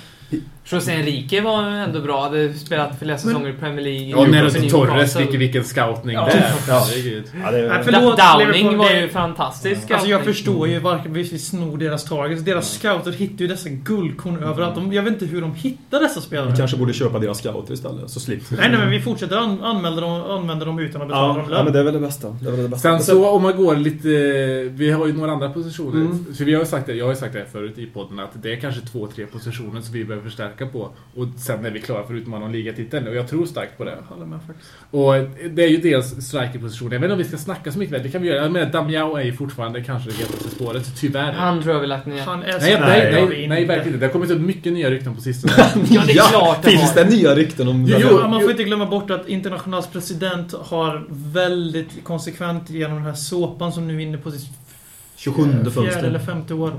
[0.64, 2.22] José Enrique var ändå bra.
[2.22, 4.08] Hade spelat flera säsonger i Premier League.
[4.08, 6.24] Ja, Nero För Torres, vilken, vilken scoutning Ja.
[6.26, 6.52] där.
[6.68, 6.84] Ja.
[6.88, 7.24] Herregud.
[7.44, 9.90] Ja, det, Nej, för- Da- Förlåt, Downing Liverpool, var det- ju fantastisk.
[9.90, 12.42] Alltså jag förstår ju varför vi snor deras targets.
[12.42, 14.74] Deras scouter hittar ju dessa guldkorn överallt.
[14.74, 16.50] De, jag vet inte hur de hittar dessa spelare.
[16.50, 19.62] vi kanske borde köpa deras scouter istället, så slipper Nej, nej, men vi fortsätter an,
[19.62, 21.64] anmäla dem, använda dem utan att betala Ja, dem ja, lön.
[21.64, 22.28] men det är väl det bästa.
[22.40, 22.98] Det är väl det bästa.
[22.98, 24.08] Sen så om man går lite...
[24.74, 26.00] Vi har ju några andra positioner.
[26.00, 26.34] Mm.
[26.34, 28.30] För vi har ju sagt det, jag har ju sagt det förut i podden att
[28.42, 30.90] det är kanske två, tre positioner som vi behöver förstärka på.
[31.16, 33.09] Och sen är vi klara för att utmana om ligatiteln.
[33.09, 33.90] Och jag tror starkt på det.
[33.90, 34.70] Jag håller med faktiskt.
[34.90, 35.12] Och
[35.50, 36.92] det är ju dels strikerpositionen.
[36.92, 38.09] Jag vet inte om vi ska snacka så mycket med det.
[38.09, 38.42] Kan vi göra.
[38.42, 40.92] Jag menar, Damiao är ju fortfarande kanske det hetaste spåret.
[41.00, 41.32] Tyvärr.
[41.32, 42.20] Han tror jag vi lagt ner.
[42.20, 43.98] Han är så Nej, nej, nej, nej, verkligen inte.
[43.98, 45.53] Det har kommit upp mycket nya rykten på sistone.
[45.90, 48.40] Ja, det är klart det Finns det nya rykten om Jo, Jo, man jo.
[48.40, 53.88] får inte glömma bort att Internationals president har väldigt konsekvent genom den här såpan som
[53.88, 54.48] nu är inne på sitt
[55.16, 56.18] 27 fjärde eller fönster?
[56.18, 56.72] femte år.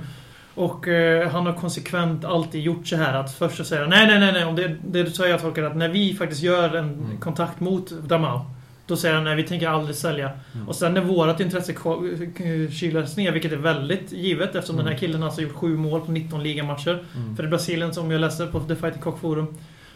[0.56, 4.08] Och eh, han har konsekvent alltid gjort så här att först så säger han nej,
[4.08, 4.46] nej, nej, nej.
[4.46, 7.18] Om det, det så jag tolkar att när vi faktiskt gör en Mm.
[7.20, 8.40] kontakt mot Damau
[8.86, 10.32] då säger han nej, vi tänker aldrig sälja.
[10.56, 10.68] Mm.
[10.70, 14.96] Och sen när vårat intresse eh, kylas ner, vilket är väldigt givet eftersom den här
[14.96, 17.04] killen alltså gjort sju mål på 19 ligamatcher.
[17.16, 17.36] Mm.
[17.36, 19.48] För i Brasilien, som jag läste på The Fighting Cock Forum,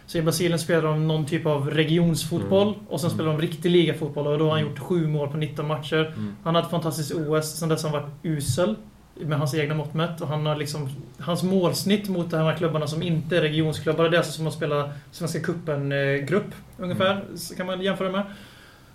[0.05, 4.27] så i Brasilien spelar de någon typ av regionsfotboll och sen spelar de riktig ligafotboll
[4.27, 6.13] och då har han gjort sju mål på 19 matcher.
[6.17, 6.35] Mm.
[6.43, 8.75] Han har ett fantastiskt OS, sen dess har han varit usel
[9.19, 10.21] med hans egna mått mätt.
[10.21, 10.89] Och han har liksom,
[11.19, 14.53] hans målsnitt mot de här klubbarna som inte är regionsklubbar, det är alltså som att
[14.53, 18.23] spela Svenska Cupen-grupp ungefär, så kan man jämföra med.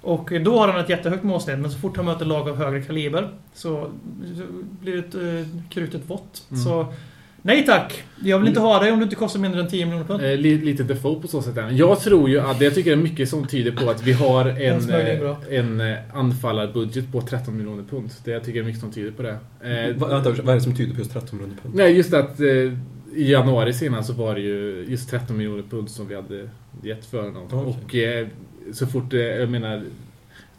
[0.01, 2.83] Och då har han ett jättehögt målsnitt, men så fort han möter lag av högre
[2.83, 3.91] kaliber så
[4.81, 6.47] blir det ett uh, krutet vått.
[6.51, 6.63] Mm.
[6.63, 6.95] Så
[7.43, 8.03] nej tack!
[8.25, 10.25] Jag vill inte ha dig om du inte kostar mindre än 10 miljoner pund.
[10.25, 11.57] Eh, li- lite default på så sätt.
[11.71, 14.45] Jag tror ju att, jag tycker det är mycket som tyder på att vi har
[14.47, 18.11] en, eh, en eh, anfallarbudget på 13 miljoner pund.
[18.25, 19.31] Det jag tycker är mycket som tyder på det.
[19.63, 21.75] Eh, Vänta, vad är det som tyder på just 13 miljoner pund?
[21.75, 22.47] Nej, just att eh,
[23.15, 26.49] i januari senast så var det ju just 13 miljoner pund som vi hade
[26.83, 27.43] gett för honom.
[27.53, 27.59] Okej.
[27.59, 28.27] Och eh,
[28.73, 29.83] så fort, eh, jag menar,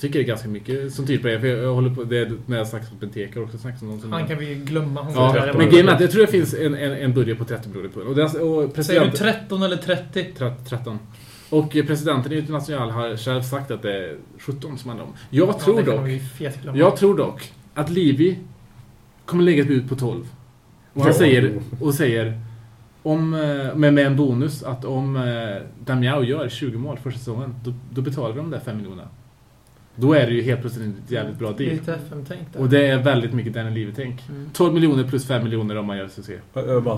[0.03, 1.39] tycker det är ganska mycket som tyder på det.
[1.39, 3.87] För jag, jag håller på, det är när jag snackar om Benteke också snackat om
[3.87, 5.01] någon som Han kan vi glömma.
[5.01, 7.45] Hon Ja, men grejen är att jag tror det finns en, en, en budget på
[7.45, 8.07] 30 miljoner pund.
[8.07, 10.25] Och, den, och Säger du president, 13 eller 30?
[10.69, 10.99] 13.
[11.49, 15.13] Och presidenten i International har själv sagt att det är 17 som handlar om.
[15.29, 18.39] Jag Ja, tror dock jag tror dock att Livi
[19.25, 20.25] kommer lägga ett bud på 12.
[20.93, 22.39] Och han säger, och säger
[23.03, 27.55] om, eh, med, med en bonus att om eh, Damiao gör 20 mål första säsongen,
[27.63, 29.07] då, då betalar de de där 5 miljonerna.
[29.95, 31.71] Då är det ju helt plötsligt ett jävligt bra deal.
[31.71, 32.47] Lite FM-tänk.
[32.57, 34.21] Och det är väldigt mycket Daniel Livi-tänk.
[34.29, 34.49] Mm.
[34.53, 36.39] 12 miljoner plus 5 miljoner om man gör succé.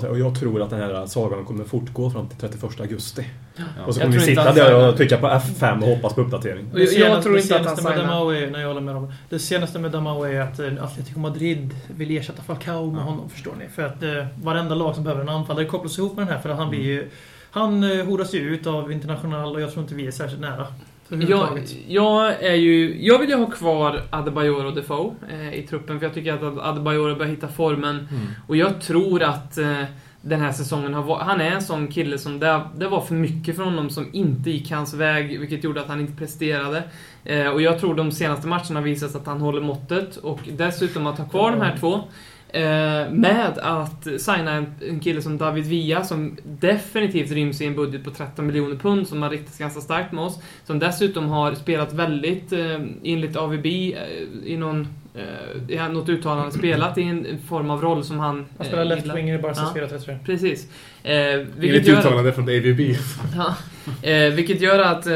[0.09, 3.25] Och jag tror att den här sagan kommer fortgå fram till 31 augusti.
[3.55, 3.63] Ja.
[3.87, 6.71] Och så kommer vi sitta där och trycka på F5 och hoppas på uppdatering.
[6.73, 8.51] Och jag- jag tror inte det att han senaste med signar.
[8.51, 12.17] När jag håller med dem, Det senaste med Damao är att eh, Atletico Madrid vill
[12.17, 13.67] ersätta Falcao med honom, förstår ni.
[13.67, 16.49] För att eh, varenda lag som behöver en anfallare kopplas ihop med den här, för
[16.49, 17.09] att han blir ju...
[17.51, 20.67] Han eh, horas ju ut av International och jag tror inte vi är särskilt nära.
[21.09, 23.05] Jag, jag är ju...
[23.05, 26.57] Jag vill ju ha kvar Adebayor och Defoe eh, i truppen, för jag tycker att
[26.57, 27.95] Adebayor börjar hitta formen.
[27.95, 28.27] Mm.
[28.47, 29.83] Och jag tror att eh,
[30.21, 31.23] den här säsongen har varit...
[31.23, 32.39] Han är en sån kille som...
[32.39, 35.87] Det, det var för mycket för honom som inte gick hans väg, vilket gjorde att
[35.87, 36.83] han inte presterade.
[37.23, 40.17] Eh, och jag tror de senaste matcherna visat att han håller måttet.
[40.17, 42.03] Och dessutom att ha kvar de här två.
[42.55, 47.75] Eh, med att signa en, en kille som David Villa som definitivt ryms i en
[47.75, 50.39] budget på 13 miljoner pund som har riktats ganska starkt med oss.
[50.63, 56.51] Som dessutom har spelat väldigt, eh, enligt AVB, eh, i någon, eh, i något uttalande,
[56.51, 58.45] spelat i en form av roll som han...
[58.57, 59.87] Han spelar eh, left winger i Barca Ja.
[59.87, 60.17] 4-3-3.
[60.25, 60.67] Precis.
[61.03, 62.79] Eh, vilket, gör, uttalande från AVB.
[63.35, 63.55] ja,
[64.09, 65.15] eh, vilket gör att eh,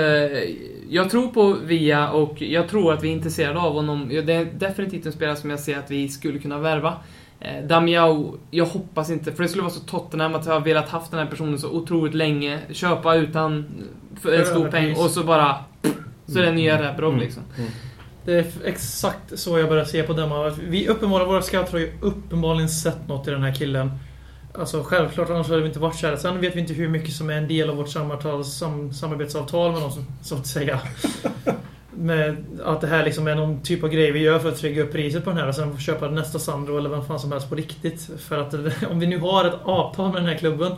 [0.90, 4.10] jag tror på Via och jag tror att vi är intresserade av honom.
[4.10, 6.98] Det är definitivt en spelare som jag ser att vi skulle kunna värva.
[7.42, 10.90] Eh, Damiao, jag hoppas inte, för det skulle vara så Tottenham att jag har velat
[10.90, 12.60] haft den här personen så otroligt länge.
[12.72, 13.66] Köpa utan
[14.22, 15.56] för en stor peng och så bara...
[16.28, 17.22] Så är det nya Rebrov Mm.
[17.24, 17.44] liksom.
[18.26, 20.52] Det är exakt så jag börjar se på Damao.
[20.70, 23.92] Vi uppenbarligen, våra scouter har ju uppenbarligen sett något i den här killen.
[24.54, 26.18] Alltså självklart, annars hade vi inte varit kära.
[26.18, 29.72] Sen vet vi inte hur mycket som är en del av vårt samarbetsavtal, sam, samarbetsavtal
[29.72, 30.80] med dem, så, så att säga.
[32.00, 34.84] Med att det här liksom är någon typ av grej vi gör för att trygga
[34.84, 37.32] upp priset på den här och sen få köpa nästa Sandro eller vem fan som
[37.32, 38.10] helst på riktigt.
[38.20, 38.54] För att
[38.92, 40.72] om vi nu har ett avtal med den här klubben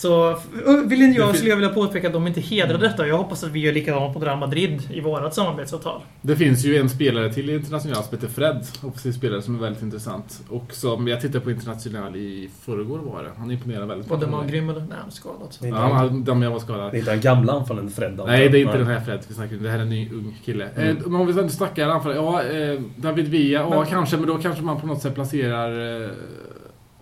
[0.00, 0.46] så f-
[0.86, 3.06] vill inte Det jag, fin- skulle jag vilja påpeka att de inte hedrade detta.
[3.06, 6.00] Jag hoppas att vi gör likadant på Real Madrid i vårat samarbetsavtal.
[6.22, 9.58] Det finns ju en spelare till i international som heter Fred, offensiv spelare som är
[9.58, 10.40] väldigt intressant.
[10.48, 13.30] Och som jag tittade på international i förrgår var det.
[13.38, 14.30] Han imponerar väldigt Var mycket.
[14.30, 14.80] man grym eller?
[14.80, 15.56] Nej, han är skadad.
[15.60, 16.94] Det är Ja, han, han, de jag var det skadad.
[16.94, 19.34] är inte den gamla anfallaren Fred antar Nej, det är inte den här Fred vi
[19.34, 19.62] snackar om.
[19.62, 20.68] Det här är en ny ung kille.
[20.76, 20.96] Mm.
[20.96, 22.14] Eh, men om vi inte snackar anfall.
[22.16, 23.60] Ja, eh, David Villa.
[23.60, 24.16] Ja, Men- kanske.
[24.16, 26.02] Men då kanske man på något sätt placerar...
[26.04, 26.10] Eh,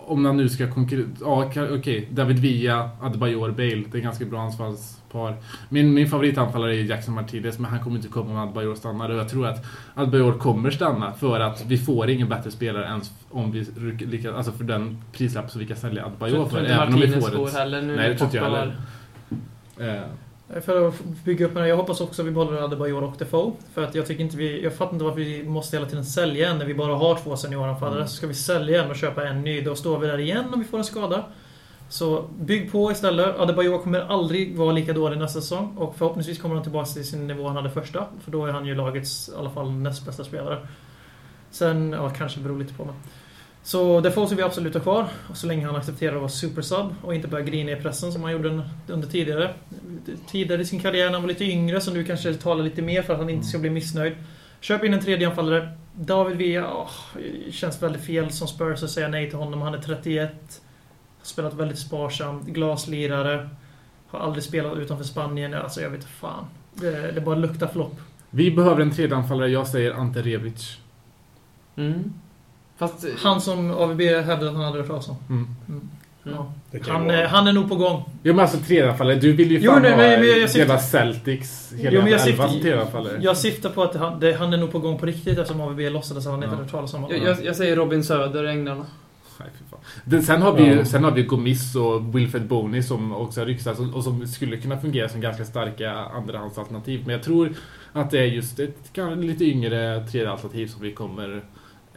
[0.08, 1.06] om man nu ska konkurrera...
[1.20, 2.08] Ja, okej.
[2.10, 3.84] David Villa, Adebayor, Bale.
[3.92, 5.36] Det är ganska bra anfallspar.
[5.68, 9.08] Min, min favoritanfallare är Jackson Martinez, men han kommer inte komma om Adebayor stannar.
[9.08, 9.64] Och jag tror att
[9.94, 13.66] Adebayor kommer stanna för att vi får ingen bättre spelare ens om vi
[14.06, 14.34] lyckas...
[14.34, 16.64] Alltså för den prislapp som vi kan sälja Adebayor för.
[16.64, 17.54] Även om vi får ett...
[17.54, 17.96] heller nu.
[17.96, 18.76] Nej, det tror inte jag heller.
[19.80, 20.02] Eh,
[20.60, 23.52] För att bygga upp här, jag hoppas också att vi behåller Adebayor och Defoe.
[23.74, 26.50] För att jag tycker inte vi, jag fattar inte varför vi måste hela tiden sälja
[26.50, 27.96] en när vi bara har två senioranfallare.
[27.96, 28.08] Mm.
[28.08, 30.60] Så ska vi sälja en och köpa en ny, då står vi där igen om
[30.60, 31.24] vi får en skada.
[31.88, 33.38] Så bygg på istället.
[33.38, 35.76] Adebayor kommer aldrig vara lika dålig nästa säsong.
[35.76, 38.06] Och förhoppningsvis kommer han tillbaka till sin nivå han hade första.
[38.24, 40.68] För då är han ju lagets, i alla fall, näst bästa spelare.
[41.50, 42.94] Sen, ja kanske beror lite på mig.
[43.62, 45.08] Så Defoe ska vi absolut ha kvar.
[45.30, 48.22] Och så länge han accepterar att vara supersub och inte börja grina i pressen som
[48.22, 49.54] han gjorde under tidigare.
[50.26, 53.02] Tidigare i sin karriär när han var lite yngre, så nu kanske talar lite mer
[53.02, 54.14] för att han inte ska bli missnöjd.
[54.60, 55.68] Köp in en tredje anfallare.
[55.94, 56.90] David Villa, åh,
[57.50, 59.62] känns väldigt fel som Spurs att säga nej till honom.
[59.62, 60.30] Han är 31.
[61.18, 62.46] Har spelat väldigt sparsamt.
[62.46, 63.48] Glaslirare.
[64.08, 65.54] Har aldrig spelat utanför Spanien.
[65.54, 66.44] Alltså jag vet inte fan.
[66.74, 68.00] Det, det bara luktar flopp.
[68.30, 69.48] vi behöver en tredje anfallare.
[69.48, 70.78] Jag säger Ante Rebic.
[71.76, 72.12] Mm.
[72.78, 73.06] Fast...
[73.18, 75.16] Han som AVB hävdade att han hade hört talas om.
[75.28, 75.46] Mm.
[75.68, 75.88] Mm.
[76.22, 76.52] Ja.
[76.92, 78.02] Han, är- han är nog på gång.
[78.22, 80.48] Ja men alltså tredjeanfallare, du vill ju Jo, fan nej, ha men- men jag- jag
[80.48, 83.18] hela Celtics hela Jo, men jag syftar- som tredjeanfallare.
[83.20, 85.80] Jag syftar på att han, det, han är nog på gång på riktigt eftersom AVB
[85.92, 86.56] låtsades att han inte Ja.
[86.58, 87.26] hade talas om Jag, honom.
[87.26, 88.86] jag, jag säger Robin Söder, Änglarna.
[90.26, 90.84] Sen har vi ju Ja.
[90.84, 94.56] sen har vi Gomis och Wilfred Boney som också har ryktats och, och som skulle
[94.56, 97.00] kunna fungera som ganska starka andrahandsalternativ.
[97.06, 97.52] Men jag tror
[97.92, 101.42] att det är just ett lite yngre tredjealternativ som vi kommer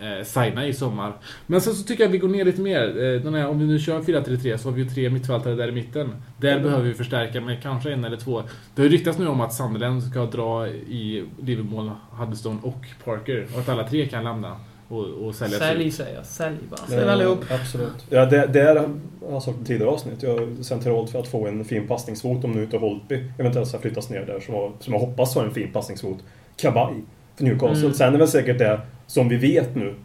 [0.01, 1.13] eh, signa i sommar.
[1.47, 2.87] Men sen så tycker jag att vi går ner lite mer.
[2.87, 5.67] Eh, den här, om vi nu kör 4-3-3 så har vi ju tre mittfältare där
[5.67, 6.15] i mitten.
[6.37, 8.43] Där behöver vi förstärka med kanske en eller två.
[8.75, 13.47] Det har ju ryktats nu om att Sunderland ska dra i Liverpool, Huddestone och Parker.
[13.53, 14.55] Och att alla tre kan lämna
[14.91, 15.67] och, och säljas ut.
[15.67, 16.25] Sälj säger jag.
[16.25, 16.77] Sälj bara.
[16.77, 17.45] Ställ allihop.
[17.49, 18.05] Absolut.
[18.09, 18.89] Ja, det, det är,
[19.29, 22.51] jag sagt i tidigare avsnitt, jag är centralt för att få en fin passningsfot om
[22.51, 25.53] nu inte Holtby eventuellt ska flyttas ner där, som, har, som jag hoppas har en
[25.53, 26.17] fin passningsfot.
[26.55, 26.93] Kabaj
[27.35, 27.85] för Newcastle.
[27.85, 27.93] Mm.
[27.93, 28.81] Sen är väl säkert det,
[29.11, 29.95] som vi vet nu,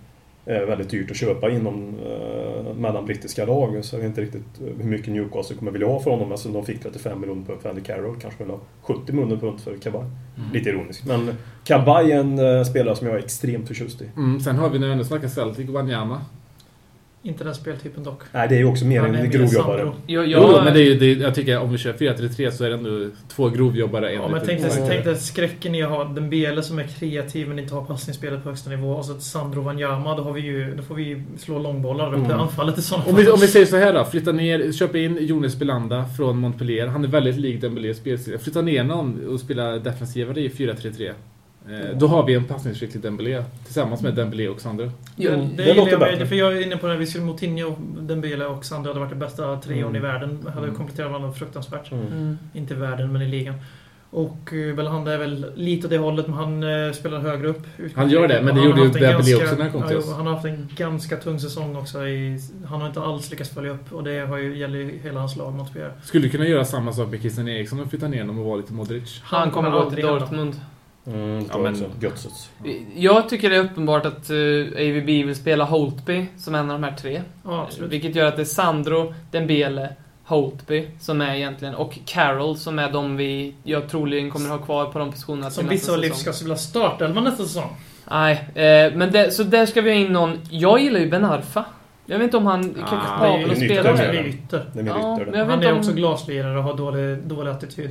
[0.47, 3.85] är väldigt dyrt att köpa inom eh, mellan brittiska lag.
[3.85, 6.33] Så jag vet inte riktigt eh, hur mycket Newcastle kommer vilja ha för honom.
[6.33, 9.61] Alltså de fick 35 miljoner pund för Andy Carroll, kanske vill ha 70 miljoner pund
[9.61, 10.01] för Kabaj.
[10.01, 10.53] Mm.
[10.53, 11.07] Lite ironiskt.
[11.07, 11.35] Men
[11.65, 14.09] Kabaj är en eh, spelare som jag är extremt förtjust i.
[14.16, 16.20] Mm, sen har vi när vi ändå snackar Celtic, Wanyama.
[17.27, 18.20] Inte den speltypen dock.
[18.32, 19.78] Nej, det är ju också mer Han en grovjobbare.
[19.78, 19.94] Sandro.
[20.07, 22.51] Jag, Jo, jag, men det är, ju- det är, jag tycker om vi kör 4-3-3
[22.51, 25.82] så är det ändå två grovjobbare, en Ja, men tänk dig, tänk dig skräcken i
[25.82, 29.15] att ha Dembele som är kreativ men inte har passningsspelet på högsta nivå och så
[29.20, 30.16] Sandro Wanyama.
[30.16, 32.31] Då, har vi ju, då får vi ju slå långbollar Mm.
[32.31, 34.94] i anfallet i sådana Om vi, om vi säger så här då, flytta ner, köp
[34.94, 36.86] in Jonas Belanda från Montpellier.
[36.86, 38.39] Han är väldigt lik Dembélés spelstil.
[38.39, 41.12] Flytta ner honom och spela defensivare i 4-3-3.
[41.71, 44.91] Eh, då har vi en passningsskicklig Dembélé tillsammans med Dembélé och Sandro.
[45.17, 46.27] jag, det, det låter jag bättre.
[46.27, 49.11] för jag är inne på det här, vi skulle Moutinho, Dembele och Sandro hade varit
[49.11, 49.97] det bästa trion Mm.
[49.97, 50.47] i världen.
[50.55, 50.77] Hade Mm.
[50.77, 51.93] kompletterat varandra fruktansvärt.
[51.93, 52.07] Mm.
[52.07, 52.39] mm.
[52.53, 53.55] Inte i världen, men i ligan.
[54.11, 57.67] Och Belhanda är väl lite åt det hållet, men han uh, spelar högre upp.
[57.95, 59.99] Han gör det, men det Han gjorde ju Dembélé också när han kom till ja,
[59.99, 60.13] oss.
[60.17, 62.07] Han har haft en ganska tung säsong också.
[62.07, 65.21] I, han har inte alls lyckats följa upp och det har ju, gäller ju hela
[65.21, 65.73] hans lag mot.
[66.03, 68.73] Skulle kunna göra samma sak med Christian Eriksson och flytta ner honom och vara lite
[68.73, 69.21] Modric.
[69.25, 70.57] Han kommer gå till aldrig hända.
[71.07, 71.85] Mm, Ja, men-.
[72.97, 76.87] Jag tycker det är uppenbart att uh, AVB vill spela Holtby som en av de
[76.87, 77.23] här tre.
[77.45, 77.69] Ja.
[77.81, 79.89] Vilket gör att det är Sandro, Dembele,
[80.24, 84.85] Holtby som är egentligen, och Carroll som är de vi, jag troligen kommer ha kvar
[84.85, 86.15] på de positionerna Som vissa säsong.
[86.35, 87.77] ska vilja starta eller nästa säsong.
[88.11, 90.41] Nej, eh, men det, så där ska vi ha in någon.
[90.51, 91.65] Jag gillar ju Ben Arfa.
[92.07, 94.19] Jag vet inte om han är Ah, kapabel det är att spela det.
[94.19, 94.66] Är ytter.
[94.74, 95.78] Ja, ytter men jag Han inte är om...
[95.78, 97.91] också glaslirare och har dålig, dålig attityd.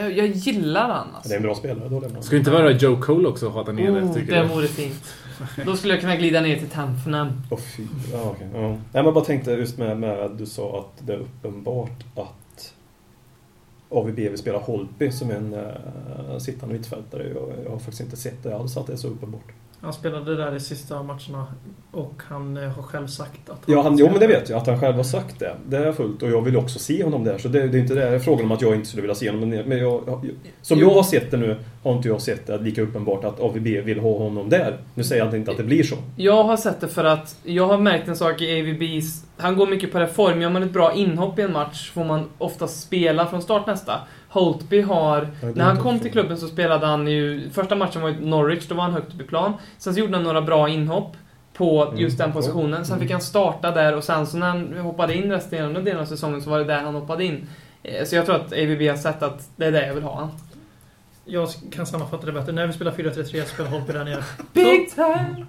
[0.00, 1.28] Jag, jag gillar han alltså.
[1.28, 1.88] Det är en bra spelare.
[1.88, 4.46] Då lämnar Ska inte vara Joe Cole också och ha där nere, Oh, det jag.
[4.46, 5.14] vore fint.
[5.66, 6.68] Då skulle jag kunna glida ner till.
[7.50, 7.86] Åh fy.
[8.12, 8.48] Ja, okej.
[8.54, 8.60] Ja.
[8.60, 12.04] Nej, men jag bara tänkte just med, med att du sa att det är uppenbart
[12.16, 12.74] att
[13.88, 17.28] AVB vill spela Holtby som en uh, sittande mittfältare.
[17.28, 19.52] Jag, jag har faktiskt inte sett det alls att det är så uppenbart.
[19.82, 21.46] Han spelade där de sista matcherna
[21.90, 24.58] och han eh, har själv sagt att Ja, han, jo men det vet jag.
[24.58, 25.56] Att han själv har sagt det.
[25.68, 26.22] Det är fullt.
[26.22, 27.38] Och jag vill också se honom där.
[27.38, 29.48] Så det, det är inte det frågan om att jag inte skulle vilja se honom.
[29.48, 30.30] Men, men jag, jag,
[30.62, 30.88] som Jo.
[30.88, 34.00] jag har sett det nu har inte jag sett det lika uppenbart att AVB vill
[34.00, 34.78] ha honom där.
[34.94, 35.96] Nu säger jag inte att det blir så.
[36.16, 39.24] Jag har sett det för att jag har märkt en sak i AVBs...
[39.36, 40.42] Han går mycket på reform.
[40.42, 44.00] Gör man ett bra inhopp i en match får man ofta spela från start nästa.
[44.32, 45.28] Holtby har...
[45.54, 47.50] När han kom till klubben så spelade han ju...
[47.50, 49.52] Första matchen var ju Norwich, då var han högt upp i plan.
[49.78, 51.16] Sen så gjorde han några bra inhopp
[51.54, 52.84] på just den positionen.
[52.84, 56.00] Sen fick han starta där och sen så när han hoppade in resten av delen
[56.00, 57.46] av säsongen så var det där han hoppade in.
[57.82, 60.16] Eh, Så jag tror att AVB har sett att det är det jag vill ha
[60.16, 60.28] han.
[61.24, 62.52] Jag kan sammanfatta det bättre.
[62.52, 64.22] När vi spelar 4-3-3 spelar Holtby där nere.
[64.52, 65.46] Big time!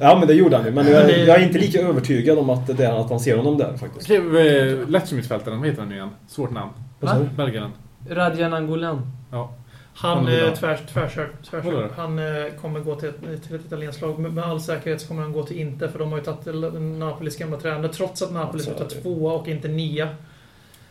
[0.00, 0.72] Ja, men det gjorde han ju.
[0.72, 3.58] Men jag, jag är inte lika övertygad om att, det är, att man ser honom
[3.58, 4.10] där faktiskt.
[4.10, 6.10] Eh, Lecce-mittfältaren, vad heter han nu igen?
[6.28, 6.70] Svårt namn.
[7.00, 7.24] Vad sa du?
[7.36, 7.70] Belgaren.
[8.10, 9.12] Radjan Angolan.
[9.30, 9.52] Ja.
[9.94, 11.30] Han vill eh, tvärs, tvärsök.
[11.50, 11.88] då?
[11.96, 12.24] Han eh,
[12.60, 14.18] kommer gå till ett, till ett italienskt lag.
[14.18, 16.54] Med, all säkerhet så kommer han gå till Inter för de har ju tagit
[16.98, 20.08] Napolis gamla tränare trots att Napoli Alltså, slutar det- tvåa och inte nia.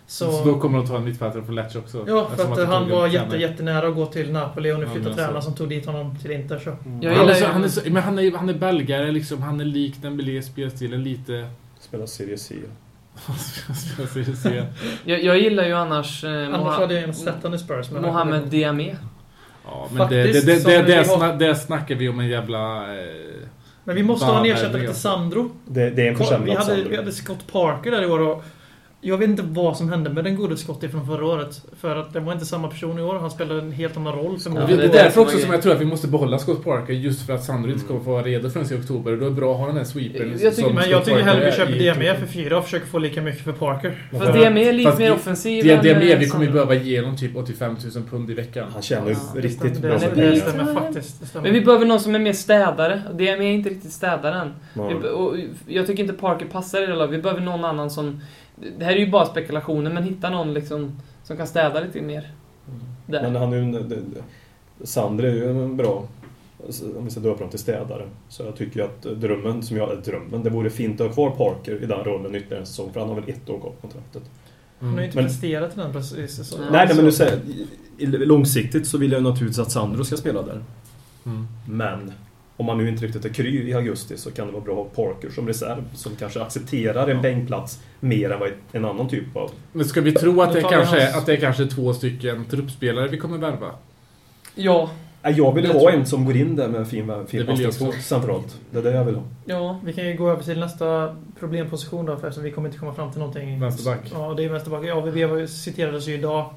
[0.08, 2.06] Så, Så, då kommer de ta en mittfältare från Lecce också.
[2.08, 5.08] ja, för att han var jätte, jättenära att gå till Napoli och nu Ja, flyttar
[5.10, 6.60] men tränaren alltså- som tog dit honom till Inter.
[6.60, 6.70] Så.
[6.70, 9.62] Jag Han gillar är, han, är så, men han, är, han är belgare, liksom, han
[9.62, 11.50] är lik Dembélé i spelstilen lite...
[11.80, 12.56] Spelar Serie C.
[15.06, 15.24] Jag.
[15.24, 16.24] Jag, gillar ju annars...
[16.24, 17.92] Eh, Annars Moha- hade jag gärna sett honom i Spurs.
[17.92, 18.96] Men Mohamed Diame.
[19.66, 22.10] Ja, men det, det, Faktiskt, det, som det, vi det, har- sna, det snackar vi
[22.10, 22.82] om en jävla...
[23.00, 23.06] Eh,
[23.84, 25.52] Men vi måste ha en ersättare till Sandro.
[25.66, 26.90] Det, det är en Vi hade, Sandro.
[26.90, 28.44] vi hade Scott Parker där i år och
[29.08, 31.66] jag vet inte vad som hände med den gode Scott från förra året.
[31.80, 33.20] För att det var inte samma person i år.
[33.20, 34.34] Han spelade en helt annan roll.
[34.34, 34.78] Ja, förmodligen.
[34.78, 36.64] det är det är därför också som som jag tror att vi måste behålla Scott
[36.64, 39.12] Parker just för att Sandro inte kommer få vara redo förrän i oktober.
[39.12, 40.30] Och då är det bra att ha den här sweepern.
[40.32, 42.64] Jag tycker- som Men jag Scott tycker Parker hellre vi köper DME för fyra och
[42.64, 44.08] försöker få lika mycket för Parker.
[44.12, 46.76] Fast Diame är lite mer offensiv Det, än, är mer, eh, vi kommer ju behöva
[46.76, 48.68] ge dem typ 85 000 pund i veckan.
[48.74, 51.34] Han ju Ja, det riktigt Det, bra det, det stämmer faktiskt.
[51.34, 53.02] Men vi behöver någon som är mer städare.
[53.14, 54.54] Diame är inte riktigt städaren.
[54.74, 54.88] Ja.
[54.88, 55.36] Vi och
[55.68, 57.08] jag tycker inte Parker passar i det.
[57.08, 58.22] Vi behöver någon annan som...
[58.78, 60.92] Det här är ju bara spekulationer, men hitta någon liksom
[61.24, 62.32] som kan städa lite mer.
[63.06, 63.22] Där.
[63.22, 63.72] Men han är ju...
[63.72, 66.04] det- det- Sandro är ju en bra...
[66.98, 68.06] Om vi ska döpa dem till städare.
[68.30, 70.02] Så jag tycker ju att drömmen, som jag...
[70.06, 72.90] Drömmen, det vore fint att ha kvar Parker i den rollen ytterligare en säsong.
[72.94, 74.24] För han har väl ett år kvar på kontraktet.
[74.80, 76.48] Han har ju inte Men- presterat i den precis.
[76.50, 76.58] Så.
[76.58, 77.40] Nej, Nej, men du säger...
[78.26, 80.64] Långsiktigt så vill jag naturligtvis att Sandro ska spela där.
[81.26, 81.48] Mm.
[81.70, 82.12] Men
[82.58, 84.98] om man nu inte riktigt är kry i augusti så kan det vara bra att
[84.98, 89.36] ha Parker som reserv som kanske accepterar en bänkplats mer än vad en annan typ
[89.36, 89.52] av...
[89.72, 92.46] Men ska vi tro att det, kanske, hans- är- att det är kanske två stycken
[92.46, 93.72] truppspelare vi kommer värva?
[94.56, 94.90] Ja,
[95.36, 98.58] Jag vill Det ha en som går in där med fin, Det fin passningsfot centralt.
[98.72, 99.24] Det är det jag vill ha.
[99.46, 99.80] ja.
[99.84, 102.94] Vi kan ju gå över till nästa problemposition då, för eftersom vi kommer inte komma
[102.94, 103.60] fram till någonting.
[103.60, 104.00] Vänsterback.
[104.14, 104.86] Ja, det är vänsterback.
[104.86, 106.50] Ja, vi var ju- citerades ju idag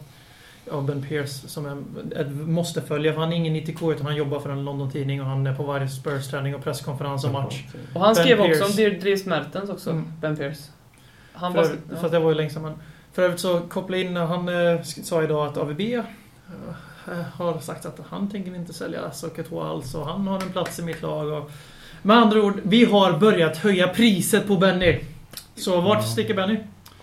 [0.70, 1.82] av Ben Pierce som är
[2.20, 3.12] ett måste följa.
[3.12, 5.62] För han är ingen 90K utan han jobbar för en London-tidning och han är på
[5.62, 7.64] varje Spurs-träning och presskonferens och match.
[7.94, 8.90] Och han Ben skrev också Pearce.
[8.94, 10.12] om Dries Mertens också, Mm.
[10.20, 10.70] Ben Pierce.
[11.32, 11.70] Han För, var...
[12.02, 12.08] Ja.
[12.08, 12.74] det var ju länge sedan.
[13.12, 16.02] För övrigt så koppla in, han eh, sa idag att AVB eh,
[17.34, 20.82] har sagt att han tänker inte sälja Socket alls och han har en plats i
[20.82, 21.28] mitt lag.
[21.28, 21.50] Och,
[22.02, 25.00] med andra ord, vi har börjat höja priset på Benny.
[25.56, 26.58] Så vart sticker Benny?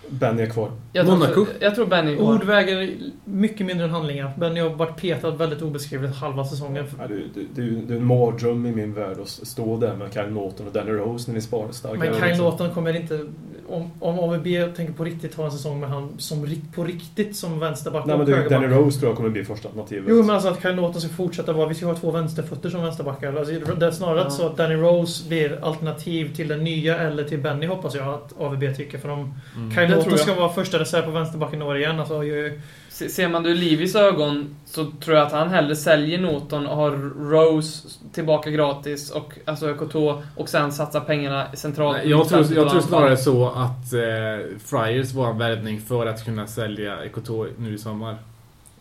[0.08, 0.70] Benny är kvar.
[0.92, 1.46] Jag tror, Monaco.
[1.60, 2.34] jag tror Benny går.
[2.34, 2.90] Ord väger
[3.24, 4.32] mycket mindre än handlingar.
[4.38, 6.84] Benny har varit petad väldigt obeskrivligt halva säsongen.
[6.98, 9.96] Ja, det, det, det, är det är en mardröm i min värld att stå där
[9.96, 12.14] med Kyle Norton och Danny Rose när vi sparar starka Men.
[12.14, 13.26] Kyle Lawton kommer inte...
[13.68, 14.44] Om, om AVB
[14.76, 18.16] tänker på riktigt ha en säsong med han som ri- på riktigt som vänsterback Nej
[18.16, 18.48] men du.
[18.48, 20.04] Danny Rose tror jag kommer bli första alternativet.
[20.08, 21.68] Jo men alltså att Kyle Lawton ska fortsätta vara...
[21.68, 23.36] Vi ska ha två vänsterfötter som vänsterbackar.
[23.36, 24.30] Alltså, det är snarare Ja.
[24.30, 28.34] så att Danny Rose blir alternativ till den nya eller till Benny hoppas jag att
[28.38, 28.98] AVB tycker.
[28.98, 29.70] För om Mm.
[29.70, 30.18] Kyle Jag.
[30.20, 32.00] ska vara första reserv på vänsterbacken i år igen.
[32.00, 35.76] Alltså, ju, Se- Ser man det ur Livis ögon så tror jag att han hellre
[35.76, 36.90] säljer Norton och har
[37.30, 41.96] Rose tillbaka gratis och alltså Koto och sen satsar pengarna centralt.
[41.96, 46.24] Nej, jag, tror, jag tror snarare så att eh, Friars var en värvning för att
[46.24, 48.16] kunna sälja Ekoto nu i sommar.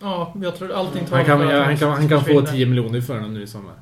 [0.01, 2.51] ja, jag tror allting talar Han kan, att han kan, han kan få försvinner.
[2.51, 3.73] 10 miljoner för den nu i sommar.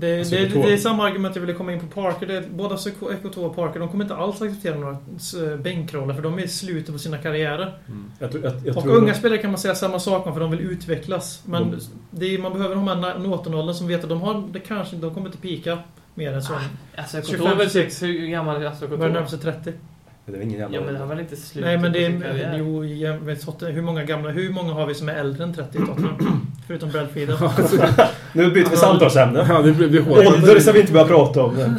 [0.00, 2.26] Det, Alltså, det, jag tror- det är samma argument jag ville komma in på Parker.
[2.26, 2.78] Det är, båda
[3.12, 4.92] Ekoto och Parker de kommer inte alls acceptera några
[5.52, 7.78] eh, bänkroller för de är i slutet på sina karriärer.
[7.88, 8.04] Mm.
[8.18, 10.50] Jag, jag, jag och tror unga spelare kan man säga samma sak om för de
[10.50, 11.42] vill utvecklas.
[11.46, 11.78] Men Mm.
[12.10, 15.26] det man behöver de här Norton-åldern som vet att de har, det kanske, de kommer
[15.26, 15.78] inte pika
[16.14, 16.52] mer än så.
[16.96, 18.96] Alltså Koto 25, är väl sex, hur gammal är alltså Koto?
[18.96, 19.72] Börjar närma sig 30.
[20.26, 20.76] Det är ingen jävla...
[20.76, 23.82] Ja men han var väl inte slut Nej men det är, jo, jäm- vet hur
[23.82, 26.16] många gamla, hur många har vi som är äldre än 30 i Tottenham?
[26.68, 27.36] Förutom Brad Fiedel.
[28.32, 29.46] Nu byter vi samtalsämne.
[29.48, 30.26] Ja, det det hårt.
[30.26, 31.76] Ålder ska vi inte börja prata om.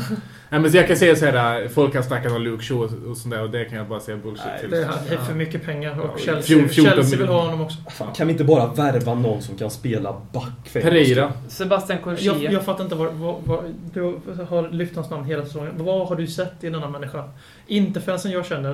[0.52, 3.18] Nej, men så jag kan säga så här, folk har snackat om Luke Shaw och
[3.18, 4.70] sånt där och det kan jag bara säga bullshit Nej, till.
[4.70, 4.78] Det
[5.14, 7.78] är för mycket pengar och Ja, Chelsea, 14 Chelsea vill ha honom också.
[7.90, 10.74] Fan, kan vi inte bara värva någon som kan spela back?
[10.74, 11.34] Pereira.
[11.48, 12.36] Sebastian Corsia.
[12.42, 13.64] Jag, jag fattar inte vad, vad, vad...
[13.94, 14.02] Du
[14.50, 15.72] har lyft hans namn hela säsongen.
[15.78, 17.24] Vad har du sett i denna människa?
[17.68, 18.74] Inte fansen jag känner.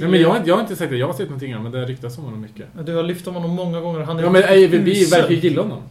[0.00, 1.72] Nej, men jag, har inte- jag har inte sagt det, jag har sett någonting men
[1.72, 2.66] det ryktas om honom mycket.
[2.86, 4.00] Du har lyft om honom många gånger.
[4.00, 5.20] Han är Ja men vi usel.
[5.20, 5.82] verkar gilla honom.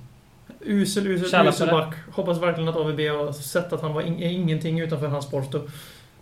[0.66, 1.96] Usel, usel, usel back.
[2.12, 5.62] Hoppas verkligen att AVB har sett att han var in, är ingenting utanför hans Porto.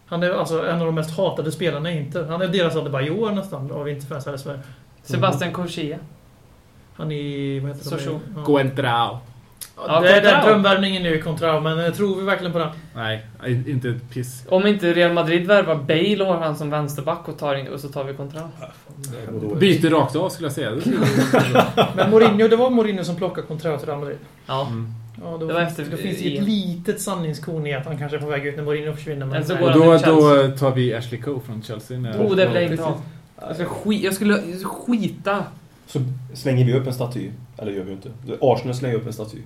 [0.06, 2.24] Han är alltså en av de mest hatade spelarna i Inter.
[2.24, 4.60] Han är deras Adebayor nästan, av Interfans här i Sverige.
[5.04, 5.98] Sebastian Corsia.
[6.94, 7.60] Han är...
[7.60, 8.06] Vad heter Sochaux.
[8.26, 8.34] det?
[8.36, 8.44] Ja.
[8.44, 9.20] Coentrao.
[9.88, 10.50] Ja, det är den Contrao.
[10.50, 12.70] drömvärvningen nu i Contrao, men eh, tror vi verkligen på den?
[12.96, 13.26] Nej,
[13.68, 14.46] inte ett piss.
[14.50, 17.80] Om inte Real Madrid värvar Bale och har han som vänsterback och, tar in, och
[17.80, 18.50] så tar vi kontra.
[19.60, 20.72] Byter rakt av skulle jag säga.
[21.96, 24.18] Men Mourinho, det var Mourinho som plockade Contrao till Real Madrid.
[24.46, 24.68] Ja.
[24.68, 24.94] Mm.
[25.24, 27.98] Ja, då, Det var efter då finns det ju ett litet sanningskorn i att han
[27.98, 29.26] kanske är på väg ut när Mourinho försvinner.
[29.26, 29.64] Men Eller så nej.
[29.64, 32.00] går Och då, då tar vi Ashley Cole från Chelsea.
[32.00, 32.98] När Oh, det vill jag inte ha.
[33.66, 35.44] Skit, jag skulle skita.
[35.92, 36.00] Så
[36.34, 37.32] slänger vi upp en staty.
[37.58, 38.12] Eller gör vi inte.
[38.42, 39.38] Arsenal slänger upp en staty.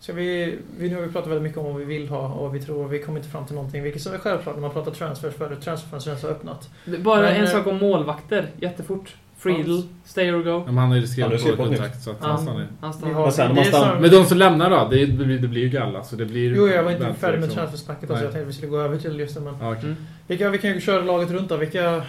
[0.00, 2.42] Ska vi, vi, nu har vi pratat väldigt mycket om vad vi vill ha och
[2.42, 2.88] vad vi tror.
[2.88, 3.82] Vi kommer inte fram till någonting.
[3.82, 5.60] Vilket som är självklart när man pratar transfers förut.
[5.62, 6.70] Transferfönstret har öppnat.
[6.98, 9.16] Bara Men, en sak om målvakter, jättefort.
[9.42, 10.50] Friedel, stay or go.
[10.50, 12.66] Ja, men han har ju skrivit ju på kontrakt så att han stannar.
[12.80, 12.90] Han
[13.26, 13.86] Vi stannar.
[13.94, 16.04] har, Men de som lämnar då, det blir, det blir ju galla.
[16.04, 17.58] Så det blir Jo, jag var inte färdig med liksom.
[17.58, 18.10] transfersnacket.
[18.10, 19.40] Alltså, jag tänkte vi skulle gå över till just det.
[19.40, 19.82] Men okej.
[19.82, 19.96] Mm.
[20.26, 21.56] vilka, vi kan ju köra laget runt då.
[21.56, 22.02] Vilka,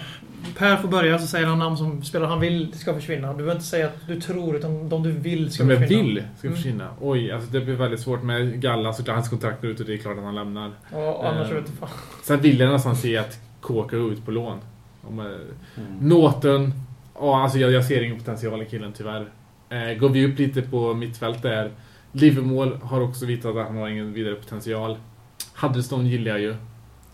[0.58, 3.28] per får börja så säger han namn som spelare han vill ska försvinna.
[3.28, 6.04] Du behöver inte säga att du tror, utan de du vill ska Som jag försvinna.
[6.04, 6.58] vill ska Mm.
[6.58, 6.88] försvinna.
[7.02, 8.94] Oj, alltså det blir väldigt svårt med Galla.
[8.94, 10.72] Såklart hans kontrakt går ut och det är klart att han lämnar.
[10.94, 11.98] Ja, annars Eh, vet jag fan.
[12.24, 14.58] Sen vill jag nästan se att Kåka går ut på lån.
[15.08, 16.10] Om, eh, Mm.
[16.10, 16.74] Norton,
[17.20, 19.26] ja, alltså jag, jag ser ingen potential i killen tyvärr.
[19.70, 21.72] Eh, går vi upp lite på mittfält där.
[22.12, 24.98] Liverpool har också visat att han har ingen vidare potential.
[25.56, 26.56] Huddleston gillar jag ju.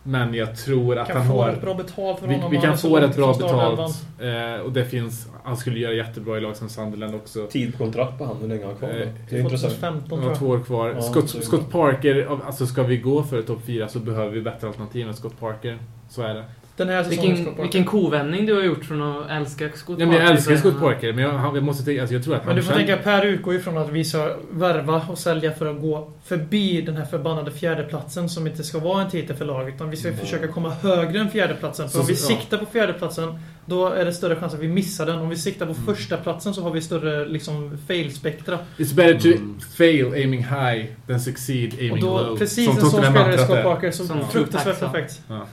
[0.03, 1.49] Men jag tror att Kan han få har...
[1.51, 2.51] rätt bra betalt för Vi, honom.
[2.51, 4.05] vi kan få rätt bra betalt.
[4.19, 5.27] Eh, och det finns...
[5.43, 7.47] Han skulle göra jättebra i lag som Sunderland också.
[7.47, 8.37] Tid på kontrakt på han.
[8.41, 8.89] Hur länge har han kvar?
[8.89, 9.73] Eh, Det är intressant.
[9.73, 10.37] 2015 Han tror har jag.
[10.39, 10.93] två år kvar.
[10.95, 14.67] Ja, Scott, Scott Parker, alltså ska vi gå för topp 4 så behöver vi bättre
[14.67, 15.77] alternativ än Scott Parker.
[16.09, 16.43] Så är det.
[16.77, 20.21] Den här Vilken, vilken kovändning du har gjort från att älska Scott Ja, men jag
[20.21, 22.63] Parker älskar Scott Parker, men jag, jag måste tänka, alltså jag tror att Men du
[22.63, 25.81] får själv- tänka, Per utgår ju från att vi ska värva och sälja för att
[25.81, 29.75] gå förbi den här förbannade fjärdeplatsen som inte ska vara en titel för laget.
[29.75, 30.19] Utan vi ska Mm.
[30.19, 31.85] försöka komma högre än fjärdeplatsen.
[31.89, 32.17] För Så- om vi ja.
[32.19, 35.19] siktar på fjärdeplatsen, då är det större chans att vi missar den.
[35.19, 35.85] Om vi siktar på Mm.
[35.85, 38.59] första platsen så har vi större liksom fail-spektra.
[38.77, 39.59] It's better to Mm.
[39.77, 42.37] fail aiming high than succeed Och aiming då, low.
[42.37, 43.63] precis Som en sån spelare mantrat Scott.
[43.63, 45.21] Parker, så Som fruktansvärt perfekt.
[45.27, 45.45] Ja.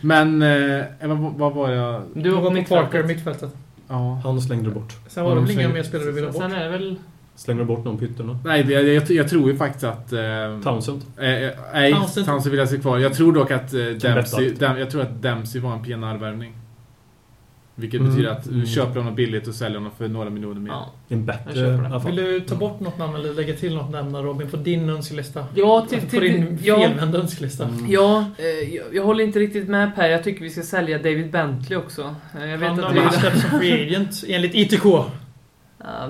[0.00, 2.02] Men, eh, vad, vad var jag...
[2.14, 2.68] Du var var på.
[2.68, 3.50] Parker, mittfältet.
[3.88, 4.20] Ja.
[4.24, 4.92] Han slängde du bort.
[5.08, 6.42] Sen var det väl inga slänger- mer spelare du ville ha bort.
[6.42, 6.96] Sen är det väl...
[7.36, 8.38] Slänger du bort någon pytterna?
[8.44, 10.12] Nej, jag, jag, jag tror ju faktiskt att...
[10.12, 10.20] Eh,
[10.64, 11.02] Townsend?
[11.18, 12.98] eh, eh, nej, Townsend- Townsend vill jag se kvar.
[12.98, 14.50] Jag tror dock att eh, Dempsey.
[14.54, 16.52] Dem, jag tror att Dempsey var en PNR-värvning.
[17.80, 18.12] Vilket Mm.
[18.12, 20.70] betyder att du köper honom billigt och säljer honom för några miljoner mer.
[20.70, 20.92] Ja.
[21.08, 22.00] En bättre.
[22.06, 25.44] Vill du ta bort något namn eller lägga till något namn Robin på din önskelista?
[25.54, 27.64] Ja, till, På till, din ja, felvända önskelista.
[27.64, 27.90] Mm.
[27.90, 30.08] ja eh, jag, jag håller inte riktigt med Per.
[30.08, 32.14] Jag tycker vi ska sälja David Bentley också.
[32.40, 34.84] Eh, Jag vet Han har det blivit släppt som free agent enligt ITK.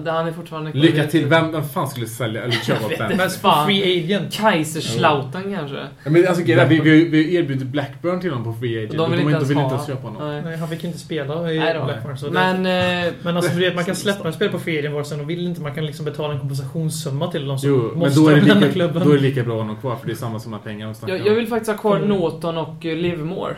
[0.04, 0.80] Det- han är fortfarande kvar.
[0.80, 1.26] Lycka till!
[1.26, 3.24] Vem, vem fan skulle sälja eller köpa inte.
[3.24, 3.66] På Fan.
[3.66, 4.32] free agent.
[4.34, 5.76] Kaiserslautern kanske?
[6.04, 8.92] Ja, men alltså, vi, vi, vi erbjuder Blackburn till honom på free agent.
[8.92, 10.28] De och vill inte ens vill inte ens köpa honom.
[10.32, 10.42] Nej.
[10.42, 11.80] Nej, han fick inte spela i Nej.
[11.84, 12.18] Blackburn.
[12.18, 12.56] Så det, Men...
[13.06, 15.18] Eh, men alltså, du vet, man kan släppa en spelare på free agent vare sig
[15.18, 15.60] de vill inte.
[15.60, 18.40] Man kan liksom betala en kompensationssumma till dem som Jo, men måste då är, det
[18.40, 19.02] lämna lika, klubben.
[19.04, 20.86] då är det lika bra att ha honom kvar för det är samma summa pengar
[20.86, 22.08] de snackar jag, jag vill faktiskt ha kvar Mm.
[22.08, 23.56] Norton och eh, Livermore.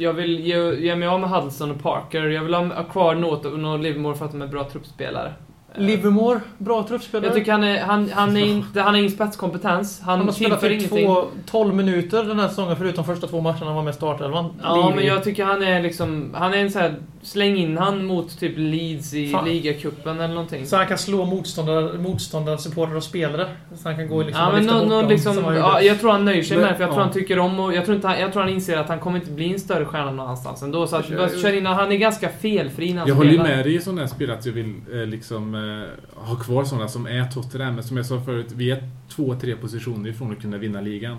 [0.00, 2.22] Jag vill ge, ge mig av med Hudson och Parker.
[2.22, 5.32] Jag vill ha kvar något och Livermore för att de är bra truppspelare.
[5.74, 7.26] Eh, Livermore, bra truppspelare.
[7.26, 10.00] Jag tycker han är, han, han är inte, han är ingen spetskompetens.
[10.00, 11.06] Han, han har spelat typ ingenting.
[11.06, 14.50] två, 12 minuter den här säsongen förutom första två matcherna han var med i startelvan.
[14.62, 15.08] Ja, men Livig.
[15.12, 16.34] jag tycker han är liksom...
[16.38, 16.94] Han är en sån här...
[17.22, 19.44] Släng in han mot typ Leeds i Fan.
[19.44, 20.66] ligacupen eller någonting.
[20.66, 23.46] Så han kan slå motståndare, motståndare supportrar och spelare.
[23.74, 25.80] Så han kan gå liksom Ja, och men lyfta nå, bort nå, dem, liksom, ja,
[25.80, 27.04] jag tror han nöjer sig Men- med det, för jag tror ja.
[27.04, 29.18] han tycker om och jag tror, inte, han- jag tror han inser att han kommer
[29.18, 30.86] inte bli en större stjärna någon annanstans ändå.
[30.86, 31.06] Så att,
[31.42, 33.56] kör in, han är ganska felfri när han Jag håller ju spelar.
[33.56, 36.88] med dig i sådana här spel att jag vill eh, liksom eh, ha kvar sådana
[36.88, 37.74] som är Tottenham.
[37.74, 41.16] Men som jag sa förut, vi är två, tre positioner ifrån att kunna vinna ligan.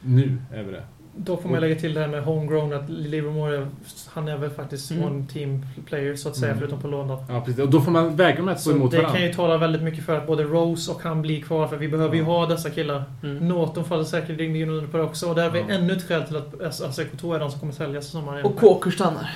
[0.00, 0.82] Nu är vi det.
[1.16, 3.66] Då får man lägga till det här med homegrown, att Livermore, är-
[4.14, 5.04] han är väl faktiskt Mm.
[5.04, 6.58] one team player så att säga, Mm.
[6.60, 7.24] förutom på lån då.
[7.28, 7.60] Ja, precis.
[7.60, 9.18] Och då får man väga de här två Så emot det varandra.
[9.18, 11.88] kan ju tala väldigt mycket för att både Rose och han blir kvar, för vi
[11.88, 13.04] behöver ju ha dessa killar.
[13.22, 13.48] Mm.
[13.48, 15.74] Norton faller säkert in under på det också, och där har vi Ja.
[15.74, 18.32] ännu ett skäl till att Aseko är de som kommer säljas i sommar.
[18.34, 18.46] igen.
[18.46, 19.30] Och Kåker stannar.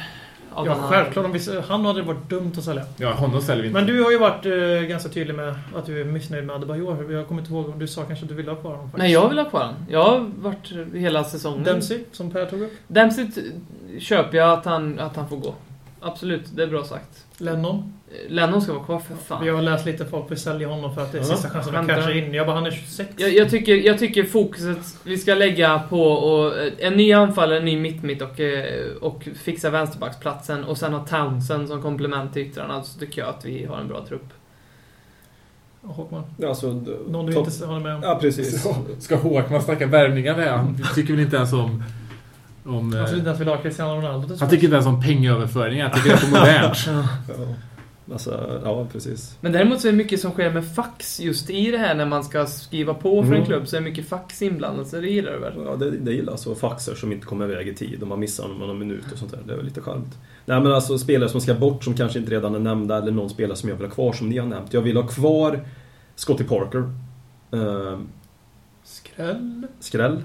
[0.54, 1.24] Av Ja, självklart.
[1.24, 2.84] Om vi, han hade det varit dumt att sälja.
[2.96, 3.80] Ja, honom säljer vi inte.
[3.80, 7.12] Men du har ju varit eh, ganska tydlig med att du är missnöjd med Adebayor.
[7.12, 8.84] Jag kommer inte ihåg om du sa kanske att du ville ha kvar honom.
[8.90, 9.02] faktiskt.
[9.02, 9.74] Nej, jag vill ha kvar den.
[9.88, 11.64] Jag har varit hela säsongen.
[11.64, 12.72] Dempsey, som Per tog upp.
[12.86, 13.26] Dempsey
[13.98, 15.54] köper jag att han, att han får gå.
[16.00, 17.26] Absolut, det är bra sagt.
[17.38, 17.92] Lennon.
[18.10, 19.44] Eh, Lennon ska vara kvar för fan.
[19.44, 21.76] Vi har läst lite folk vill sälja honom för att det är Ja, sista chansen
[21.76, 22.34] att casha in.
[22.34, 23.10] Jag bara, han är 26.
[23.16, 27.58] Jag, jag, tycker, jag tycker fokuset vi ska lägga på och, eh, en ny anfallare,
[27.58, 32.42] en ny mitt-mitt och, eh, och fixa vänsterbacksplatsen och sen ha Townsend som komplement till
[32.42, 34.28] yttrarna så tycker jag att vi har en bra trupp.
[35.82, 36.22] Håkman.
[36.46, 36.66] Alltså,
[37.08, 38.02] Någon du inte håller med om?
[38.02, 38.62] Ja, precis.
[38.62, 40.52] Så, ska Håkman snacka värvningar med?
[40.52, 41.82] Han tycker väl inte ens om...
[42.64, 45.88] om eh, Han skulle inte ens ha Cristiano Ronaldo han tycker inte ens om pengaöverföringar.
[45.88, 47.08] Han tycker det är för modernt.
[48.12, 49.36] Alltså, ja, precis.
[49.40, 52.06] Men däremot så är det mycket som sker med fax just i det här när
[52.06, 53.46] man ska skriva på för en Mm.
[53.46, 55.52] klubb så är det mycket fax inblandat, så det gillar du väl?
[55.66, 58.48] Ja, det, det gillar alltså faxar som inte kommer iväg i tid och man missar
[58.48, 59.40] någon, någon minut och sånt där.
[59.46, 60.18] Det är väl lite charmigt.
[60.46, 63.30] Nej men alltså spelare som ska bort som kanske inte redan är nämnda eller någon
[63.30, 64.74] spelare som jag vill ha kvar som ni har nämnt.
[64.74, 65.60] Jag vill ha kvar
[66.16, 66.92] Scotty Parker.
[67.52, 67.98] Eh,
[68.84, 69.66] Skräll.
[69.80, 70.22] skräll.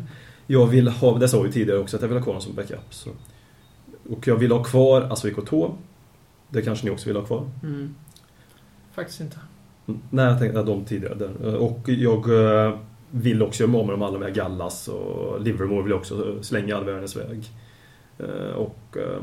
[0.48, 2.42] Jag vill ha, det sa jag ju tidigare också, att jag vill ha kvar honom
[2.46, 2.80] som backup.
[2.94, 3.10] Så.
[4.10, 5.76] Och jag vill ha kvar Asuiko Tå.
[6.54, 7.50] Det kanske ni också vill ha kvar.
[7.64, 7.96] Mm.
[8.92, 9.38] Faktiskt inte.
[9.88, 11.30] Mm, Nej, jag tänkte att de tidigare.
[11.44, 12.30] Eh, Och jag
[12.66, 12.78] eh,
[13.12, 16.44] vill också göra mig av med de alla med Gallas och Livermore vill jag också
[16.44, 17.50] slänga i all världens väg.
[18.20, 19.22] Eh, Och eh,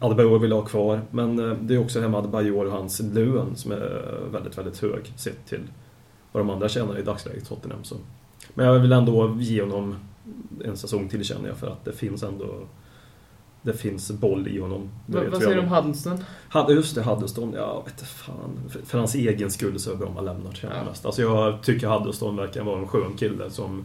[0.00, 1.00] Adebayor vill jag ha kvar.
[1.10, 5.12] Men eh, det är också med Adebayor och hans lön som är väldigt, väldigt hög
[5.16, 5.62] sett till
[6.32, 7.84] vad de andra tjänar i dagsläget, Tottenham.
[7.84, 7.96] Så.
[8.54, 9.94] Men jag vill ändå ge honom
[10.64, 12.46] en säsong till känner jag för att det finns ändå
[13.62, 14.90] det finns boll i honom.
[15.06, 16.24] Det Vad, säger du om Huddleston?
[16.68, 17.52] Just det, Huddleston.
[17.56, 18.60] Ja, vet fan.
[18.68, 20.88] För, för hans egen skull så är det bra om han lämnar känner jag Ja.
[20.88, 21.06] mest.
[21.06, 23.84] Alltså jag tycker Huddleston verkar vara en skön kille som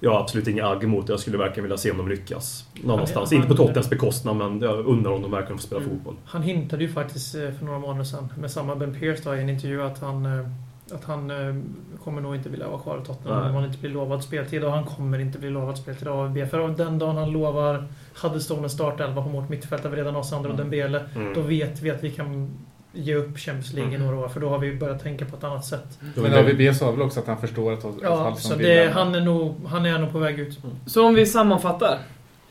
[0.00, 1.08] jag har absolut inga agg emot.
[1.08, 2.64] Jag skulle verkligen vilja se honom lyckas.
[2.84, 3.30] Någonstans.
[3.30, 5.92] Han- Inte på Tottenhams bekostnad, men jag undrar honom verkligen att få spela Mm.
[5.94, 6.14] fotboll.
[6.24, 9.40] Han hintade ju faktiskt eh, för några månader sedan med samma Ben Pierce då, i
[9.40, 10.46] en intervju att han, eh,
[10.94, 11.54] att han eh,
[12.04, 13.48] kommer nog inte vilja vara kvar i Tottenham Nej.
[13.48, 14.64] om han inte blir lovad speltid.
[14.64, 16.50] Och han kommer inte bli lovad speltid av AVB.
[16.50, 17.84] För den dagen han lovar
[18.22, 20.56] Huddleston en startelva på vårt mittfält där vi redan har Sandro Mm.
[20.56, 21.04] Dembele.
[21.16, 21.34] Mm.
[21.34, 22.50] Då vet vi att vi kan
[22.92, 24.06] ge upp Champions League i Mm.
[24.06, 24.28] några år.
[24.28, 25.98] För då har vi börjat tänka på ett annat sätt.
[26.16, 29.00] Men AVB sa väl också att han förstår att, att Ja, så vill det, lämna.
[29.00, 30.58] han, är nog, han är nog på väg ut.
[30.86, 31.98] Så om vi sammanfattar.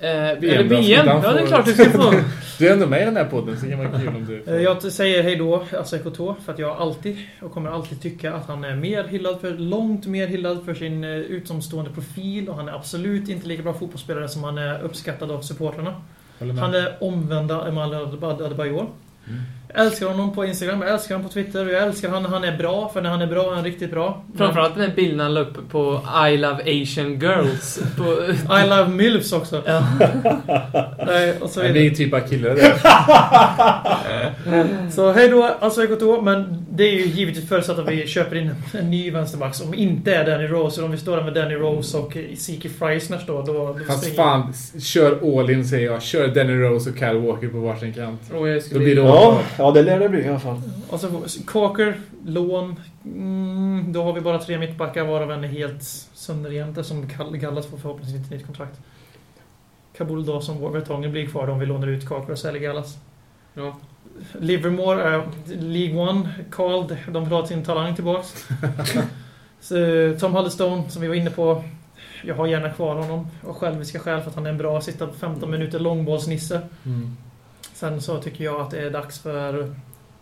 [0.01, 1.05] Eh, eller VM?
[1.05, 2.13] så han Ja, det är får- klart du ska få.
[2.59, 4.41] Du är ändå med i den här podden, så det kan vara kul om du...
[4.43, 8.01] får- Eh, Jag säger hej då, alltså Ekoto, för att jag alltid och kommer alltid
[8.01, 12.49] tycka att han är mer hyllad för, långt mer hyllad för sin eh, utomstående profil
[12.49, 15.95] och han är absolut inte lika bra fotbollsspelare som han är uppskattad av supportrarna.
[16.39, 18.87] Han är omvända Emal Adebayor.
[19.73, 22.29] Jag älskar honom på Instagram, jag älskar honom på Twitter och jag älskar honom när
[22.29, 24.23] han är bra, för när han är bra är han riktigt bra.
[24.37, 27.79] Framförallt den här bilden han la upp på I Love Asian Girls.
[27.97, 28.03] På,
[28.57, 29.63] I love milfs också.
[29.65, 29.83] ja.
[31.05, 31.79] Nej, och så vidare.
[31.79, 32.73] det är typ av killar det.
[34.91, 38.51] Så hej då, alltså Ekoto, men det är ju givetvis förutsatt att vi köper in
[38.79, 40.83] en ny vänsterback som inte är Danny Rose.
[40.83, 44.15] Om vi står där med Danny Rose och Zeke Fries nästa år, då, då Fast
[44.15, 46.01] fan, kör all in säger jag.
[46.01, 48.21] Kör Danny Rose och Kyle Walker på varsin kant.
[48.31, 50.61] Jag Då blir det Ja, ja, det lär det bli i alla fall.
[50.89, 52.79] Och så Corker, lån.
[53.05, 55.83] Mm, då har vi bara tre mittbackar varav en är helt
[56.13, 58.79] sönderjämte som Gall- Gallas får förhoppningsvis ett nytt kontrakt.
[59.97, 62.97] Kabul Dawson Vertongen blir kvar om vi lånar ut Corker och säljer Gallas.
[63.53, 63.77] Ja.
[64.39, 68.47] Livermore är League One, Carl, de vill ha sin talang tillbaks.
[69.61, 69.75] så,
[70.19, 71.63] Tom Huddlestone, som vi var inne på.
[72.23, 75.07] Jag har gärna kvar honom av själviska skäl för att han är en bra sitta
[75.19, 76.61] 15 minuter långbollsnisse.
[76.85, 77.17] Mm.
[77.81, 79.75] Sen så tycker jag att det är dags för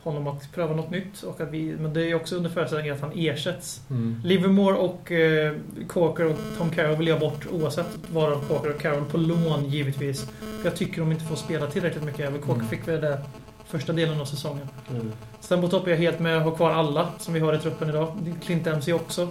[0.03, 1.23] honom att pröva något nytt.
[1.23, 3.81] Och att vi, men det är också under förutsättning att han ersätts.
[3.89, 4.21] Mm.
[4.23, 5.53] Livermore och eh,
[5.87, 10.25] Corker och Tom Carroll vill jag bort oavsett varav Corker och Carroll på lån givetvis.
[10.61, 12.19] För jag tycker de inte får spela tillräckligt mycket.
[12.19, 12.67] Även Corker Mm.
[12.67, 13.21] fick väl det
[13.65, 14.67] första delen av säsongen.
[14.89, 15.11] Mm.
[15.39, 17.59] Sen på topp är jag helt med att ha kvar alla som vi har i
[17.59, 18.35] truppen idag.
[18.45, 19.27] Clint Dempsey också.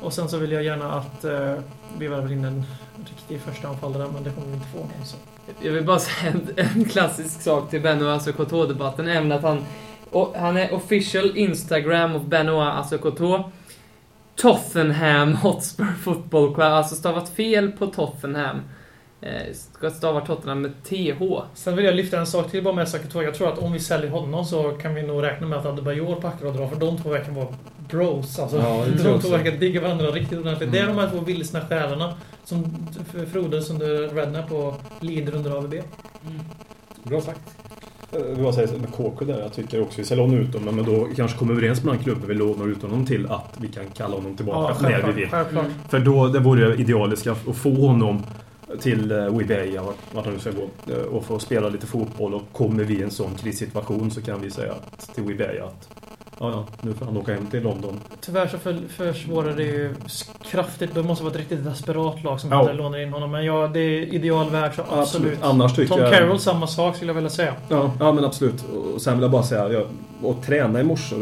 [0.00, 1.54] Och sen så vill jag gärna att eh,
[1.98, 2.64] vi värvar in en
[3.08, 5.04] riktig första anfallare, men det kommer vi inte få någon.
[5.04, 5.16] Så.
[5.60, 9.64] Jag vill bara säga en, en klassisk sak till Benoit Assokoto-debatten, även att han...
[10.10, 13.44] Och han är official Instagram of Benoit Assokoto.
[14.36, 18.60] Tottenham Hotspur Football Club, alltså stavat fel på Tottenham.
[19.20, 21.42] Eh, ska stava Tottenham med TH.
[21.54, 23.22] Sen vill jag lyfta en sak till bara med Sakato.
[23.22, 26.16] Jag tror att om vi säljer honom så kan vi nog räkna med att Adebayor
[26.16, 27.48] packar och drar, för de två verkar vara
[27.88, 28.38] bros.
[28.38, 30.72] Alltså, Ja, de två verkar digga varandra riktigt ordentligt.
[30.72, 30.96] Det är Mm.
[30.96, 32.14] de här två vilsna själarna
[32.44, 32.86] som
[33.32, 35.74] frodas under Rednap och lider under AVB.
[37.02, 37.40] Bra sagt.
[38.12, 39.40] Eh, Vad säger med KK där?
[39.40, 42.02] Jag tycker också vi ska låna ut honom, men då kanske kommer överens med den
[42.02, 45.28] klubben vi lånar ut honom till att vi kan kalla honom tillbaka när vi vill.
[45.30, 45.64] självklart.
[45.66, 45.76] Mm.
[45.88, 48.22] För då, det vore det idealiska att få honom
[48.80, 52.34] till eh, Wibeja, vart, han nu ska gå, eh, och få spela lite fotboll.
[52.34, 55.88] Och kommer vi i en sån krissituation så kan vi säga att, till Wibeja att
[56.40, 58.00] ja, ja, nu får han åka hem till London.
[58.20, 59.94] Tyvärr så för, försvårar det ju
[60.50, 60.94] kraftigt.
[60.94, 62.72] Det måste vara ett riktigt desperat lag som Ja.
[62.72, 63.30] lånar in honom.
[63.30, 65.38] Men ja, det är idealvärld så absolut.
[65.42, 66.12] Annars tycker Tom jag...
[66.12, 67.54] Carroll, samma sak skulle jag vilja säga.
[67.68, 68.64] Ja, ja men absolut.
[68.94, 69.86] Och sen vill jag bara säga, jag
[70.22, 71.16] och träna i morse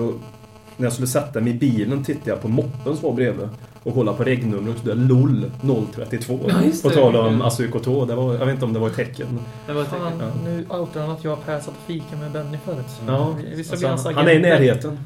[0.76, 3.48] när jag skulle sätta mig i bilen tittade jag på moppen som var bredvid.
[3.84, 5.50] Och kollade på regnumret och så där LOL
[5.94, 6.40] 032.
[6.48, 6.94] Ja, på det.
[6.94, 7.42] tal om.
[7.42, 8.04] Asukoto.
[8.04, 9.38] Det var, jag vet inte om det var ett tecken.
[9.66, 10.32] Det var ett Fan, tecken.
[10.44, 10.50] Ja.
[10.50, 12.86] nu outar han att jag Per satt och fika med Benny förut.
[13.06, 13.36] Ja,
[13.70, 14.98] alltså, hans han är i närheten.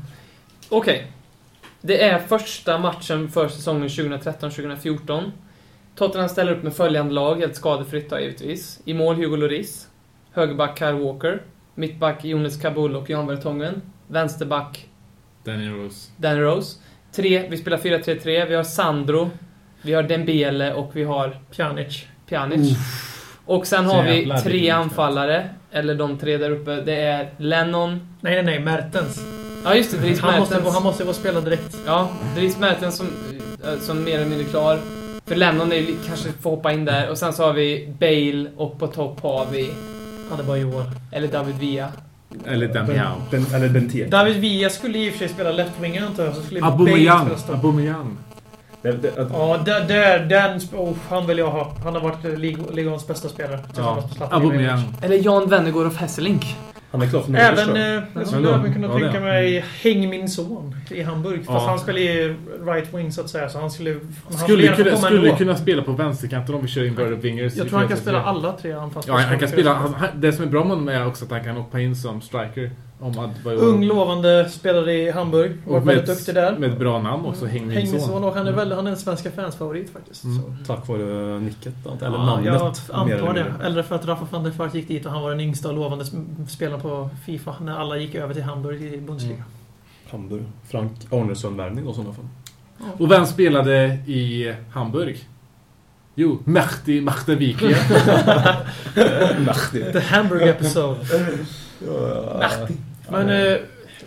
[0.68, 1.12] Okej.
[1.80, 5.30] Det är första matchen för säsongen 2013-2014.
[5.94, 8.80] Tottenham ställer upp med följande lag, helt skadefritt då, givetvis.
[8.84, 9.88] I mål Hugo Lloris.
[10.32, 11.42] Högerback Kyle Walker.
[11.74, 13.82] Mittback Jonas Kabul och Jan Vertongen.
[14.06, 14.88] Vänsterback
[15.44, 16.10] Danny Rose.
[16.16, 16.76] Danny Rose.
[17.12, 18.46] Tre, vi spelar 4-3-3.
[18.48, 19.30] Vi har Sandro.
[19.82, 22.06] Vi har Dembele och vi har Pjanic.
[22.28, 22.78] Pjanic.
[23.44, 25.48] Och sen har vi tre anfallare.
[25.72, 26.70] Eller de tre där uppe.
[26.70, 27.90] Det är Lennon.
[28.20, 28.60] Nej, nej, nej.
[28.60, 29.20] Mertens.
[29.64, 29.98] Ja, just det.
[29.98, 30.74] Dries Han måste, Mertens.
[30.74, 31.76] han måste vara spela direkt.
[31.86, 33.06] Ja, Dries Mertens som,
[33.64, 34.78] eh, som mer eller mindre klar.
[35.26, 37.10] För Lennon är ju kanske får hoppa in där.
[37.10, 39.70] Och sen så har vi Bale och på topp har vi...
[40.60, 40.86] Johan.
[41.12, 41.92] Eller David Villa.
[42.46, 43.12] Eller Damiao.
[43.30, 44.06] Ben, eller Benteke.
[44.08, 46.34] David Villa skulle i och för sig spela left-winger antar jag.
[46.34, 47.30] Så skulle Aubameyang.
[47.48, 48.16] Aubameyang.
[49.32, 50.60] Ja, där, där, den...
[50.80, 51.74] Oh, han vill jag ha.
[51.84, 53.58] Han har varit lig- ligans bästa spelare.
[53.76, 54.82] med Zlatan Aubameyang.
[55.02, 56.56] Eller Jan Wennergård och Hesselink.
[56.90, 57.76] Han är klar för Även...
[57.76, 58.02] Eh, jag.
[58.14, 59.20] Ja, skulle även kunna Ja, tänka det.
[59.20, 61.36] mig Häng min son i Hamburg.
[61.38, 61.68] Fast Ja.
[61.68, 62.36] han spelar ju
[62.66, 63.48] right wing så att säga.
[63.48, 64.00] Så han skulle...
[64.30, 67.56] Han Skulle kunna, skulle kunna spela på vänsterkanten om vi kör in Bird Wingers.
[67.56, 69.22] Jag tror han kan spela alla tre anfallspositioner.
[69.22, 69.74] Ja, han kan spela.
[69.74, 71.96] Han, han, det som är bra med honom är också att han kan hoppa in
[71.96, 72.70] som striker.
[73.00, 73.30] Om.
[73.44, 75.52] Ung, lovande spelare i Hamburg.
[75.66, 76.58] Och Varit väldigt duktig där.
[76.58, 77.46] Med ett bra namn också.
[77.46, 78.08] Häng min Häng min son.
[78.08, 80.24] son och han är, väl, han är en svenska fans favorit faktiskt.
[80.24, 80.38] Mm.
[80.42, 80.74] Så.
[80.74, 82.44] Tack vare nicket, eller Ja, namnet.
[82.44, 83.44] Jag mer eller antar det.
[83.44, 83.66] mindre.
[83.66, 85.74] Eller för att Rafa van der Vaart gick dit och han var den yngsta och
[85.74, 89.42] lovande sp- spelaren på Fifa när alla gick över till Hamburg i Bundesliga.
[90.10, 90.42] Hamburg.
[90.68, 92.24] Frank Arnesson-värvning då i sådana fall.
[92.98, 95.28] Och vem spelade i Hamburg?
[96.14, 97.74] Jo, Mehdi Mahtaviki.
[99.46, 99.92] Mahdi.
[99.92, 100.98] The Hamburg episode.
[102.38, 102.74] Mahdi.
[103.10, 103.56] Men eh,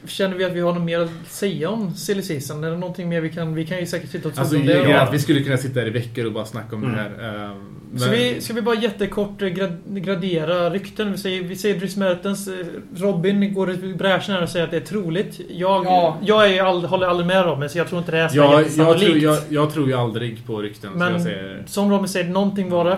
[0.06, 2.64] känner vi att vi har något mer att säga om silly season?
[2.64, 3.53] Är det någonting mer vi kan...
[3.56, 5.02] Vi kan ju säkert sitta och Alltså, det.
[5.02, 6.95] att vi skulle kunna sitta här i veckor och bara snacka om Mm.
[6.95, 7.56] det här.
[7.91, 11.11] Ehm, Ska men- vi, ska vi bara jättekort eh, grad, gradera rykten?
[11.11, 12.47] Vi säger, vi säger Dries Mertens.
[12.47, 12.53] eh,
[12.95, 15.39] Robin går i bräschen här och säger att det är troligt.
[15.49, 16.18] Jag, Ja.
[16.26, 18.61] jag är all, håller aldrig med Robin, så jag tror inte det är så Ja,
[18.77, 20.89] jag, tror, jag, jag tror ju aldrig på rykten.
[20.95, 21.63] Men- säger.
[21.68, 22.97] Som Robin säger, någonting var det.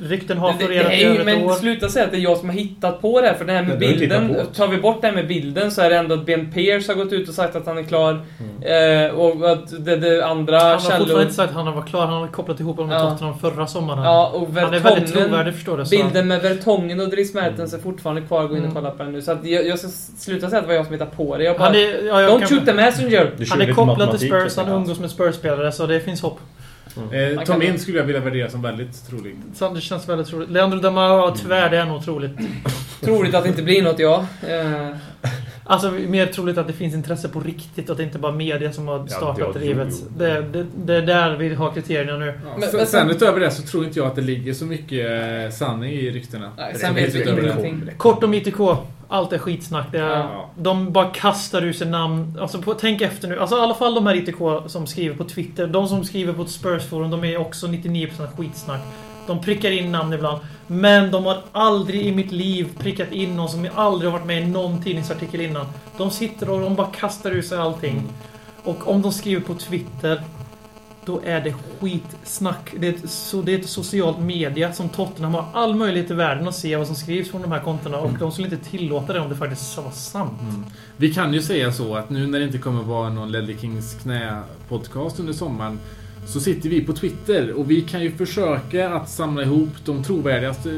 [0.00, 1.52] Rykten har Det, det, florerat det i över ett men år.
[1.52, 3.34] sluta säga att det är jag som har hittat på det här.
[3.34, 4.44] För det här med har inte bilden, det.
[4.54, 6.94] tar vi bort det här med bilden så är det ändå att Ben Pears har
[6.94, 8.20] gått ut och sagt att han är klar.
[8.60, 10.98] Eh, och att det, det andra Han har källor...
[10.98, 12.06] fortfarande inte sagt att han var klar.
[12.06, 13.10] Han har kopplat ihop honom med Ja.
[13.10, 14.02] Tottenham förra sommaren.
[14.04, 15.06] Ja, och han är väldigt Vertongen...
[15.28, 15.84] trovärdig förstår du.
[15.84, 18.42] så- Bilden med Vertongen och Dries Mertens är fortfarande kvar.
[18.46, 18.74] Gå in och Mm.
[18.74, 19.22] kolla på den nu.
[19.22, 19.88] Så att jag, jag ska
[20.18, 21.44] sluta säga att det var jag som hittade på det.
[21.44, 23.32] Jag bara, Han är, ja, jag Don't kan- shoot the messenger!
[23.50, 26.38] Han är kopplad till Spurs, han umgås med Spurs-spelare så det finns hopp.
[27.12, 29.36] Eh, Man Tom In skulle jag vilja värdera som väldigt trolig.
[29.54, 30.50] Så det känns väldigt troligt.
[30.50, 32.32] Leandro Damao, ja, tyvärr det är nog troligt.
[33.00, 34.26] Troligt att det inte blir något, ja.
[34.48, 34.96] Eh,
[35.68, 38.72] Alltså mer troligt att det finns intresse på riktigt och att det inte bara media
[38.72, 39.94] som har startat ja, drivet.
[40.18, 42.26] Det, det, det är där vi har kriterierna nu.
[42.26, 44.64] Ja, Men- sen, men sen- utöver det så tror inte jag att det ligger så
[44.64, 46.50] mycket eh, sanning i ryktena.
[46.56, 47.48] nej, Det sen är vet vi utöver det.
[47.68, 47.90] ingenting.
[47.96, 48.60] Kort om ITK.
[49.08, 49.86] Allt är skitsnack.
[49.92, 50.50] Det är, Ja.
[50.56, 52.38] De bara kastar ur sig namn.
[52.40, 53.38] Alltså på, tänk efter nu.
[53.40, 55.66] Alltså i alla fall de här ITK som skriver på Twitter.
[55.66, 58.80] De som skriver på ett Spurs-forum, de är också 99% skitsnack.
[59.26, 60.40] De prickar in namn ibland.
[60.66, 64.42] Men de har aldrig i mitt liv prickat in någon som aldrig har varit med
[64.42, 65.66] i någon tidningsartikel innan.
[65.98, 68.02] De sitter och de bara kastar ur sig allting.
[68.64, 70.22] Och om de skriver på Twitter
[71.06, 72.74] då är det skitsnack.
[72.78, 76.14] Det är, ett, så, det är ett socialt media som Tottenham har all möjlighet i
[76.14, 79.12] världen att se vad som skrivs från de här kontona och de skulle inte tillåta
[79.12, 80.40] det om det faktiskt var sant.
[80.40, 80.64] Mm.
[80.96, 83.94] Vi kan ju säga så att nu när det inte kommer vara någon Ledley Kings
[83.94, 85.78] knä-podcast under sommaren
[86.26, 90.70] så sitter vi på Twitter och vi kan ju försöka att samla ihop de trovärdigaste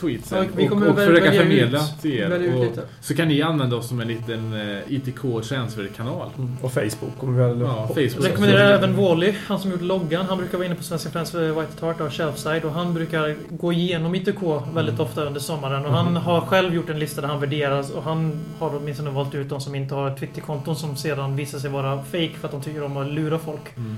[0.00, 2.54] tweetsen Ja, vi och, och väl försöka förmedla ut- till er.
[2.56, 6.30] Och, så kan ni använda oss som en liten eh, ITK-transferkanal.
[6.62, 7.60] Och Facebook kommer vi väl...
[7.60, 8.26] Ja, Facebook.
[8.26, 10.26] Rekommenderar även Wally, han som gjort loggan.
[10.26, 13.36] Han brukar vara inne på Svenska Friends för White Tart och Shelfside och han brukar
[13.50, 14.42] gå igenom ITK
[14.74, 15.86] väldigt ofta under sommaren.
[15.86, 19.34] Och han har själv gjort en lista där han värderas och han har åtminstone valt
[19.34, 22.62] ut de som inte har Twitterkonton som sedan visar sig vara fake för att de
[22.62, 23.76] tycker om att lura folk.
[23.76, 23.96] Mm.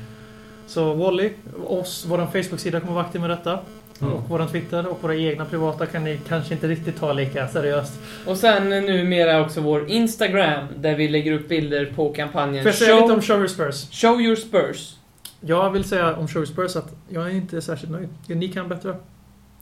[0.66, 1.30] Så Wally,
[1.66, 3.58] oss, vår Facebook-sida kommer vara aktiv med detta.
[4.00, 4.14] Mm.
[4.14, 7.92] Och vår Twitter och våra egna privata kan ni kanske inte riktigt ta lika seriöst.
[8.26, 12.78] Och sen numera också vår Instagram, där vi lägger upp bilder på kampanjen Får jag
[12.78, 13.90] säga lite om Show Your Spurs?
[13.90, 14.96] Show Your Spurs.
[15.40, 18.08] Jag vill säga om Show Your Spurs att jag är inte särskilt nöjd.
[18.26, 18.96] Ni kan bättre.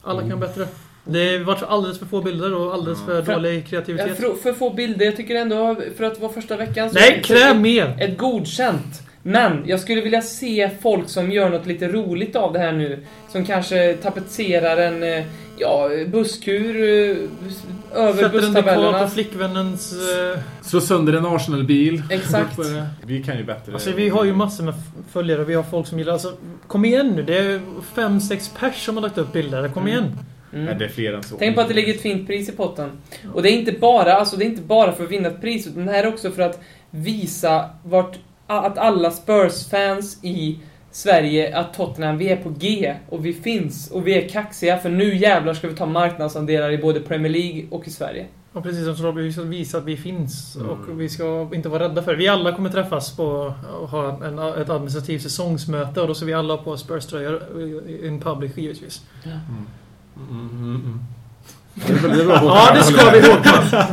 [0.02, 0.66] Alla kan bättre.
[1.04, 4.16] Det har varit alldeles för få bilder och alldeles för För- dålig kreativitet.
[4.16, 5.04] för, för få bilder.
[5.04, 6.98] Jag tycker ändå, för att vara första veckan så...
[6.98, 7.96] Nej, kräv mer!
[8.00, 9.02] Ett godkänt.
[9.22, 13.04] Men jag skulle vilja se folk som gör något lite roligt av det här nu.
[13.28, 15.24] Som kanske tapetserar en eh,
[15.58, 17.16] ja, busskur eh,
[17.94, 18.98] över Sätter en dekor busstabellerna.
[18.98, 19.92] på flickvännens...
[19.92, 22.02] eh, Slå sönder en Arsenal-bil.
[22.10, 22.58] Exakt.
[23.06, 23.72] Vi kan ju bättre.
[23.72, 24.74] Alltså vi har ju massor med
[25.12, 26.12] följare, vi har folk som gillar...
[26.12, 26.32] Alltså,
[26.66, 27.60] kom igen nu, det är
[27.94, 29.68] fem, sex pers som har lagt upp bilder.
[29.68, 30.18] Kom igen!
[30.52, 30.64] Mm.
[30.64, 31.36] Nej, det är fler än så.
[31.38, 32.90] Tänk på att det ligger ett fint pris i potten.
[33.34, 35.66] Och det är inte bara, alltså det är inte bara för att vinna ett pris,
[35.66, 36.60] utan det här är också för att
[36.90, 38.16] visa vart,
[38.58, 40.58] att alla Spurs-fans i
[40.92, 44.88] Sverige, att Tottenham, vi är på G och vi finns och vi är kaxiga för
[44.88, 48.26] nu jävlar ska vi ta marknadsandelar i både Premier League och i Sverige.
[48.52, 50.68] Och precis som Robin, vi ska visa att vi finns Mm.
[50.70, 52.16] och vi ska inte vara rädda för det.
[52.18, 56.34] Vi alla kommer träffas på och ha en, ett administrativt säsongsmöte och då ska vi
[56.34, 57.42] alla på Spurs-tröjor
[58.06, 59.02] in public givetvis.
[61.74, 62.56] Det är väl- det är bra Håkan.
[62.56, 63.20] Ja, det ska vi.
[63.32, 63.84] Håkan!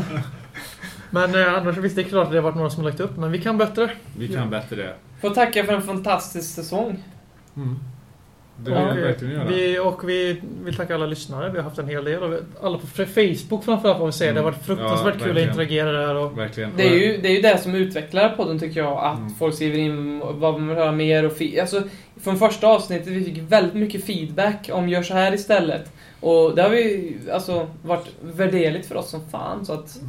[1.10, 3.00] Men eh, annars visst, det är klart att det har varit några som har lagt
[3.02, 3.92] upp, men vi kan bättre.
[4.18, 4.94] Vi kan bättre.
[5.22, 7.04] Får tacka för en fantastisk säsong.
[7.56, 7.80] Mm.
[8.60, 9.46] Det vill eh, verkligen göra.
[9.48, 11.50] vi, och vi vill tacka alla lyssnare.
[11.50, 12.24] Vi har haft en hel del.
[12.24, 14.34] Och vi- alla på Facebook framförallt får vi säga.
[14.34, 16.16] Det har varit fruktansvärt Ja, kul att interagera där.
[16.16, 16.72] Och, Verkligen.
[16.78, 19.30] Det är ju det, är ju det som utvecklar podden tycker jag, att Mm.
[19.36, 21.84] folk skriver in vad man vill höra mer och alltså,
[22.22, 25.92] från första avsnittet vi fick väldigt mycket feedback om gör så här istället.
[26.20, 30.00] Och det har vi alltså varit värderligt för oss som fan så att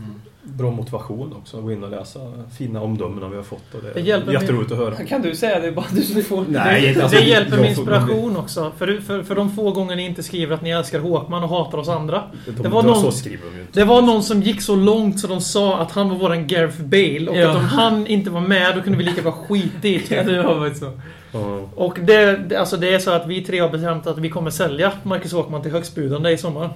[0.57, 2.21] Bra motivation också att gå in och läsa
[2.59, 3.75] fina omdömena vi har fått.
[3.75, 4.95] Och det Det hjälper jätteroligt att höra.
[5.09, 8.73] kan du säga det, bara du som får Nej, det alltså, hjälper med inspiration också.
[8.79, 11.79] För, för, för de få gånger ni inte skriver att ni älskar Håkman och hatar
[11.79, 12.23] oss andra.
[12.47, 13.39] De, Det var de, någon- de.
[13.73, 16.83] Det var någon som gick så långt så de sa att han var våran Gareth
[16.83, 17.51] Bale och Ja.
[17.51, 20.23] att om han inte var med då kunde vi lika bra skita i det.
[20.23, 20.93] det har varit så.
[21.33, 21.69] Ja.
[21.75, 24.93] Och det, alltså det är så att vi tre har bestämt att vi kommer sälja
[25.03, 26.71] Marcus Håkman till högstbjudande i sommar.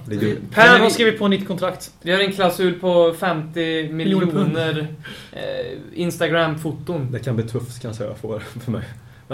[0.53, 1.91] Per har vi- skrivit på nytt kontrakt.
[2.01, 4.87] Vi har en klausul på 50 Miljoner miljoner
[5.31, 5.41] eh,
[5.93, 7.11] Instagram-foton.
[7.11, 8.13] Det kan bli tufft kan jag säga
[8.63, 8.81] för mig.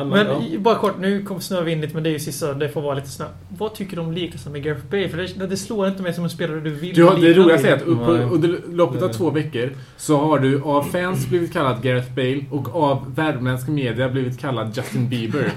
[0.04, 0.60] Men, Men ja.
[0.60, 2.82] bara kort, nu kommer snö vi in lite men det är ju sista, det får
[2.82, 3.26] vara lite snö.
[3.58, 5.10] Vad tycker du om liknelsen med Gareth Bale?
[5.10, 7.70] För det, det slår inte mig som en spelare du vill Du har, det roligaste
[7.70, 11.82] är att upp- under loppet av två veckor så har du av fans blivit kallad
[11.82, 15.52] Gareth Bale och av värmländsk media blivit kallad Justin Bieber.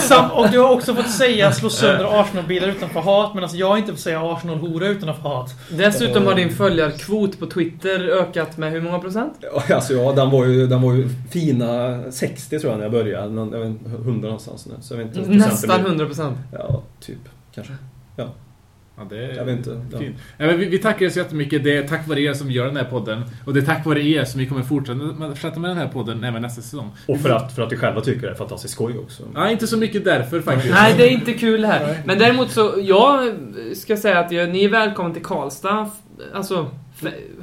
[0.00, 3.58] Sam, och du har också fått säga slå sönder Arsenal-bilar utan för hat, men alltså
[3.58, 5.54] jag har inte fått säga Arsenal-hora utan för hat.
[5.70, 9.32] Dessutom har din följarkvot på Twitter ökat med hur många procent?
[9.40, 12.92] Ja, Alltså, ja, den var, ju, den var ju fina 60 tror jag när jag
[12.92, 12.97] började.
[13.04, 14.74] Någon, jag vet inte, 100 någonstans nu.
[14.80, 16.38] Så jag vet inte, procenten Nästan blir- 100 procent.
[16.52, 17.18] Ja, typ.
[17.54, 17.72] Kanske.
[18.16, 19.80] Ja, det är Jag vet inte.
[19.92, 19.98] Ja.
[19.98, 20.16] fint.
[20.38, 21.64] Ja, men vi, vi tackar er så jättemycket.
[21.64, 23.22] Det är tack vare er som gör den här podden.
[23.44, 25.88] Och det är tack vare er som vi kommer fortsätta med, fortsätta med den här
[25.88, 26.90] podden även nästa säsong.
[27.06, 29.22] Och för att, för att vi själva tycker det är fantastiskt skoj också.
[29.34, 30.74] Ja, inte så mycket därför faktiskt.
[30.74, 32.02] Nej, det är inte kul här.
[32.04, 33.32] Men däremot så, jag
[33.76, 35.90] ska säga att jag, ni är välkomna till Karlstad.
[36.34, 36.70] Alltså,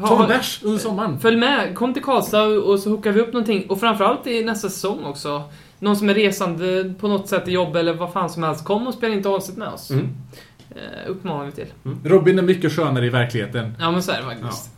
[0.07, 1.19] Ta en bärs under sommaren.
[1.19, 3.65] Följ med, kom till Karlstad och så hookar vi upp någonting.
[3.69, 5.43] Och framförallt i nästa säsong också.
[5.79, 8.65] Någon som är resande på något sätt i jobb eller vad fan som helst.
[8.65, 9.89] Kom och spela inte avsnitt med oss.
[9.89, 10.09] Mm.
[10.69, 11.67] Eh, uppmanar vi till.
[12.03, 13.75] Robin är mycket skönare i verkligen.
[13.79, 14.69] Ja men så är det faktiskt.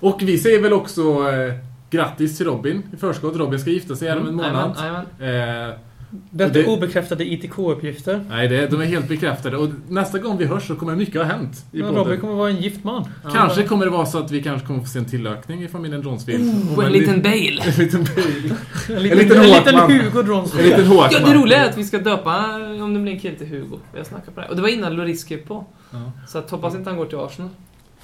[0.00, 1.54] Och vi säger väl också eh,
[1.90, 3.36] grattis till Robin i förskott.
[3.36, 4.76] Robin ska gifta sig här om en månad.
[4.78, 5.68] Jajamän, jajamän.
[5.68, 5.74] Eh,
[6.30, 8.24] Det- är obekräftade ITK-uppgifter.
[8.28, 9.56] nej, det, de är helt bekräftade.
[9.56, 11.94] Och nästa gång vi hörs så kommer mycket ha hänt i podden.
[11.96, 13.04] Robin kommer vara en gift man.
[13.32, 16.00] Kanske kommer det vara så att vi kanske kommer få se en tillökning i familjen
[16.02, 16.44] Dronsvild.
[16.48, 17.62] Oh, Om en liten Bale.
[17.66, 18.54] En liten Bale.
[18.96, 19.90] En liten, liten en liten Håkman.
[20.00, 20.72] Hugo En Dronsfield.
[21.12, 23.78] Ja, det roliga är att vi ska döpa, om det blir en kille, till Hugo.
[23.92, 24.48] Vi har snackat på det.
[24.48, 25.64] Och det var innan Lloris skrev på.
[25.90, 26.12] Ja.
[26.28, 27.50] Så att hoppas inte han går till Arsenal.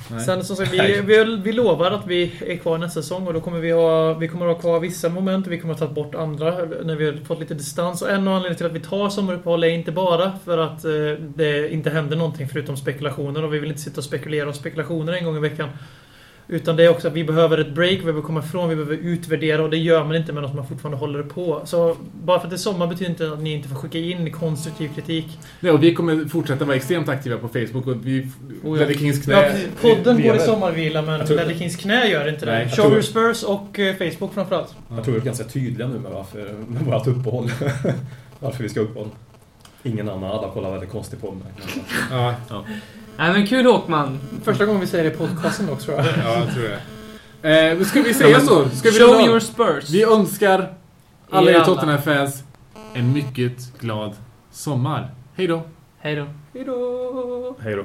[0.08, 0.20] Nej.
[0.20, 3.40] Sen som sagt, vi, vi, vi lovar att vi är kvar nästa säsong och då
[3.40, 6.14] kommer vi ha, vi kommer ha kvar vissa moment och vi kommer ha tagit bort
[6.14, 6.50] andra
[6.84, 8.02] när vi har fått lite distans.
[8.02, 10.90] Och en av anledningarna till att vi tar sommaruppehåll är inte bara för att eh,
[11.34, 15.12] det inte händer någonting förutom spekulationer och vi vill inte sitta och spekulera om spekulationer
[15.12, 15.68] en gång i veckan.
[16.52, 18.96] Utan det är också att vi behöver ett break, vi behöver komma ifrån, vi behöver
[18.96, 21.60] utvärdera och det gör man inte med något man fortfarande håller på.
[21.64, 24.32] Så bara för att det är sommar betyder inte att ni inte får skicka in
[24.32, 25.38] konstruktiv kritik.
[25.60, 28.20] Nej, och vi kommer fortsätta vara extremt aktiva på Facebook och vi...
[28.64, 28.86] Oh, ja.
[28.86, 29.34] Ledley Kings knä...
[29.34, 29.52] Ja.
[29.80, 32.68] Podden vi går i sommarvila men tror- Ledley Kings knä gör inte det.
[32.68, 34.74] Show tror- your Spurs och eh, Facebook framförallt.
[34.88, 37.50] Jag tror vi är ganska tydliga nu med varför med vårt uppehåll.
[38.40, 39.08] varför vi ska ha uppehåll.
[39.82, 40.30] Ingen annan.
[40.30, 41.52] Alla kollar väldigt konstigt på mig.
[42.10, 42.34] Ja,
[43.20, 44.18] Nej men kul Håkman.
[44.44, 46.06] Första gången vi säger det i podcasten också tror jag.
[46.06, 46.62] ja, jag tror
[47.42, 47.68] det.
[47.70, 48.68] Eh, men ska vi säga så?
[48.68, 49.26] Ska vi Show runda av?
[49.28, 49.90] your Spurs.
[49.90, 50.74] Vi önskar
[51.30, 51.64] alla Er alla.
[51.64, 52.42] Tottenham-fans
[52.94, 54.14] en mycket glad
[54.50, 55.10] sommar.
[55.34, 55.62] Hej då!
[55.98, 56.26] Hej då.
[56.54, 57.56] Hejdå!
[57.60, 57.84] Hej då.